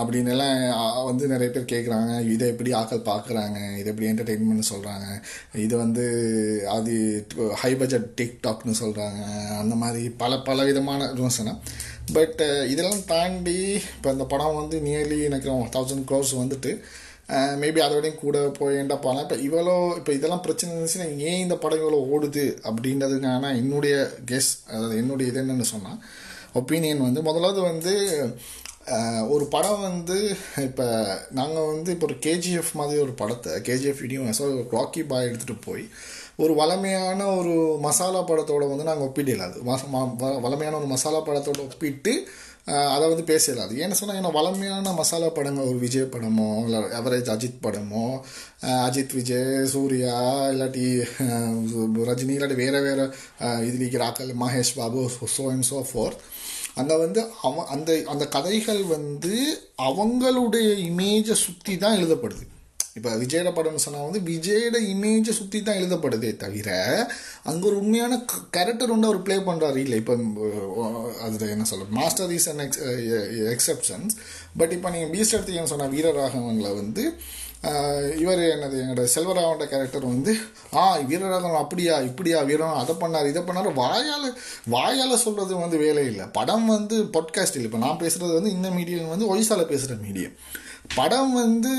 அப்படின்னு 0.00 0.32
எல்லாம் 0.34 0.58
வந்து 1.10 1.30
நிறைய 1.34 1.50
பேர் 1.56 1.70
கேட்குறாங்க 1.74 2.12
இதை 2.34 2.48
எப்படி 2.54 2.72
ஆக்கள் 2.80 3.06
பார்க்குறாங்க 3.12 3.60
இதை 3.80 3.88
எப்படி 3.92 4.10
என்டர்டெயின்மெண்ட் 4.12 4.70
சொல்கிறாங்க 4.72 5.06
இது 5.66 5.74
வந்து 5.84 6.04
அது 6.76 6.92
ஹை 7.62 7.72
பட்ஜெட் 7.82 8.10
டிக்டாக்னு 8.20 8.76
சொல்கிறாங்க 8.82 9.22
அந்த 9.62 9.74
மாதிரி 9.84 10.04
பல 10.24 10.42
பல 10.50 10.64
விதமான 10.64 11.10
விமர்சனம். 11.18 11.62
பட் 12.16 12.40
இதெல்லாம் 12.72 13.06
தாண்டி 13.14 13.58
இப்போ 13.96 14.10
இந்த 14.16 14.24
படம் 14.34 14.60
வந்து 14.62 14.76
நியர்லி 14.90 15.18
எனக்கு 15.30 15.48
தௌசண்ட் 15.76 16.08
க்ரோர்ஸ் 16.10 16.36
வந்துட்டு 16.42 16.72
மேபி 17.58 17.80
அதோடையும் 17.82 18.20
கூட 18.20 18.38
போயேண்டா 18.58 18.96
போகலாம் 18.98 19.24
இப்போ 19.24 19.38
இவ்வளோ 19.44 19.72
இப்போ 19.96 20.12
இதெல்லாம் 20.12 20.42
பிரச்சனை 20.42 20.70
இருந்துச்சுன்னா 20.72 21.08
ஏன் 21.24 21.40
இந்த 21.40 21.56
படம் 21.56 21.80
இவ்வளோ 21.80 22.00
ஓடுது 22.10 22.44
அப்படின்றதுக்கான 22.68 23.50
என்னுடைய 23.56 23.94
கெஸ் 24.28 24.52
அதாவது 24.68 24.96
என்னுடைய 24.96 25.30
இது 25.30 25.42
என்னென்னு 25.42 25.68
சொன்னால் 25.70 25.98
ஒப்பீனியன் 26.54 27.02
வந்து 27.02 27.22
முதலாவது 27.22 27.60
வந்து 27.66 27.94
ஒரு 29.28 29.44
படம் 29.48 29.80
வந்து 29.82 30.16
இப்போ 30.64 30.84
நாங்கள் 31.32 31.68
வந்து 31.70 31.90
இப்போ 31.92 32.06
ஒரு 32.06 32.18
கேஜிஎஃப் 32.22 32.70
மாதிரி 32.74 33.00
ஒரு 33.02 33.14
படத்தை 33.14 33.52
கேஜிஎஃப் 33.66 34.02
ஸோ 34.38 34.44
ராக்கி 34.72 35.02
பாய் 35.06 35.28
எடுத்துகிட்டு 35.28 35.66
போய் 35.66 35.84
ஒரு 36.38 36.52
வளமையான 36.54 37.26
ஒரு 37.36 37.52
மசாலா 37.82 38.20
படத்தோட 38.24 38.64
வந்து 38.70 38.88
நாங்கள் 38.88 39.06
ஒப்பிடலாது 39.06 39.56
அது 39.66 39.90
வ- 40.20 40.40
வளமையான 40.42 40.76
ஒரு 40.76 40.88
மசாலா 40.88 41.20
படத்தோட 41.22 41.60
ஒப்பிட்டு 41.64 42.12
அதை 42.66 43.08
வந்து 43.08 43.34
பேசலாது 43.34 43.74
ஏன்னு 43.74 43.90
சொன்னால் 43.90 44.22
ஏன்னா 44.22 44.32
வளமையான 44.32 44.92
மசாலா 44.92 45.28
படங்கள் 45.28 45.64
ஒரு 45.64 45.78
விஜய் 45.78 46.02
படமோ 46.02 46.64
இல்லை 46.64 46.78
அவரேஜ் 46.78 47.30
அஜித் 47.34 47.62
படமோ 47.62 48.20
அஜித் 48.62 49.14
விஜய் 49.14 49.66
சூர்யா 49.66 50.48
இல்லாட்டி 50.48 51.04
ரஜினி 52.04 52.34
இல்லாட்டி 52.36 52.54
வேறு 52.54 52.80
வேறு 52.80 53.14
இது 53.66 53.78
இருக்கிற 53.78 54.12
Mahesh 54.34 54.76
Babu 54.76 55.10
so 55.36 55.42
and 55.50 55.64
so 55.70 55.84
fourth 55.92 56.20
அங்கே 56.74 56.96
வந்து 56.96 57.30
அவன் 57.42 57.66
அந்த 57.66 58.02
அந்த 58.06 58.28
கதைகள் 58.28 58.84
வந்து 58.84 59.62
அவங்களுடைய 59.78 60.74
இமேஜை 60.90 61.32
சுற்றி 61.32 61.76
தான் 61.76 61.96
எழுதப்படுது. 61.96 62.55
இப்போ 62.96 63.10
விஜயோட 63.22 63.50
படம்னு 63.56 63.84
சொன்னால் 63.84 64.06
வந்து 64.08 64.20
விஜயோட 64.28 64.76
இமேஜை 64.92 65.32
சுற்றி 65.38 65.58
தான் 65.62 65.80
எழுதப்படுதே 65.80 66.30
தவிர 66.36 66.68
அங்கே 67.44 67.66
ஒரு 67.68 67.76
உண்மையான 67.78 68.14
கேரக்டர் 68.50 68.92
ஒன்று 68.94 69.08
அவர் 69.08 69.22
ப்ளே 69.22 69.36
பண்ணுறாரு 69.48 69.76
இல்லை 69.76 69.98
இப்போ 70.02 70.14
அதில் 71.26 71.52
என்ன 71.54 71.64
சொல்ல 71.64 71.88
Master 71.98 72.32
is 72.32 72.48
an 72.48 72.62
ex 72.66 72.80
exceptions 73.54 74.14
but 74.56 74.72
இப்போ 74.72 74.90
நீங்கள் 74.90 75.12
பீஸ்ட் 75.14 75.36
எடுத்தீங்கன்னு 75.36 75.74
சொன்னால் 75.74 75.94
வீரராகவங்களை 75.96 76.72
வந்து 76.74 77.04
இவர் 78.20 78.40
என்னது? 78.54 78.76
என்னோட 78.82 79.04
செல்வராவோட 79.14 79.64
கேரக்டர் 79.66 80.04
வந்து 80.06 80.32
ஆ 80.76 80.82
வீரராகவன் 81.10 81.62
அப்படியா 81.62 81.94
இப்படியா 82.00 82.40
வீரன் 82.40 82.80
அதை 82.82 82.94
பண்ணார் 82.94 83.30
இதை 83.30 83.42
பண்ணார். 83.42 83.68
வாயால் 83.74 84.28
வாயால் 84.74 85.22
சொல்கிறது 85.24 85.54
வந்து 85.56 85.78
வேலை 85.78 86.04
இல்லை. 86.06 86.26
படம் 86.38 86.66
வந்து 86.66 86.96
பாட்காஸ்ட் 87.16 87.56
இல்லை 87.58 87.68
இப்போ 87.70 87.80
நான் 87.86 88.00
பேசுகிறது 88.02 88.32
வந்து 88.38 88.50
இந்த 88.50 88.70
மீடியம் 88.70 89.12
வந்து 89.14 89.30
ஒய்ஸால் 89.32 89.70
பேசுகிற 89.72 89.96
மீடியம் 90.04 90.36
படம் 90.94 91.32
வந்து 91.42 91.72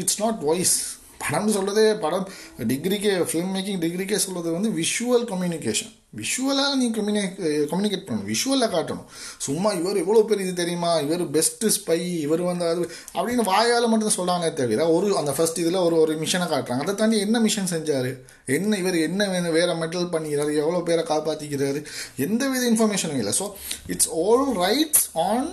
இட்ஸ் 0.00 0.20
நாட் 0.24 0.42
வாய்ஸ் 0.48 0.76
படம்னு 1.24 1.54
சொல்கிறதே 1.56 1.82
படம். 2.04 2.28
டிகிரிக்கே 2.70 3.10
ஃபிலிம் 3.30 3.50
மேக்கிங் 3.56 3.82
டிகிரிக்கே 3.82 4.18
சொல்கிறது 4.22 4.48
வந்து 4.54 4.70
விஷுவல் 4.78 5.26
கம்யூனிகேஷன் 5.32 5.92
விஷுவலாக 6.20 6.72
நீ 6.80 6.86
கம்யூனிகேட் 6.96 7.36
கம்யூனிகேட் 7.70 8.04
பண்ணணும். 8.06 8.26
விஷுவலாக 8.30 8.70
காட்டணும். 8.74 9.06
சும்மா 9.44 9.68
இவர் 9.78 10.00
எவ்வளோ 10.02 10.22
பேர் 10.28 10.42
இது 10.44 10.52
தெரியுமா? 10.60 10.90
இவர் 11.04 11.22
பெஸ்ட்டு 11.36 11.70
ஸ்பை 11.76 11.98
இவர் 12.24 12.42
வந்து 12.48 12.64
அது 12.70 12.82
அப்படின்னு 13.14 13.44
வாயால் 13.50 13.88
மட்டும் 13.92 14.16
சொல்கிறாங்க 14.16 14.48
தவிர 14.58 14.88
ஒரு 14.96 15.06
அந்த 15.20 15.32
ஃபர்ஸ்ட் 15.36 15.60
இதில் 15.62 15.78
ஒரு 15.84 15.96
ஒரு 16.00 16.14
மிஷனை 16.22 16.48
காட்டுறாங்க. 16.54 16.84
அதை 16.86 16.94
தாண்டி 16.94 17.18
என்ன 17.26 17.40
மிஷன் 17.46 17.72
செஞ்சார்? 17.74 18.10
என்ன 18.56 18.78
இவர் 18.82 18.98
என்ன 19.08 19.28
வேணும் 19.34 19.56
வேறு 19.58 19.78
மெட்டல் 19.82 20.12
பண்ணிக்கிறாரு? 20.16 20.54
எவ்வளோ 20.62 20.82
பேரை 20.90 21.04
காப்பாற்றிக்கிறாரு 21.12 21.82
எந்த 22.26 22.42
வித 22.54 22.64
இன்ஃபர்மேஷனும் 22.72 23.22
இல்லை 23.22 23.34
so 23.40 23.48
it's 23.94 24.10
all 24.24 24.46
rides 24.64 25.06
on 25.28 25.48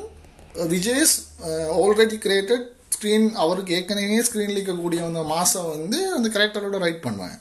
Vijay's 0.75 1.15
already 1.81 2.19
created 2.27 2.67
screen 2.99 3.27
அவருக்கு 3.43 3.75
ஏற்கனவே 3.75 4.15
ஸ்க்ரீனில் 4.27 4.57
இருக்கக்கூடிய 4.57 5.01
அந்த 5.09 5.21
மாதம் 5.33 5.69
வந்து 5.73 5.97
அந்த 6.15 6.27
கேரக்டரோட 6.33 6.77
ரைட் 6.83 7.05
பண்ணுவாங்க. 7.05 7.37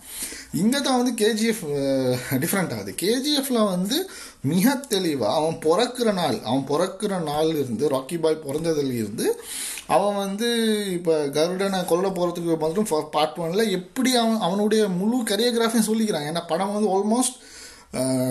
இங்கே 0.60 0.78
தான் 0.84 0.98
வந்து 1.00 1.12
கேஜிஎஃப் 1.22 1.62
டிஃப்ரெண்ட் 2.42 2.74
ஆகுது. 2.74 2.92
கேஜிஎஃப்ல 3.02 3.58
வந்து 3.72 3.96
மிக 4.50 4.74
தெளிவாக 4.92 5.32
அவன் 5.38 5.56
பிறக்கிற 5.64 6.12
நாள் 6.20 6.38
அவன் 6.48 6.64
பிறக்கிற 6.70 7.18
நாள் 7.30 7.50
இருந்து 7.62 7.90
ராக்கி 7.94 8.18
பாய் 8.24 8.44
பிறந்ததுலேருந்து 8.44 9.26
அவன் 9.96 10.16
வந்து 10.24 10.48
இப்போ 10.96 11.14
கருடனை 11.36 11.80
கொல்ல 11.90 12.08
போகிறதுக்கு 12.18 12.56
மட்டும் 12.64 12.88
பார்ட் 13.16 13.40
ஒன்ல 13.44 13.64
எப்படி 13.78 14.12
அவன் 14.22 14.40
அவனுடைய 14.48 14.84
முழு 15.00 15.18
கரியோகிராஃபியும் 15.32 15.88
சொல்லிக்கிறாங்க 15.90 16.30
ஏன்னா 16.32 16.44
படம் 16.52 16.74
வந்து 16.76 16.92
ஆல்மோஸ்ட் 16.96 17.38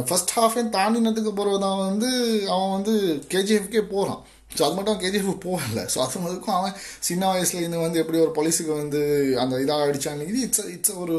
ஃபஸ்ட் 0.08 0.34
ஹாஃபே 0.38 0.64
தாண்டினதுக்கு 0.78 1.32
பிறகு 1.40 1.60
தான் 1.68 1.84
வந்து 1.86 2.10
அவன் 2.56 2.76
வந்து 2.78 2.96
கேஜிஎஃப்கே 3.34 3.84
போகிறான் 3.94 4.24
ஸோ 4.58 4.64
அது 4.68 4.76
மட்டும் 4.78 5.02
கேஜிஎஃப் 5.04 5.44
போகல. 5.48 5.82
ஸோ 5.94 5.98
அது 6.06 6.24
முதலுக்கும் 6.26 6.58
அவன் 6.60 6.76
சின்ன 7.08 7.24
வயசுலேருந்து 7.34 7.84
வந்து 7.86 8.02
எப்படி 8.04 8.20
ஒரு 8.26 8.34
போலீஸுக்கு 8.38 8.74
வந்து 8.82 9.02
அந்த 9.44 9.56
இதாக 9.66 9.88
அடித்தாங்க 9.88 10.26
இது 10.32 10.40
இட்ஸ் 10.48 10.66
இட்ஸ் 10.76 10.96
ஒரு 11.04 11.16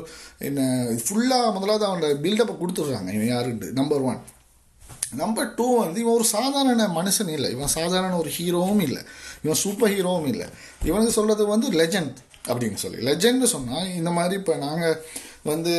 என்ன 0.49 0.67
ஃபுல்லாக 1.07 1.53
முதலாவது 1.59 1.87
அவனோட 1.89 2.09
பில்டப்பை 2.27 2.57
கொடுத்துட்றாங்க. 2.63 3.13
இவன் 3.19 3.33
யாருண்டு 3.35 3.69
நம்பர் 3.81 4.05
ஒன் 4.11 4.21
நம்பர் 5.21 5.53
டூ 5.59 5.67
வந்து 5.83 6.01
இவன் 6.03 6.17
ஒரு 6.19 6.27
சாதாரண 6.37 6.87
மனுஷன் 6.97 7.31
இல்லை. 7.35 7.51
இவன் 7.57 7.75
சாதாரண 7.77 8.15
ஒரு 8.23 8.31
ஹீரோவும் 8.39 8.83
இல்லை. 8.87 9.03
இவன் 9.45 9.61
சூப்பர் 9.65 9.93
ஹீரோவும் 9.95 10.29
இல்லை. 10.33 10.47
இவனுக்கு 10.89 11.15
சொல்கிறது 11.19 11.45
வந்து 11.55 11.69
லெஜண்ட் 11.81 12.19
அப்படின்னு 12.51 12.79
சொல்லி. 12.83 12.99
லெஜெண்ட்னு 13.09 13.49
சொன்னால் 13.55 13.89
இந்த 14.01 14.11
மாதிரி 14.19 14.35
இப்போ 14.41 14.55
நாங்கள் 14.67 14.99
வந்து 15.45 15.73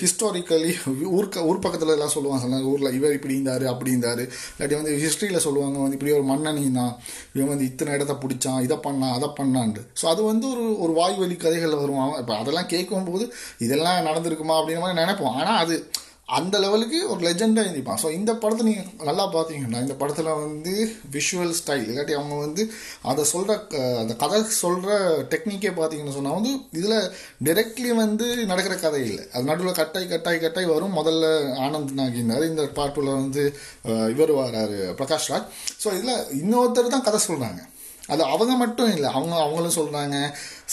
ஹிஸ்டாரிக்கலி 0.00 0.72
ஊர் 1.16 1.28
ஊர் 1.50 1.60
பக்கத்தில் 1.64 1.88
எல்லாம் 1.88 2.12
சொல்லுவாங்க 2.14 2.42
சொன்னாங்க 2.44 2.70
ஊரில் 2.72 2.92
இவர் 2.92 3.12
இப்படி 3.12 3.34
இருந்தார் 3.34 3.64
அப்படி 3.66 3.90
இருந்தார். 3.90 4.22
இல்லாட்டி 4.54 4.76
வந்து 4.80 4.94
ஹிஸ்ட்ரியில் 5.04 5.44
சொல்லுவாங்க 5.46 5.78
வந்து 5.78 5.96
இப்படி 5.98 6.12
ஒரு 6.12 6.22
மன்னன் 6.22 6.78
தான் 6.78 6.94
இவன் 7.32 7.52
வந்து 7.52 7.64
இத்தனை 7.64 7.94
இடத்த 7.94 8.16
பிடிச்சான் 8.24 8.62
இதை 8.62 8.76
பண்ணான் 8.76 9.16
அதை 9.18 9.28
பண்ணான்ட்டு. 9.40 9.84
ஸோ 10.02 10.06
அது 10.06 10.22
வந்து 10.22 10.48
ஒரு 10.54 10.64
ஒரு 10.78 10.92
வாய்வழி 10.92 11.36
கதைகளில் 11.36 11.82
வருவான் 11.82 12.18
இப்போ 12.18 12.36
அதெல்லாம் 12.36 12.66
கேட்கும்போது 12.66 13.34
இதெல்லாம் 13.58 14.06
நடந்திருக்குமா 14.08 14.56
அப்படின்ற 14.58 14.80
மாதிரி 14.80 15.00
நினைப்போம். 15.02 15.36
ஆனால் 15.40 15.60
அது 15.64 15.76
அந்த 16.28 16.58
லெவலுக்கு 16.62 16.98
ஒரு 17.12 17.20
லெஜெண்டாக 17.26 17.68
எழுதிப்பான் 17.68 17.98
ஸோ 18.02 18.08
இந்த 18.18 18.32
படத்தை 18.42 18.62
நீங்கள் 18.68 19.06
நல்லா 19.08 19.24
பார்த்தீங்கன்னா 19.34 19.80
இந்த 19.84 19.94
படத்தில் 20.00 20.30
வந்து 20.44 20.72
விஷுவல் 21.16 21.52
ஸ்டைல் 21.58 21.84
இல்லாட்டி 21.90 22.14
அவங்க 22.18 22.36
வந்து 22.44 22.62
அதை 23.10 23.24
சொல்கிற 23.32 23.56
அந்த 24.02 24.14
கதை 24.22 24.38
சொல்கிற 24.62 24.96
டெக்னிக்கே 25.32 25.72
பார்த்தீங்கன்னு 25.78 26.16
சொன்னால் 26.16 26.38
வந்து 26.38 26.52
இதில் 26.78 26.96
டைரெக்ட்லி 27.48 27.90
வந்து 28.02 28.28
நடக்கிற 28.52 28.76
கதை 28.76 29.02
இல்லை. 29.08 29.24
அது 29.34 29.48
நடுவில் 29.50 29.78
கட்டாய் 29.80 30.10
கட்டாய் 30.14 30.42
கட்டாய் 30.44 30.72
வரும். 30.74 30.96
முதல்ல 31.00 31.26
ஆனந்த் 31.66 31.94
நாகினார் 32.00 32.48
இந்த 32.50 32.64
பாட்டில் 32.80 33.16
வந்து 33.20 33.44
இவர் 34.14 34.34
வராரு 34.40 34.80
பிரகாஷ் 35.00 35.30
ராஜ் 35.34 35.48
ஸோ 35.84 35.88
இதில் 35.98 36.26
இன்னொருத்தர் 36.42 36.94
தான் 36.96 37.06
கதை 37.10 37.20
சொல்கிறாங்க 37.28 37.62
அது 38.12 38.22
அவங்க 38.22 38.54
மட்டும் 38.62 38.90
இல்லை. 38.94 39.08
அவங்க 39.18 39.34
அவங்களும் 39.44 39.76
சொல்கிறாங்க 39.76 40.16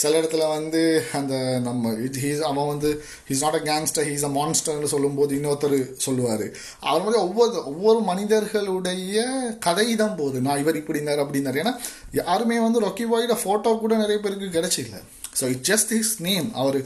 சில 0.02 0.12
இடத்துல 0.22 0.48
வந்து 0.56 0.82
அந்த 1.20 1.34
நம்ம 1.68 1.92
ஹீஸ் 2.24 2.42
அவன் 2.50 2.70
வந்து 2.74 2.90
he's 3.30 3.44
not 3.46 3.58
a 3.60 3.64
gangster 3.70 4.08
he's 4.10 4.26
a 4.30 4.32
மான்ஸ்டர்னு 4.40 4.92
சொல்லும்போது 4.96 5.32
இன்னொருத்தர் 5.38 5.78
சொல்லுவார். 6.08 6.46
அவர் 6.90 7.06
மாதிரி 7.06 7.22
ஒவ்வொரு 7.28 7.56
ஒவ்வொரு 7.72 8.02
மனிதர்களுடைய 8.12 9.24
கதை 9.68 9.88
தான் 10.04 10.18
போகுது 10.20 10.42
நான் 10.48 10.62
இவர் 10.64 10.82
இப்படி 10.82 11.02
இருந்தார் 11.02 11.62
ஏன்னா 11.64 11.76
யாருமே 12.22 12.60
வந்து 12.60 12.86
ரொக்கி 12.88 13.08
பாயோட 13.14 13.38
ஃபோட்டோ 13.44 13.74
கூட 13.84 13.96
நிறைய 13.96 14.20
பேருக்கு 14.26 14.56
கிடச்சில்லை 14.60 15.02
so 15.40 15.46
it 15.54 15.66
just 15.70 15.92
his 15.98 16.16
name 16.28 16.48
அவர் 16.62 16.78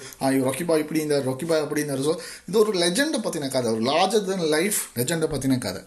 ரொக்கி 0.47 0.65
பாய் 0.65 0.83
இப்படி 0.83 1.01
இருந்தார் 1.01 1.27
ரொக்கி 1.29 1.45
பாய் 1.51 1.63
அப்படி 1.65 1.81
இருந்தார். 1.81 2.03
ஸோ 2.07 2.13
இது 2.49 2.57
ஒரு 2.63 2.73
லெஜெண்டை 2.83 3.19
பற்றின 3.23 3.49
கதை. 3.55 3.71
ஒரு 3.75 3.83
லார்ஜர் 3.91 4.27
தென் 4.29 4.45
லைஃப் 4.55 4.79
லெஜெண்டை 4.99 5.29
பற்றின 5.31 5.57
கதை. 5.57 5.81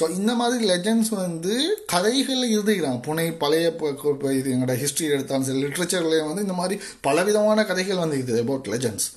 ஸோ 0.00 0.10
இந்த 0.10 0.34
மாதிரி 0.34 0.68
லெஜண்ட்ஸ் 0.68 1.10
வந்து 1.10 1.84
கதைகளில் 1.86 2.58
எழுதுகிறாங்க 2.58 3.00
புனை 3.06 3.38
பழைய 3.38 3.76
இது 4.32 4.54
எங்களோட 4.54 4.76
ஹிஸ்ட்ரி 4.76 5.06
எடுத்தாலும் 5.06 5.46
சரி 5.46 5.62
லிட்ரேச்சர்லேயும் 5.62 6.26
வந்து 6.26 6.42
இந்த 6.42 6.52
மாதிரி 6.52 6.80
பலவிதமான 7.00 7.64
கதைகள் 7.64 7.96
வந்து 7.96 8.18
இது 8.18 8.40
அபவுட் 8.40 8.66
லெஜண்ட்ஸ் 8.66 9.08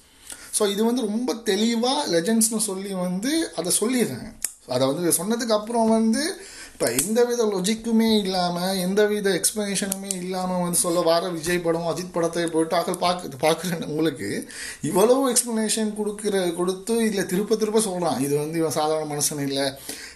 ஸோ 0.59 0.71
இது 0.71 0.85
வந்து 0.85 1.01
ரொம்ப 1.01 1.33
தெளிவாக 1.33 2.07
லெஜண்ட்ஸ்னு 2.11 2.57
சொல்லி 2.57 2.93
வந்து 2.93 3.51
அதை 3.55 3.71
சொல்லிடுறாங்க. 3.79 4.29
அதை 4.67 4.87
வந்து 4.87 5.11
சொன்னதுக்கு 5.11 5.49
அப்புறம் 5.49 5.89
வந்து 5.89 6.35
இப்போ 6.81 6.93
எந்தவித 6.93 7.43
லொஜிக்குமே 7.45 8.17
இல்லாமல் 8.17 8.77
எந்தவித 8.77 9.29
எக்ஸ்ப்ளனேஷனுமே 9.29 10.13
இல்லாமல் 10.13 10.61
வந்து 10.61 10.79
சொல்ல 10.79 11.01
வர 11.01 11.29
விஜய் 11.29 11.59
படம் 11.59 11.85
அஜித் 11.87 12.11
படத்தை 12.11 12.45
போயிட்டு 12.45 12.77
ஆக்கள் 12.77 12.97
பார்க்க 12.99 13.47
பார்க்குறேன் 13.47 13.85
உங்களுக்கு 13.85 14.47
இவ்வளவு 14.81 15.33
எக்ஸ்ப்ளனேஷன் 15.33 15.91
கொடுக்குற 15.97 16.55
கொடுத்து 16.55 17.05
இல்லை 17.05 17.25
திருப்ப 17.25 17.55
திருப்ப 17.55 17.79
சொல்கிறான் 17.79 18.19
இது 18.19 18.37
வந்து 18.37 18.57
இவன் 18.57 18.71
சாதாரண 18.71 19.15
மனுஷன் 19.15 19.47
இல்லை 19.47 19.65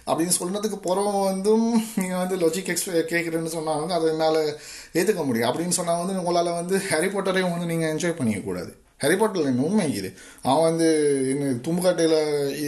அப்படின்னு 0.08 0.36
சொன்னதுக்கு 0.40 0.76
பிறகு 0.76 1.12
வந்தும் 1.12 1.84
நீங்கள் 1.96 2.18
வந்து 2.18 2.36
லொஜிக் 2.36 2.72
எக்ஸ்பிளே 2.74 3.04
கேட்குறேன்னு 3.14 3.46
சொன்னால் 3.46 3.80
வந்து 3.80 3.94
அதை 3.94 4.10
என்னால் 4.10 4.58
ஏற்றுக்க 4.94 5.26
முடியும். 5.26 5.52
அப்படின்னு 5.52 5.70
சொன்னால் 5.70 5.98
வந்து 5.98 6.18
உங்களால் 6.18 6.52
வந்து 6.52 6.78
ஹாரி 6.90 7.08
போட்டரையும் 7.08 7.52
வந்து 7.52 7.66
நீங்கள் 7.66 7.94
என்ஜாய் 7.96 8.18
பண்ணிக்கக்கூடாது 8.18 8.74
ஹாரி 9.02 9.16
பாட்டரில் 9.22 9.64
உண்மை 9.68 9.86
இது 10.00 10.10
அவன் 10.42 10.66
வந்து 10.68 10.88
என்ன 11.32 11.50
தும்புக்காட்டையில் 11.66 12.20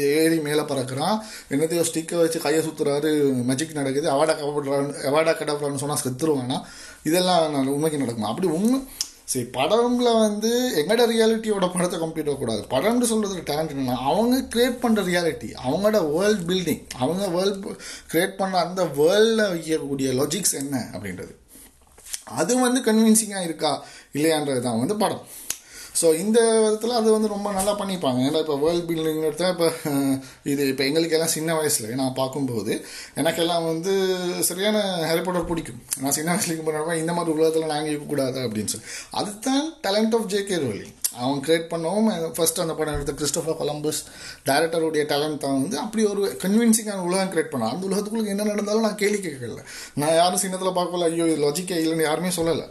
ஏறி 0.08 0.38
மேலே 0.48 0.64
பறக்கிறான். 0.72 1.18
என்னத்தையோ 1.54 1.84
ஸ்டிக்கை 1.90 2.18
வச்சு 2.22 2.40
கையை 2.46 2.62
சுற்றுறாரு 2.66 3.12
மெஜிக் 3.50 3.78
நடக்குது. 3.80 4.08
அவார்டா 4.14 4.36
கப்படுறான் 4.42 4.90
அவாடா 5.10 5.34
கடப்படுறான்னு 5.42 5.84
சொன்னால் 5.84 6.04
செத்துருவானா? 6.06 6.58
இதெல்லாம் 7.04 7.52
நான் 7.52 7.74
உண்மைக்கு 7.76 8.04
நடக்குமா? 8.04 8.32
அப்படி 8.34 8.50
உண்மை 8.58 8.80
சரி 9.32 9.48
படம்ல 9.56 10.10
வந்து 10.26 10.52
எங்கட 10.82 11.06
ரியாலிட்டியோட 11.14 11.66
படத்தை 11.72 11.98
கம்ப்ளீட் 12.04 12.30
ஆகக்கூடாது 12.30 12.62
படம்னு 12.74 13.10
சொல்கிறது 13.10 13.42
டேலண்ட் 13.50 13.74
என்னன்னா 13.74 13.98
அவங்க 14.12 14.38
கிரியேட் 14.54 14.78
பண்ணுற 14.84 15.02
ரியாலிட்டி 15.10 15.50
அவங்களோட 15.66 16.00
வேர்ல்ட் 16.14 16.46
பில்டிங் 16.52 16.84
அவங்க 17.00 17.28
வேர்ல்ட் 17.28 17.66
கிரியேட் 18.12 18.38
பண்ண 18.42 18.58
அந்த 18.58 18.84
வேர்ல்டில் 19.00 19.44
வைக்கக்கூடிய 19.56 20.14
லாஜிக்ஸ் 20.20 20.56
என்ன 20.62 20.76
அப்படின்றது. 20.94 21.34
அது 22.40 22.54
வந்து 22.60 22.82
கன்வின்சிங்காக 22.88 23.48
இருக்கா? 23.50 23.74
இல்லையான்றது 24.14 24.62
தான் 24.62 24.80
வந்து 24.80 24.98
படம். 25.04 25.26
ஸோ 26.00 26.08
இந்த 26.24 26.40
விதத்தில் 26.64 26.98
அது 27.00 27.10
வந்து 27.16 27.30
ரொம்ப 27.34 27.52
நல்லா 27.58 27.74
பண்ணிப்பாங்க. 27.80 28.20
ஏன்னா 28.28 28.40
இப்போ 28.44 28.56
வேர்ல்ட் 28.64 28.88
பில்டிங் 28.90 29.24
எடுத்தால் 29.30 29.54
இப்போ 29.56 29.68
இது 30.52 30.68
இப்போ 30.72 30.84
எங்களுக்கெல்லாம் 30.90 31.34
சின்ன 31.36 31.56
வயசில் 31.60 31.98
நான் 32.02 32.18
பார்க்கும்போது 32.20 32.74
எனக்கெல்லாம் 33.22 33.66
வந்து 33.72 33.94
சரியான 34.50 34.78
ஹேரிபாட்டர் 35.10 35.50
பிடிக்கும். 35.52 35.82
நான் 36.04 36.16
சின்ன 36.18 36.30
வயசுலேயும் 36.36 36.68
பண்ணுறப்ப 36.68 36.96
இந்த 37.04 37.14
மாதிரி 37.18 37.36
உலகத்தில் 37.38 37.74
நாங்கள் 37.74 37.92
இருக்கக்கூடாது 37.92 38.40
அப்படின்னு 38.46 38.74
சொல்லி. 38.74 38.88
அதுதான் 39.22 39.66
டேலண்ட் 39.88 40.16
ஆஃப் 40.20 40.30
ஜே 40.34 40.42
கே 40.52 40.60
ரோலி 40.66 40.88
அவன் 41.24 41.44
கிரியேட் 41.46 41.70
பண்ணவும் 41.74 42.08
ஃபஸ்ட் 42.38 42.64
அந்த 42.64 42.74
படம் 42.80 42.96
எடுத்த 42.98 43.14
கிறிஸ்டோஃபர் 43.20 43.60
கொலம்பஸ் 43.62 44.02
டேரக்டருடைய 44.50 45.04
டேலண்ட் 45.12 45.44
தான் 45.44 45.60
வந்து 45.62 45.78
அப்படி 45.84 46.04
ஒரு 46.14 46.24
கன்வின்சிங்கான 46.44 47.06
உலகம் 47.10 47.32
கிரியேட் 47.34 47.54
பண்ணான். 47.54 47.74
அந்த 47.76 47.88
உலகத்துக்குள்ள 47.90 48.34
என்ன 48.34 48.50
நடந்தாலும் 48.54 48.88
நான் 48.88 49.02
கேள்வி 49.04 49.22
கேட்கல. 49.28 49.64
நான் 50.02 50.18
யாரும் 50.22 50.44
சின்னத்தில் 50.44 50.78
பார்க்கல. 50.80 51.08
ஐயோ 51.12 51.28
இது 51.32 51.44
லாஜிக்கே 51.46 51.80
இல்லைன்னு 51.84 52.10
யாருமே 52.10 52.32
சொல்லலை. 52.40 52.68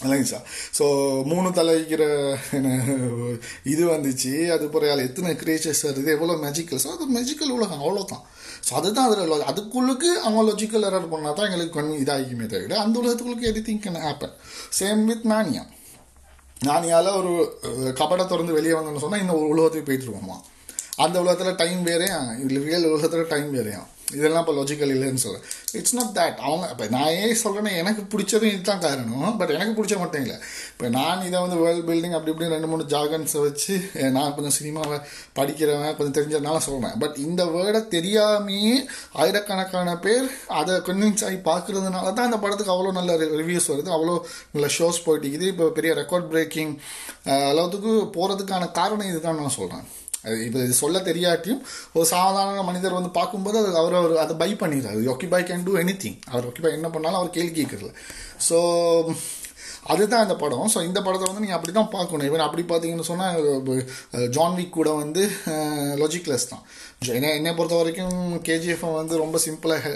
இல்லைங்க 0.00 0.26
சார். 0.26 0.44
ஸோ 0.76 0.84
மூணு 1.30 1.48
தலைக்கிற 1.56 2.02
இது 3.70 3.82
வந்துச்சு 3.90 4.30
அது 4.54 4.64
பிறகு 4.68 5.04
எத்தனை 5.04 5.32
கிரியேச்சர்ஸ் 5.40 5.82
வருது 5.88 6.10
எவ்வளோ 6.14 6.36
மெஜிக்கல் 6.44 6.80
ஸோ 6.84 6.90
அது 6.92 7.06
மெஜிக்கல் 7.16 7.52
உலகம் 7.56 7.82
அவ்வளோதான் 7.82 8.22
ஸோ 8.60 8.72
அதுதான் 8.74 9.08
அதில் 9.08 9.48
அதுக்குள்ளுக்கு 9.50 10.10
அவங்க 10.22 10.44
லாஜிக்கல் 10.46 10.86
எரர் 10.88 11.12
பண்ணால் 11.12 11.36
தான் 11.36 11.48
எங்களுக்கு 11.48 11.76
கண் 11.76 11.92
இதாகிக்குமே 12.00 12.48
தவிர 12.48 12.78
அந்த 12.82 12.96
உலகத்துக்குள்ளுக்கு 13.02 13.50
anything 13.68 13.82
can 13.84 14.00
happen 14.06 14.34
same 14.78 15.04
with 15.06 15.26
mania 15.30 15.64
நானியால் 16.60 17.10
ஒரு 17.18 17.32
கபடை 18.00 18.24
திறந்து 18.26 18.56
வெளியே 18.56 18.74
வந்தோம்னு 18.74 19.04
சொன்னால் 19.04 19.22
இன்னும் 19.22 19.38
ஒரு 19.38 19.52
உலகத்துக்கு 19.54 19.88
போயிட்டுருவோமா 19.88 20.38
அந்த 20.98 21.16
உலகத்தில் 21.22 21.56
டைம் 21.56 21.82
வேறையா? 21.84 22.16
ரியல் 22.58 22.90
உலகத்தில் 22.90 23.30
டைம் 23.30 23.50
வேறையான் 23.54 23.88
இதெல்லாம் 24.18 24.42
இப்போ 24.44 24.54
லாஜிக்கல் 24.58 24.92
இல்லைன்னு 24.94 25.22
சொல்கிறேன் 25.24 25.44
இட்ஸ் 25.78 25.94
நாட் 25.98 26.12
தேட் 26.18 26.38
அவங்க 26.46 26.64
இப்போ 26.72 26.86
நான் 26.94 27.12
ஏன் 27.22 27.40
சொல்கிறேன்னா 27.42 27.72
எனக்கு 27.82 28.02
பிடிச்சதும் 28.12 28.52
இதுதான் 28.54 28.82
காரணம். 28.86 29.36
பட் 29.40 29.52
எனக்கு 29.56 29.74
பிடிச்ச 29.78 29.96
மட்டும் 30.02 30.22
இல்லை. 30.24 30.36
இப்போ 30.72 30.88
நான் 30.98 31.24
இதை 31.28 31.38
வந்து 31.44 31.58
வேர்ல்ட் 31.62 31.86
பில்டிங் 31.90 32.16
அப்படி 32.16 32.32
இப்படி 32.34 32.50
ரெண்டு 32.54 32.70
மூணு 32.72 32.86
ஜாகன்ஸை 32.94 33.42
வச்சு 33.46 33.74
நான் 34.16 34.34
கொஞ்சம் 34.36 34.56
சினிமாவை 34.58 34.98
படிக்கிறவன் 35.38 35.96
கொஞ்சம் 35.98 36.16
தெரிஞ்சதுனால 36.18 36.62
சொல்கிறேன் 36.68 36.96
பட் 37.04 37.16
இந்த 37.26 37.44
வேர்டை 37.56 37.82
தெரியாமையே 37.96 38.74
ஆயிரக்கணக்கான 39.22 39.96
பேர் 40.06 40.26
அதை 40.60 40.74
கன்வின்ஸ் 40.90 41.24
ஆகி 41.28 41.40
பார்க்குறதுனால 41.50 42.12
தான் 42.16 42.28
அந்த 42.28 42.40
படத்துக்கு 42.44 42.74
அவ்வளோ 42.76 42.92
நல்ல 42.98 43.16
ரிவ்யூஸ் 43.42 43.70
வருது. 43.72 43.90
அவ்வளோ 43.98 44.16
நல்ல 44.56 44.68
ஷோஸ் 44.78 45.04
போயிட்டு 45.06 45.26
இருக்குது. 45.26 45.50
இப்போ 45.54 45.68
பெரிய 45.78 45.92
ரெக்கார்ட் 46.02 46.30
பிரேக்கிங் 46.34 46.74
அளவுக்கு 47.50 47.92
போகிறதுக்கான 48.16 48.70
காரணம் 48.78 49.10
இதுதான் 49.12 49.40
நான் 49.42 49.58
சொல்கிறேன் 49.60 49.86
இப்போ 50.46 50.58
இது 50.66 50.74
சொல்ல 50.82 50.98
தெரியாட்டியும் 51.10 51.62
ஒரு 51.96 52.06
சாதாரண 52.14 52.62
மனிதர் 52.62 52.98
வந்து 52.98 53.10
பார்க்கும்போது 53.18 53.58
அது 53.60 53.70
அவர் 53.82 53.98
அவர் 54.00 54.14
அதை 54.24 54.36
பை 54.42 54.50
பண்ணிடுறாரு. 54.62 55.02
பை 55.34 55.42
கேன் 55.50 55.66
டூ 55.68 55.74
எனி 55.82 55.94
திங் 56.04 56.18
அவர் 56.32 56.48
ஒக்கிபாய் 56.48 56.78
என்ன 56.78 56.90
பண்ணாலும் 56.96 57.20
அவர் 57.20 57.36
கேள்வி 57.36 57.54
கேட்கறல 57.60 57.92
ஸோ 58.48 58.58
அதுதான் 59.92 60.24
இந்த 60.24 60.34
படம். 60.42 60.70
ஸோ 60.72 60.78
இந்த 60.86 60.98
படத்தை 61.04 61.26
வந்து 61.28 61.42
நீங்கள் 61.42 61.58
அப்படி 61.58 61.72
தான் 61.72 61.92
பார்க்கணும். 61.94 62.26
இவன் 62.30 62.44
அப்படி 62.46 62.62
பார்த்தீங்கன்னு 62.70 63.10
சொன்னால் 63.10 64.28
ஜான் 64.36 64.56
விக் 64.58 64.76
கூட 64.78 64.90
வந்து 65.02 65.22
லாஜிக்லெஸ் 66.02 66.50
தான். 66.50 66.64
என்ன 67.18 67.30
என்னை 67.38 67.52
பொறுத்த 67.58 67.78
வரைக்கும் 67.80 68.18
கேஜிஎஃப் 68.48 68.84
வந்து 69.00 69.16
ரொம்ப 69.22 69.38
சிம்பிளாக 69.46 69.92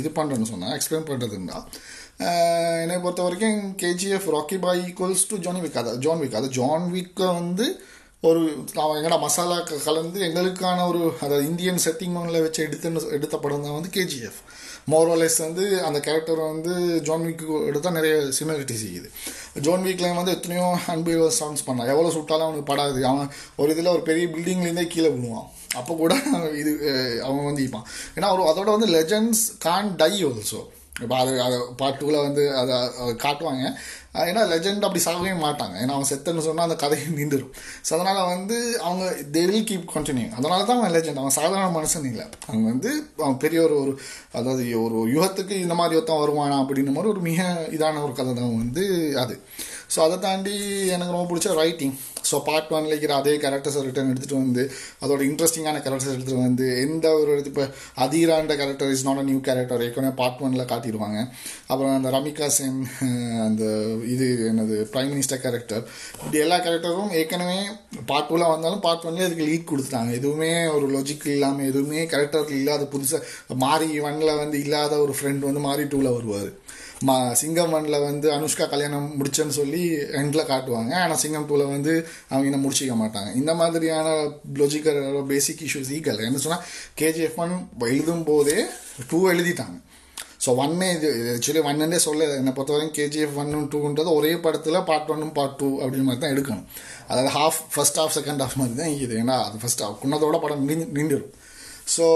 இது 0.00 0.10
பண்ணுறேன்னு 0.18 0.50
சொன்னால் 0.52 0.74
எக்ஸ்பிளைன் 0.78 1.08
பண்ணுறதுன்னா 1.10 1.58
என்னை 2.82 2.96
பொறுத்த 3.04 3.22
வரைக்கும் 3.26 3.60
KGF 3.82 4.28
Rocky 4.36 4.56
bhai 4.64 4.82
equals 4.88 5.28
to 5.30 5.36
John 5.44 5.62
Wick 5.64 5.80
அதாவது 5.82 6.02
ஜான் 6.06 6.22
விக் 6.22 6.38
அது 6.40 6.48
ஜான் 6.58 6.86
விக்கை 6.96 7.28
வந்து 7.40 7.66
ஒரு 8.22 8.40
எங்கடா 8.74 9.16
மசாலா 9.24 9.56
கலந்து 9.84 10.18
எங்களுக்கான 10.28 10.86
ஒரு 10.88 11.00
அதாவது 11.24 11.44
இந்தியன் 11.46 11.82
செட்டிங்கில் 11.84 12.44
வச்சு 12.44 12.60
எடுத்துன்னு 12.66 13.10
எடுத்த 13.16 13.36
படம் 13.36 13.66
தான் 13.66 13.76
வந்து 13.76 13.90
கேஜிஎஃப் 13.96 14.40
மோரோலெஸ் 14.92 15.36
வந்து 15.44 15.64
அந்த 15.86 15.98
கேரக்டர் 16.06 16.40
வந்து 16.52 16.72
ஜான் 17.08 17.24
வீக்கு 17.26 17.46
எடுத்தால் 17.66 17.96
நிறைய 17.98 18.14
சிமிலாரிட்டி 18.38 18.76
செய்யுது 18.82 19.08
ஜோன் 19.66 19.84
வீக்லேயும் 19.86 20.18
வந்து 20.20 20.34
எத்தனையோ 20.36 20.66
அன்பு 20.86 21.12
சாங்ஸ் 21.38 21.66
பண்ணான். 21.66 21.90
எவ்வளோ 21.92 22.10
சுட்டாலும் 22.16 22.46
அவனுக்கு 22.46 22.70
படாது. 22.72 23.00
அவன் 23.10 23.30
ஒரு 23.56 23.72
இதில் 23.74 23.94
ஒரு 23.94 24.02
பெரிய 24.08 24.26
பில்டிங்லேருந்தே 24.34 24.86
கீழே 24.94 25.10
விழுவான். 25.14 25.46
அப்போ 25.80 25.94
கூட 26.02 26.14
இது 26.62 26.72
அவன் 27.28 27.48
வந்து 27.50 27.64
இப்பான். 27.66 27.86
ஏன்னா 28.16 28.30
ஒரு 28.34 28.44
அதோட 28.50 28.68
வந்து 28.76 28.90
லெஜண்ட்ஸ் 28.96 29.44
கான் 29.66 29.94
டை 30.02 30.12
ஆல்சோ 30.30 30.62
இப்போ 31.02 31.14
அது 31.22 31.32
அதை 31.46 31.56
பாட்டுக்குள்ளே 31.80 32.20
வந்து 32.26 32.42
அதை 32.60 32.76
காட்டுவாங்க. 33.24 33.64
ஏன்னா 34.28 34.42
லெஜெண்ட் 34.52 34.86
அப்படி 34.86 35.02
சாகவே 35.06 35.32
மாட்டாங்க. 35.44 35.74
ஏன்னா 35.82 35.94
அவன் 35.96 36.08
செத்துன்னு 36.10 36.44
சொன்னால் 36.46 36.66
அந்த 36.68 36.76
கதையை 36.82 37.06
நின்றுடும் 37.18 37.52
ஸோ 37.86 37.90
அதனால் 37.96 38.20
வந்து 38.32 38.56
அவங்க 38.86 39.04
தே 39.34 39.42
வில் 39.50 39.68
கீப் 39.70 39.86
கண்டினியூ 39.96 40.28
அதனால 40.38 40.60
தான் 40.70 40.80
அவன் 40.80 40.94
லெஜெண்ட் 40.96 41.22
அவன் 41.22 41.36
சாதாரண 41.38 41.68
மனுஷன் 41.78 42.08
இல்லை. 42.10 42.26
அவங்க 42.48 42.66
வந்து 42.72 42.90
அவன் 43.24 43.40
பெரிய 43.44 43.60
ஒரு 43.66 43.76
ஒரு 43.82 43.92
அதாவது 44.40 44.64
ஒரு 44.84 44.98
யுகத்துக்கு 45.16 45.56
இந்த 45.64 45.76
மாதிரி 45.80 45.98
ஒருத்தன் 46.00 46.22
வருவானா 46.24 46.58
அப்படின்ற 46.64 46.94
மாதிரி 46.96 47.12
ஒரு 47.14 47.22
மிக 47.30 47.46
இதான 47.76 48.02
ஒரு 48.06 48.14
கதை 48.20 48.34
தான் 48.40 48.58
வந்து 48.62 48.84
அது. 49.24 49.36
ஸோ 49.94 49.98
அதை 50.06 50.16
தாண்டி 50.26 50.54
எனக்கு 50.94 51.14
ரொம்ப 51.14 51.26
பிடிச்ச 51.30 51.54
ரைட்டிங் 51.62 51.94
ஸோ 52.30 52.36
பார்ட் 52.46 52.72
ஒன்ல 52.76 52.92
இருக்கிற 52.92 53.12
அதே 53.20 53.34
கேரக்டர்ஸை 53.42 53.82
ரிட்டர்ன் 53.86 54.10
எடுத்துகிட்டு 54.12 54.40
வந்து 54.42 54.62
அதோட 55.04 55.20
இன்ட்ரெஸ்டிங்கான 55.28 55.80
கேரக்டர்ஸ் 55.84 56.14
எடுத்துகிட்டு 56.14 56.46
வந்து 56.46 56.66
எந்த 56.84 57.06
ஒரு 57.20 57.34
இப்போ 57.50 57.64
அதீரான்ற 58.04 58.54
character 58.60 58.92
is 58.94 59.04
not 59.08 59.20
a 59.22 59.24
new 59.30 59.38
character 59.48 59.84
ஏற்கனவே 59.86 60.14
பார்ட் 60.20 60.42
ஒன்ல 60.46 60.64
காட்டிடுவாங்க. 60.72 61.18
அப்புறம் 61.70 61.94
அந்த 61.98 62.10
ரமிகா 62.16 62.48
சென் 62.58 62.78
அந்த 63.46 63.64
இது 64.14 64.26
என்னது 64.50 64.76
ப்ரைம் 64.92 65.10
மினிஸ்டர் 65.14 65.42
கேரக்டர் 65.46 65.82
இப்படி 66.20 66.38
எல்லா 66.44 66.58
கேரக்டரும் 66.66 67.14
ஏற்கனவே 67.20 67.58
பார்ட் 68.12 68.28
டூவில் 68.30 68.52
வந்தாலும் 68.54 68.84
பார்ட் 68.86 69.06
ஒன்லேயே 69.08 69.28
அதுக்கு 69.28 69.48
லீட் 69.50 69.70
கொடுத்துட்டாங்க. 69.72 70.12
எதுவுமே 70.20 70.52
ஒரு 70.76 70.86
லாஜிக் 70.96 71.26
இல்லாமல் 71.36 71.70
எதுவுமே 71.72 72.02
கேரக்டர் 72.14 72.56
இல்லாத 72.60 72.88
புதுசாக 72.94 73.58
மாறி 73.66 73.88
ஒன்ல 74.10 74.34
வந்து 74.42 74.58
இல்லாத 74.66 74.96
ஒரு 75.06 75.14
ஃப்ரெண்ட் 75.20 75.48
வந்து 75.48 75.62
மாறி 75.68 75.84
டூவில் 75.94 76.16
வருவார். 76.18 76.50
மா 77.06 77.14
சிங்கம் 77.40 77.74
ஒன்ல 77.76 77.96
வந்து 78.06 78.28
அனுஷ்கா 78.36 78.64
கல்யாணம் 78.70 79.08
முடிச்சேன்னு 79.18 79.54
சொல்லி 79.58 79.82
எண்டில் 80.20 80.48
காட்டுவாங்க. 80.52 80.92
ஆனால் 81.02 81.20
சிங்கம் 81.22 81.46
டூவில் 81.48 81.72
வந்து 81.74 81.92
அவங்க 82.30 82.46
இன்னும் 82.48 82.64
முடிச்சிக்க 82.66 82.94
மாட்டாங்க. 83.02 83.30
இந்த 83.40 83.52
மாதிரியான 83.60 84.08
லொஜிக்கல் 84.60 84.98
பேசிக் 85.32 85.62
இஷ்யூஸ் 85.66 85.92
ஈக்கல் 85.96 86.24
என்ன 86.28 86.40
சொன்னால் 86.44 86.64
கேஜிஎஃப் 87.00 87.38
ஒன் 87.44 87.54
எழுதும் 87.90 88.24
போதே 88.30 88.58
டூ 89.10 89.20
எழுதிட்டாங்க. 89.32 89.76
ஸோ 90.44 90.50
ஒன்னே 90.62 90.88
இது 90.96 91.08
ஆக்சுவலி 91.36 91.62
ஒன்னே 91.68 92.00
சொல்ல 92.06 92.26
என்னை 92.40 92.52
பொறுத்தவரைக்கும் 92.56 92.96
கேஜிஎஃப் 92.98 93.38
ஒன்னு 93.42 93.60
டூன்றது 93.72 94.10
ஒரே 94.18 94.32
படத்தில் 94.44 94.86
பார்ட் 94.90 95.12
ஒன்னும் 95.14 95.32
பார்ட் 95.38 95.56
டூ 95.60 95.68
அப்படின்னு 95.82 96.08
மாதிரி 96.08 96.22
தான் 96.24 96.34
எடுக்கணும். 96.34 96.66
அதாவது 97.10 97.30
half 97.38 97.60
first 97.74 97.98
half 98.02 98.16
second 98.18 98.42
half 98.44 98.58
மாதிரி 98.60 98.76
தான் 98.82 98.92
இது 99.04 99.16
ஏன்னா 99.22 99.38
அது 99.46 99.62
ஃபஸ்ட் 99.62 99.84
ஹாஃப் 99.84 99.98
குன்னதோட 100.02 100.38
படம் 100.44 100.66
நின்று 100.70 100.86
நின்றுடும் 100.98 101.32
ஸோ 101.96 102.06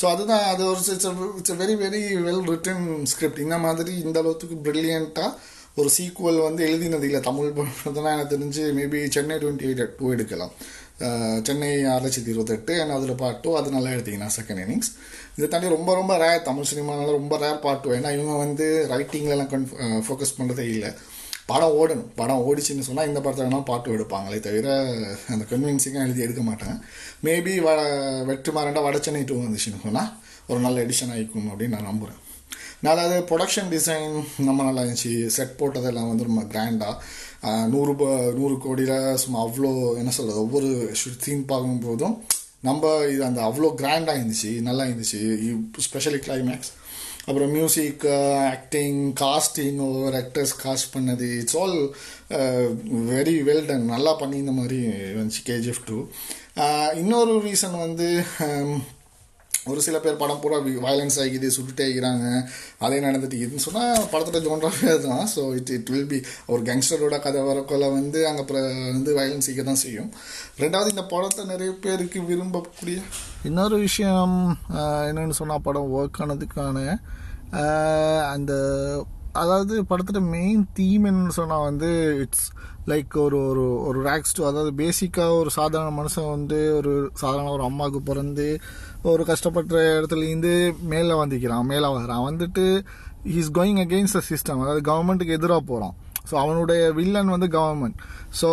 ஸோ 0.00 0.04
அதுதான் 0.12 0.44
அது 0.52 0.62
ஒரு 0.70 0.80
it's 0.80 0.92
it's 1.40 1.58
very 1.62 1.74
very 1.82 2.00
well 2.28 2.46
written 2.52 2.86
script 3.12 3.44
இந்த 3.46 3.58
மாதிரி 3.64 3.92
இந்த 4.04 4.18
அளவுக்கு 4.22 4.56
ப்ரில்லியண்ட்டாக 4.66 5.30
ஒரு 5.80 5.88
சீக்குவல் 5.96 6.40
வந்து 6.46 6.62
எழுதினது 6.68 7.06
இல்லை. 7.08 7.20
தமிழ் 7.28 7.54
படம்லாம் 7.58 8.14
எனக்கு 8.16 8.32
தெரிஞ்சு 8.34 8.64
maybe 8.78 8.98
Chennai 9.16 9.36
twenty 9.42 9.66
eight 9.68 9.94
two 9.98 10.12
எடுக்கலாம் 10.14 10.52
சென்னை 11.46 11.70
ஆறு 11.92 12.02
லட்சத்தி 12.04 12.30
இருபத்தெட்டு 12.32 12.74
அண்ட் 12.82 12.94
அதில் 12.96 13.20
பார்ட் 13.22 13.40
டூ 13.44 13.52
அது 13.60 13.74
நல்லா 13.76 13.90
எடுத்தீங்கன்னா 13.94 14.28
செகண்ட் 14.36 14.62
இன்னிங்ஸ் 14.64 14.90
இதை 15.36 15.46
தாண்டி 15.48 15.74
ரொம்ப 15.76 15.90
ரொம்ப 16.00 16.16
ரேர் 16.24 16.46
தமிழ் 16.48 16.70
சினிமானால 16.72 17.16
ரொம்ப 17.18 17.38
ரேர் 17.44 17.62
பார்ட் 17.64 17.82
டூ 17.84 17.90
ஏன்னா 17.96 18.12
இவங்க 18.16 18.36
வந்து 18.44 18.66
ரைட்டிங்லலாம் 18.92 19.50
கன் 19.54 19.66
ஃபோக்கஸ் 20.06 20.36
பண்ணுறதே 20.38 20.66
இல்லை. 20.74 20.90
படம் 21.48 21.74
ஓடணும். 21.74 22.10
படம் 22.14 22.42
ஓடிச்சுன்னு 22.44 22.86
சொன்னால் 22.86 23.08
இந்த 23.08 23.20
படத்தை 23.20 23.46
வேணால் 23.46 23.64
பாட்டு 23.64 23.96
எடுப்பாங்களே 23.96 24.40
தவிர 24.40 24.68
அந்த 25.28 25.44
கன்வின்சிங்காக 25.50 26.06
எழுதி 26.06 26.22
எடுக்க 26.22 26.42
மாட்டாங்க 26.42 26.76
மேபி 27.24 27.54
வ 27.60 27.70
வெற்றிமாறண்டா 28.28 28.82
வட 28.82 28.98
சென்னை 28.98 29.24
டூ 29.24 29.36
வந்துச்சுன்னு 29.40 29.82
சொன்னால் 29.82 30.12
ஒரு 30.46 30.60
நல்ல 30.60 30.84
எடிஷன் 30.84 31.10
ஆகிக்கும் 31.10 31.50
அப்படின்னு 31.50 31.68
நான் 31.68 31.82
நம்புகிறேன் 31.82 32.20
நான் 32.80 32.94
அதாவது 32.94 33.18
ப்ரொடக்ஷன் 33.28 33.70
டிசைன் 33.70 34.08
நம்ம 34.38 34.64
நல்லா 34.64 34.82
இருந்துச்சு. 34.82 35.12
செட் 35.28 35.58
போட்டதெல்லாம் 35.58 36.08
வந்து 36.08 36.24
ரொம்ப 36.24 36.42
கிராண்டாக 36.44 36.94
நூறு 37.68 37.92
ப- 37.94 38.08
நூறு 38.32 38.58
கோடியில் 38.58 38.96
சும்மா 39.16 39.38
அவ்வளோ 39.44 39.70
என்ன 39.96 40.10
சொல்கிறது 40.10 40.42
ஒவ்வொரு 40.42 40.68
தீம் 41.24 41.44
பார்க்கும்போதும் 41.48 42.16
நம்ம 42.60 42.82
இது 43.10 43.24
அந்த 43.24 43.40
அவ்வளோ 43.42 43.70
கிராண்டாக 43.76 44.18
இருந்துச்சு 44.18 44.60
நல்லா 44.60 44.84
இருந்துச்சு. 44.84 45.20
ஸ்பெஷலி 45.86 46.20
கிளைமேக்ஸ் 46.26 46.72
அப்புறம் 47.26 47.50
மியூசிக் 47.50 48.06
ஆக்டிங் 48.54 48.98
காஸ்டிங் 49.20 49.78
ஒவ்வொரு 49.78 50.16
ஆக்டர்ஸ் 50.16 50.54
காஸ்ட் 50.64 50.90
பண்ணது. 50.96 51.28
It's 51.40 51.56
all 51.56 51.78
very 53.12 53.36
well 53.48 53.66
done 53.66 53.92
நல்லா 53.94 54.12
பண்ணியிருந்த 54.20 54.54
மாதிரி 54.60 54.78
இருந்துச்சு 54.86 55.42
கேஜிஎஃப் 55.46 55.84
டூ 55.86 55.98
uh, 56.56 56.90
இன்னொரு 56.96 57.34
ரீசன் 57.46 57.78
வந்து 57.78 58.08
um, 58.48 58.72
ஒரு 59.70 59.80
சில 59.86 59.96
பேர் 60.04 60.20
படம் 60.22 60.40
பூரா 60.42 60.56
வயலன்ஸ் 60.86 61.18
ஆகிது 61.22 61.48
சுட்டுட்டே 61.56 61.84
இருக்கிறாங்க. 61.88 62.26
அதே 62.84 62.98
நடந்துட்டு 63.06 63.36
இதுன்னு 63.44 63.64
சொன்னால் 63.66 64.02
படத்தோட 64.12 64.40
ஜோன்றாவே 64.46 64.88
அதுதான். 64.94 65.24
So 65.34 65.42
it 65.58 65.72
it 65.76 65.90
will 65.94 66.10
be 66.12 66.18
ஒரு 66.52 66.62
கேங்ஸ்டரோட 66.68 67.18
கதை 67.26 67.42
வரக்குள்ள 67.50 67.86
வந்து 67.98 68.20
அங்கே 68.30 68.44
வந்து 68.96 69.12
வயலன்ஸ் 69.20 69.48
இருக்க 69.48 69.64
தான் 69.70 69.82
செய்யும். 69.84 70.10
ரெண்டாவது 70.62 70.94
இந்த 70.94 71.04
படத்தை 71.14 71.44
நிறைய 71.52 71.72
பேருக்கு 71.86 72.20
விரும்பக்கூடிய 72.30 72.98
இன்னொரு 73.50 73.78
விஷயம் 73.86 74.36
என்னென்னு 75.08 75.40
சொன்னால் 75.40 75.66
படம் 75.68 75.92
ஒர்க் 75.98 76.22
ஆனதுக்கான 76.24 76.78
அந்த 78.34 78.52
அதாவது 79.34 79.74
படத்தோட 79.82 80.20
மெயின் 80.30 80.62
தீம் 80.72 81.04
என்னன்னு 81.04 81.36
சொன்னால் 81.36 81.64
வந்து 81.64 81.90
இட்ஸ் 82.22 82.46
லைக் 82.88 83.14
ஒரு 83.16 83.38
ஒரு 83.42 83.64
ஒரு 83.86 83.98
ரேக்ஸ் 84.02 84.34
டூ 84.36 84.42
அதாவது 84.42 84.72
பேசிக்காக 84.78 85.36
ஒரு 85.36 85.50
சாதாரண 85.50 85.90
மனுஷன் 85.92 86.28
வந்து 86.30 86.58
ஒரு 86.74 86.92
சாதாரண 87.14 87.48
ஒரு 87.50 87.64
அம்மாவுக்கு 87.64 88.00
பிறந்து 88.02 88.46
ஒரு 89.04 89.24
கஷ்டப்பட்ட 89.24 89.74
இடத்துலேருந்து 89.94 90.52
மேலே 90.84 91.14
வந்திக்கிறான் 91.14 91.66
மேலே 91.66 91.90
வரான் 91.90 92.26
வந்துட்டு 92.26 92.64
is 93.34 93.52
going 93.52 93.82
against 93.84 94.18
the 94.18 94.22
system 94.28 94.62
அதாவது 94.62 94.82
கவர்மெண்ட்டுக்கு 94.90 95.36
எதிராக 95.36 95.62
போகிறான் 95.62 95.94
ஸோ 96.30 96.34
அவனுடைய 96.34 96.82
வில்லன் 96.92 97.34
வந்து 97.34 97.48
கவர்மெண்ட் 97.48 97.98
ஸோ 98.40 98.48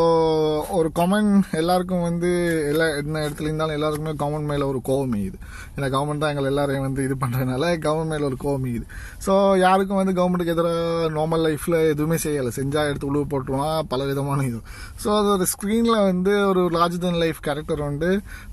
ஒரு 0.78 0.90
காமன் 0.98 1.30
எல்லாருக்கும் 1.60 2.04
வந்து 2.08 2.30
எல்லா 2.72 2.86
என்ன 3.00 3.22
இடத்துல 3.26 3.48
இருந்தாலும் 3.48 3.78
எல்லாருக்குமே 3.78 4.12
கவர்மெண்ட் 4.22 4.50
மேலே 4.52 4.66
ஒரு 4.72 4.80
கோவம் 4.90 5.16
இது 5.28 5.38
ஏன்னா 5.76 5.88
கவர்மெண்ட் 5.96 6.24
தான் 6.24 6.34
எங்களை 6.34 6.50
எல்லாரையும் 6.52 6.86
வந்து 6.88 7.02
இது 7.08 7.16
பண்ணுறதுனால 7.24 7.64
கவர்மெண்ட் 7.86 8.14
மேலே 8.14 8.26
ஒரு 8.30 8.38
கோவம் 8.44 8.68
இது 8.72 8.86
ஸோ 9.26 9.34
யாருக்கும் 9.64 10.00
வந்து 10.02 10.14
கவர்மெண்ட்டுக்கு 10.20 10.56
எதிராக 10.56 11.10
நார்மல் 11.18 11.44
லைஃப்பில் 11.48 11.78
எதுவுமே 11.94 12.18
செய்யலை. 12.26 12.52
செஞ்சால் 12.60 12.90
எடுத்து 12.92 13.10
உழுவு 13.12 13.26
போட்டுருவான் 13.32 13.88
பல 13.94 14.06
விதமான 14.10 14.46
இது. 14.50 14.60
ஸோ 15.04 15.10
அது 15.20 15.30
ஒரு 15.36 15.48
ஸ்க்ரீனில் 15.54 16.00
வந்து 16.10 16.34
ஒரு 16.52 16.64
லார்ஜ் 16.78 16.98
தன் 17.06 17.20
லைஃப் 17.24 17.42
கேரக்டர் 17.48 17.82
வந்து 17.90 18.10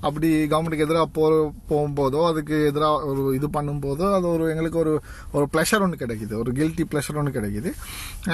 அப்படி 0.07 0.31
கவர்மெண்ட்டுக்கு 0.53 0.87
எதிராக 0.87 1.07
போ 1.17 1.25
போகும்போதோ 1.71 2.23
அதுக்கு 2.31 2.57
எதிராக 2.71 3.05
ஒரு 3.11 3.23
இது 3.37 3.49
பண்ணும்போதோ 3.57 4.07
அது 4.17 4.27
ஒரு 4.35 4.45
எங்களுக்கு 4.53 4.81
ஒரு 4.83 4.95
ஒரு 5.37 5.45
ப்ளஷர் 5.53 5.85
ஒன்று 5.87 6.01
கிடைக்குது. 6.03 6.35
ஒரு 6.41 6.51
கில்ட்டி 6.59 6.85
ப்ளஷர் 6.93 7.21
ஒன்று 7.21 7.37
கிடைக்குது. 7.37 7.71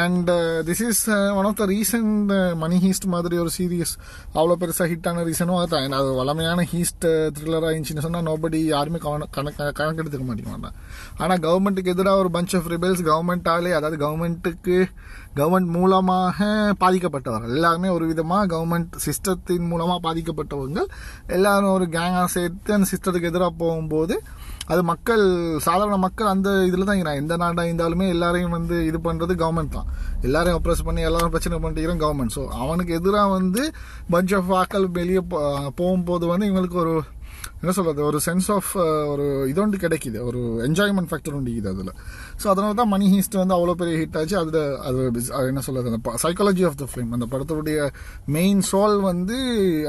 And 0.05 0.31
this 0.69 0.85
is 0.89 1.03
one 1.39 1.49
of 1.51 1.59
the 1.61 1.67
recent 1.75 2.33
money 2.63 2.79
heist 2.85 3.05
மாதிரி 3.05 3.37
ஒரு 3.37 3.51
சீரியஸ் 3.57 3.93
அவ்வளோ 4.33 4.55
பெருசாக 4.59 4.89
ஹிட்டான 4.91 5.25
ரீசனும் 5.29 5.59
அதுதான் 5.59 5.97
அது 5.99 6.11
வளமையான 6.13 6.67
ஹீஸ்ட் 6.71 7.07
த்ரில்லராக 7.35 7.73
இருந்துச்சுன்னு 7.73 8.05
சொன்னால் 8.07 8.27
நோபடி 8.29 8.61
யாருமே 8.65 8.97
கவன 8.97 9.27
கணக்கு 9.31 9.71
கணக்கெடுத்துக்க 9.79 10.25
மாட்டேங்க 10.29 10.71
ஆனால் 11.17 11.39
கவர்மெண்ட்டுக்கு 11.39 11.93
எதிராக 11.95 12.17
ஒரு 12.17 12.29
பஞ்ச் 12.33 12.55
ஆஃப் 12.57 12.69
ரிபெல்ஸ் 12.73 13.03
கவர்மெண்ட்டாலே 13.11 13.71
அதாவது 13.71 13.99
கவர்மெண்ட்டுக்கு 14.05 14.77
கவர்மெண்ட் 15.35 15.71
மூலமாக 15.75 16.45
பாதிக்கப்பட்டவர். 16.79 17.45
எல்லாருமே 17.53 17.89
ஒரு 17.89 18.05
விதமாக 18.07 18.43
கவர்மெண்ட் 18.53 18.93
சிஸ்டத்தின் 19.05 19.65
மூலமாக 19.71 19.99
பாதிக்கப்பட்டவங்க. 20.07 20.81
எல்லாரும் 21.27 21.69
ஒரு 21.69 21.85
கேங்காக 21.85 22.25
சேர்த்து 22.25 22.73
அந்த 22.73 22.87
சிஸ்டத்துக்கு 22.91 23.29
எதிராக 23.31 23.53
போகும்போது 23.57 24.15
அது 24.67 24.83
மக்கள் 24.83 25.23
சாதாரண 25.57 25.97
மக்கள் 25.97 26.27
அந்த 26.27 26.49
இதில் 26.61 26.85
தான் 26.85 27.01
நான் 27.01 27.15
எந்த 27.15 27.33
நாடாக 27.37 27.67
இருந்தாலுமே 27.67 28.07
எல்லாரையும் 28.07 28.49
வந்து 28.49 28.85
இது 28.85 28.99
பண்ணுறது 28.99 29.33
கவர்மெண்ட் 29.41 29.69
தான். 29.69 29.89
எல்லாரையும் 30.21 30.59
அப்ரஸ் 30.59 30.85
பண்ணி 30.85 31.01
எல்லாரும் 31.01 31.29
பிரச்சனை 31.29 31.59
பண்ணிட்டு 31.59 32.05
கவர்மெண்ட் 32.05 32.35
ஸோ 32.35 32.43
அவனுக்கு 32.61 32.93
எதிராக 32.93 33.29
வந்து 33.29 33.63
பஞ்ச் 34.11 34.33
ஆஃப் 34.35 34.51
ஆக்கள் 34.53 34.87
வெளியே 34.91 35.23
போகும்போது 35.75 36.25
வந்து 36.25 36.47
இவங்களுக்கு 36.49 36.79
ஒரு 36.85 36.95
என்ன 37.61 37.71
சொல்கிறது 37.77 38.01
ஒரு 38.09 38.19
சென்ஸ் 38.27 38.47
ஆஃப் 38.55 38.71
ஒரு 39.13 39.25
இது 39.51 39.59
ஒன்று 39.63 39.81
கிடைக்குது. 39.83 40.19
ஒரு 40.29 40.41
என்ஜாய்மெண்ட் 40.67 41.09
ஃபேக்டர் 41.11 41.35
ஒன்று 41.39 41.51
இருக்குது 41.53 41.73
அதில். 41.73 41.91
ஸோ 42.41 42.45
அதனால 42.53 42.71
தான் 42.79 42.91
மணி 42.93 43.07
ஹீஸ்ட் 43.13 43.37
வந்து 43.41 43.55
அவ்வளோ 43.57 43.75
பெரிய 43.81 43.95
ஹிட் 44.01 44.17
ஆச்சு. 44.21 44.37
அதில் 44.43 44.61
அது 44.87 44.99
அது 45.37 45.45
என்ன 45.51 45.63
சொல்கிறது 45.67 45.91
அந்த 45.91 46.15
சைக்காலஜி 46.25 46.65
ஆஃப் 46.69 46.79
த 46.83 46.87
ஃபிலிம் 46.93 47.13
அந்த 47.17 47.27
படத்துடைய 47.33 47.89
மெயின் 48.37 48.63
சோல் 48.71 48.97
வந்து 49.09 49.37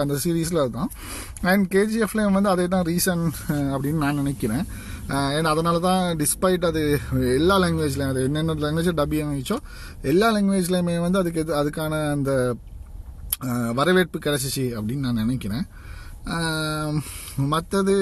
அந்த 0.04 0.16
சீரீஸில் 0.24 0.62
அதுதான். 0.64 0.92
அண்ட் 1.52 1.66
கேஜிஎஃப்லேயும் 1.76 2.36
வந்து 2.38 2.52
அதே 2.54 2.66
தான் 2.76 2.86
ரீசன் 2.92 3.24
அப்படின்னு 3.72 4.04
நான் 4.04 4.20
நினைக்கிறேன். 4.22 4.64
ஏன்னா 5.38 5.50
அதனால 5.54 5.76
தான் 5.88 6.04
டிஸ்பைட் 6.20 6.64
அது 6.68 6.80
எல்லா 7.38 7.57
லாங்குவேஜ்லையும் 7.64 8.12
அது 8.12 8.22
என்னென்ன 8.28 8.57
லாங்குவேஜ் 8.64 8.96
டப்பிங் 9.00 9.32
ஆகிச்சோ 9.34 9.59
எல்லா 10.12 10.28
லாங்குவேஜ்லையுமே 10.36 10.96
வந்து 11.04 11.20
அதுக்கு 11.20 11.42
எது 11.44 11.52
அதுக்கான 11.61 12.00
அந்த 12.14 12.32
வரவேற்பு 13.78 14.18
கிடச்சிச்சு 14.24 14.64
அப்படின்னு 14.78 15.07
நான் 15.07 15.22
நினைக்கிறேன். 15.24 15.64
மற்றது 17.52 17.96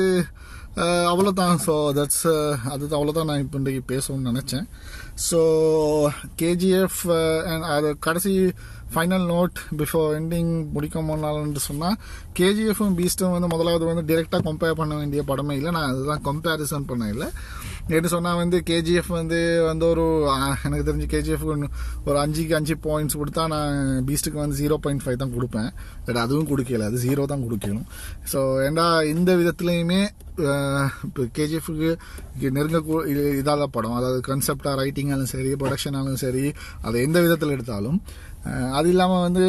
அவ்வளோதான் 1.10 1.58
ஸோ 1.64 1.74
தட்ஸ் 1.98 2.24
அது 2.72 2.84
அவ்வளோதான் 2.98 3.28
நான் 3.30 3.42
இப்போ 3.42 3.58
இன்றைக்கி 3.58 3.82
பேசணும்னு 3.92 4.30
நினச்சேன். 4.30 4.64
ஸோ 5.30 5.40
கேஜிஎஃப் 6.42 7.02
அண்ட் 7.50 7.66
அது 7.74 7.90
கடைசி 8.06 8.32
ஃபைனல் 8.94 9.26
நோட் 9.34 9.56
பிஃபோர் 9.80 10.08
எண்டிங் 10.18 10.50
முடிக்க 10.74 11.00
போனால்னு 11.00 11.62
சொன்னால் 11.68 11.96
கேஜிஎஃப்பும் 12.38 12.96
பீஸ்டும் 12.98 13.34
வந்து 13.36 13.52
முதலாவது 13.54 13.84
வந்து 13.90 14.04
டிரெக்டாக 14.10 14.42
கம்பேர் 14.48 14.80
பண்ண 14.80 14.94
வேண்டிய 14.94 15.22
படமே 15.30 15.54
இல்லை. 15.60 15.70
நான் 15.76 15.90
அதுதான் 15.92 16.24
கம்பேரிசன் 16.30 16.88
பண்ண 16.90 17.08
இல்லை. 17.08 17.28
நேற்று 17.90 18.12
சொன்னால் 18.14 18.38
வந்து 18.42 18.58
கேஜிஎஃப் 18.68 19.10
வந்து 19.18 19.38
வந்து 19.68 19.84
ஒரு 19.92 20.04
எனக்கு 20.66 20.84
தெரிஞ்சு 20.88 21.08
கேஜிஎஃப் 21.14 21.44
ஒரு 22.08 22.16
அஞ்சுக்கு 22.24 22.56
அஞ்சு 22.58 22.74
பாயிண்ட்ஸ் 22.86 23.18
கொடுத்தா 23.20 23.42
நான் 23.54 23.78
பீஸ்ட்டுக்கு 24.08 24.42
வந்து 24.42 24.58
ஜீரோ 24.62 24.76
பாயிண்ட் 24.84 25.04
ஃபைவ் 25.04 25.20
தான் 25.22 25.34
கொடுப்பேன். 25.36 25.70
பட் 26.06 26.20
அதுவும் 26.24 26.50
கொடுக்கல 26.52 26.88
அது 26.90 27.00
ஜீரோ 27.06 27.24
தான் 27.32 27.44
கொடுக்கணும். 27.46 27.86
ஸோ 28.32 28.40
ஏண்டா 28.66 28.86
இந்த 29.14 29.30
விதத்துலையுமே 29.40 30.02
இப்போ 31.06 31.22
கேஜிஎஃப்க்கு 31.38 31.90
நெருங்க 32.56 32.78
இதால 33.40 33.66
படம் 33.74 33.98
அதாவது 33.98 34.20
கன்செப்டாக 34.30 34.74
ரைட்டிங்காலும் 34.80 35.30
சரி 35.34 35.50
ப்ரொடக்ஷனாலும் 35.60 36.22
சரி 36.24 36.46
அதை 36.86 36.96
எந்த 37.08 37.18
விதத்தில் 37.26 37.54
எடுத்தாலும் 37.56 37.98
அது 38.78 38.88
இல்லாமல் 38.92 39.22
வந்து 39.26 39.44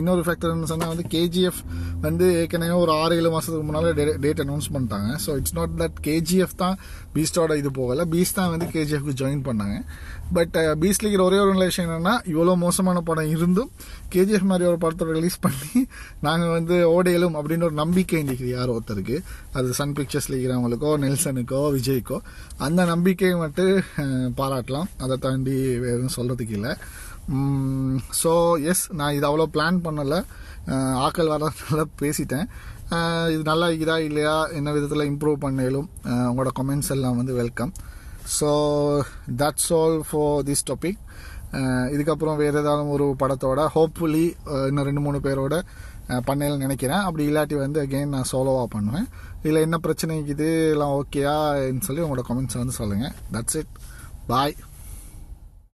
இன்னொரு 0.00 0.22
ஃபேக்டர்னு 0.26 0.70
சொன்னால் 0.70 0.92
வந்து 0.92 1.06
கேஜிஎஃப் 1.14 1.60
வந்து 2.06 2.26
ஏற்கனவே 2.40 2.74
ஒரு 2.84 2.92
ஆறு 3.02 3.16
ஏழு 3.20 3.30
மாதத்துக்கு 3.34 3.66
முன்னால் 3.68 4.18
டேட் 4.24 4.42
அனௌன்ஸ் 4.44 4.68
பண்ணிட்டாங்க. 4.74 5.10
So 5.24 5.30
it's 5.38 5.56
not 5.58 5.74
that 5.82 5.98
KGF 6.08 6.54
தான் 6.62 6.76
பீஸ்டோட 7.14 7.56
இது 7.60 7.70
போகலை. 7.80 8.04
பீஸ் 8.14 8.36
தான் 8.38 8.50
வந்து 8.54 8.66
கேஜிஎஃப்க்கு 8.74 9.14
ஜாயின் 9.22 9.42
பண்ணாங்க. 9.48 9.76
பட் 10.36 10.56
பீஸ்ல 10.82 11.04
இருக்கிற 11.04 11.24
ஒரே 11.28 11.38
ஒரு 11.44 11.50
நல்ல 11.54 11.66
விஷயம் 11.70 11.88
என்னென்னா 11.88 12.14
இவ்வளோ 12.32 12.52
மோசமான 12.64 12.98
படம் 13.08 13.30
இருந்தும் 13.36 13.70
கேஜிஎஃப் 14.14 14.48
மாதிரி 14.50 14.68
ஒரு 14.70 14.78
படத்தை 14.84 15.06
ரிலீஸ் 15.18 15.38
பண்ணி 15.46 15.80
நாங்கள் 16.26 16.54
வந்து 16.58 16.76
ஓடையிலும் 16.94 17.36
அப்படின்னு 17.40 17.66
ஒரு 17.68 17.76
நம்பிக்கை 17.82 18.20
இன்றைக்கு 18.24 18.46
யார் 18.56 18.74
ஒருத்தருக்கு. 18.76 19.18
அது 19.58 19.74
சன் 19.80 19.96
பிக்சர்ஸில் 19.98 20.36
இருக்கிறவங்களுக்கோ 20.36 20.92
நெல்சனுக்கோ 21.04 21.62
விஜய்க்கோ. 21.76 22.18
அந்த 22.66 22.80
நம்பிக்கையை 22.94 23.36
மட்டும் 23.44 23.74
பாராட்டலாம். 24.40 24.90
அதை 25.04 25.16
தாண்டி 25.26 25.56
வேறு 25.84 25.94
எதுவும் 25.96 26.16
சொல்கிறதுக்கு 26.18 26.56
இல்லை. 26.60 26.74
ஸோ 28.20 28.32
எஸ் 28.70 28.84
நான் 28.98 29.14
இது 29.18 29.26
அவ்வளோ 29.30 29.46
பிளான் 29.56 29.78
பண்ணலை. 29.86 30.20
ஆக்கள் 31.06 31.32
வரதுனால 31.32 31.82
பேசிட்டேன். 32.02 32.46
இது 33.32 33.42
நல்லா 33.50 33.66
இருக்குதா 33.70 33.96
இல்லையா? 34.06 34.36
என்ன 34.58 34.72
விதத்தில் 34.76 35.08
இம்ப்ரூவ் 35.10 35.36
பண்ணலும் 35.44 35.88
உங்களோட 36.30 36.50
கமெண்ட்ஸ் 36.60 36.92
எல்லாம் 36.96 37.18
வந்து 37.20 37.34
welcome 37.42 37.72
so 38.38 38.48
that's 39.42 39.70
all 39.78 40.00
for 40.08 40.42
this 40.48 40.66
topic 40.70 41.00
இதுக்கப்புறம் 41.94 42.40
வேறு 42.40 42.58
ஏதாவது 42.62 42.92
ஒரு 42.96 43.06
படத்தோட 43.22 43.60
ஹோப்ஃபுல்லி 43.76 44.26
இன்னும் 44.68 44.86
ரெண்டு 44.88 45.04
மூணு 45.06 45.18
பேரோட 45.26 45.56
பண்ணேன்னு 46.28 46.62
நினைக்கிறேன். 46.64 47.02
அப்படி 47.06 47.24
இல்லாட்டி 47.30 47.56
வந்து 47.62 47.78
அகெயின் 47.82 48.14
நான் 48.16 48.28
சோலோவாக 48.32 48.68
பண்ணுவேன். 48.74 49.06
இதில் 49.42 49.64
என்ன 49.66 49.76
பிரச்சனை 49.86 50.12
இருக்குது 50.18 50.48
எல்லாம் 50.74 50.94
ஓகேயான்னு 51.00 51.86
சொல்லி 51.88 52.04
உங்களோட 52.04 52.24
கமெண்ட்ஸ் 52.30 52.60
வந்து 52.62 52.74
சொல்லுங்கள் 52.80 53.14
தட்ஸ் 53.36 53.58
இட் 53.60 53.72
பாய் 54.30 54.56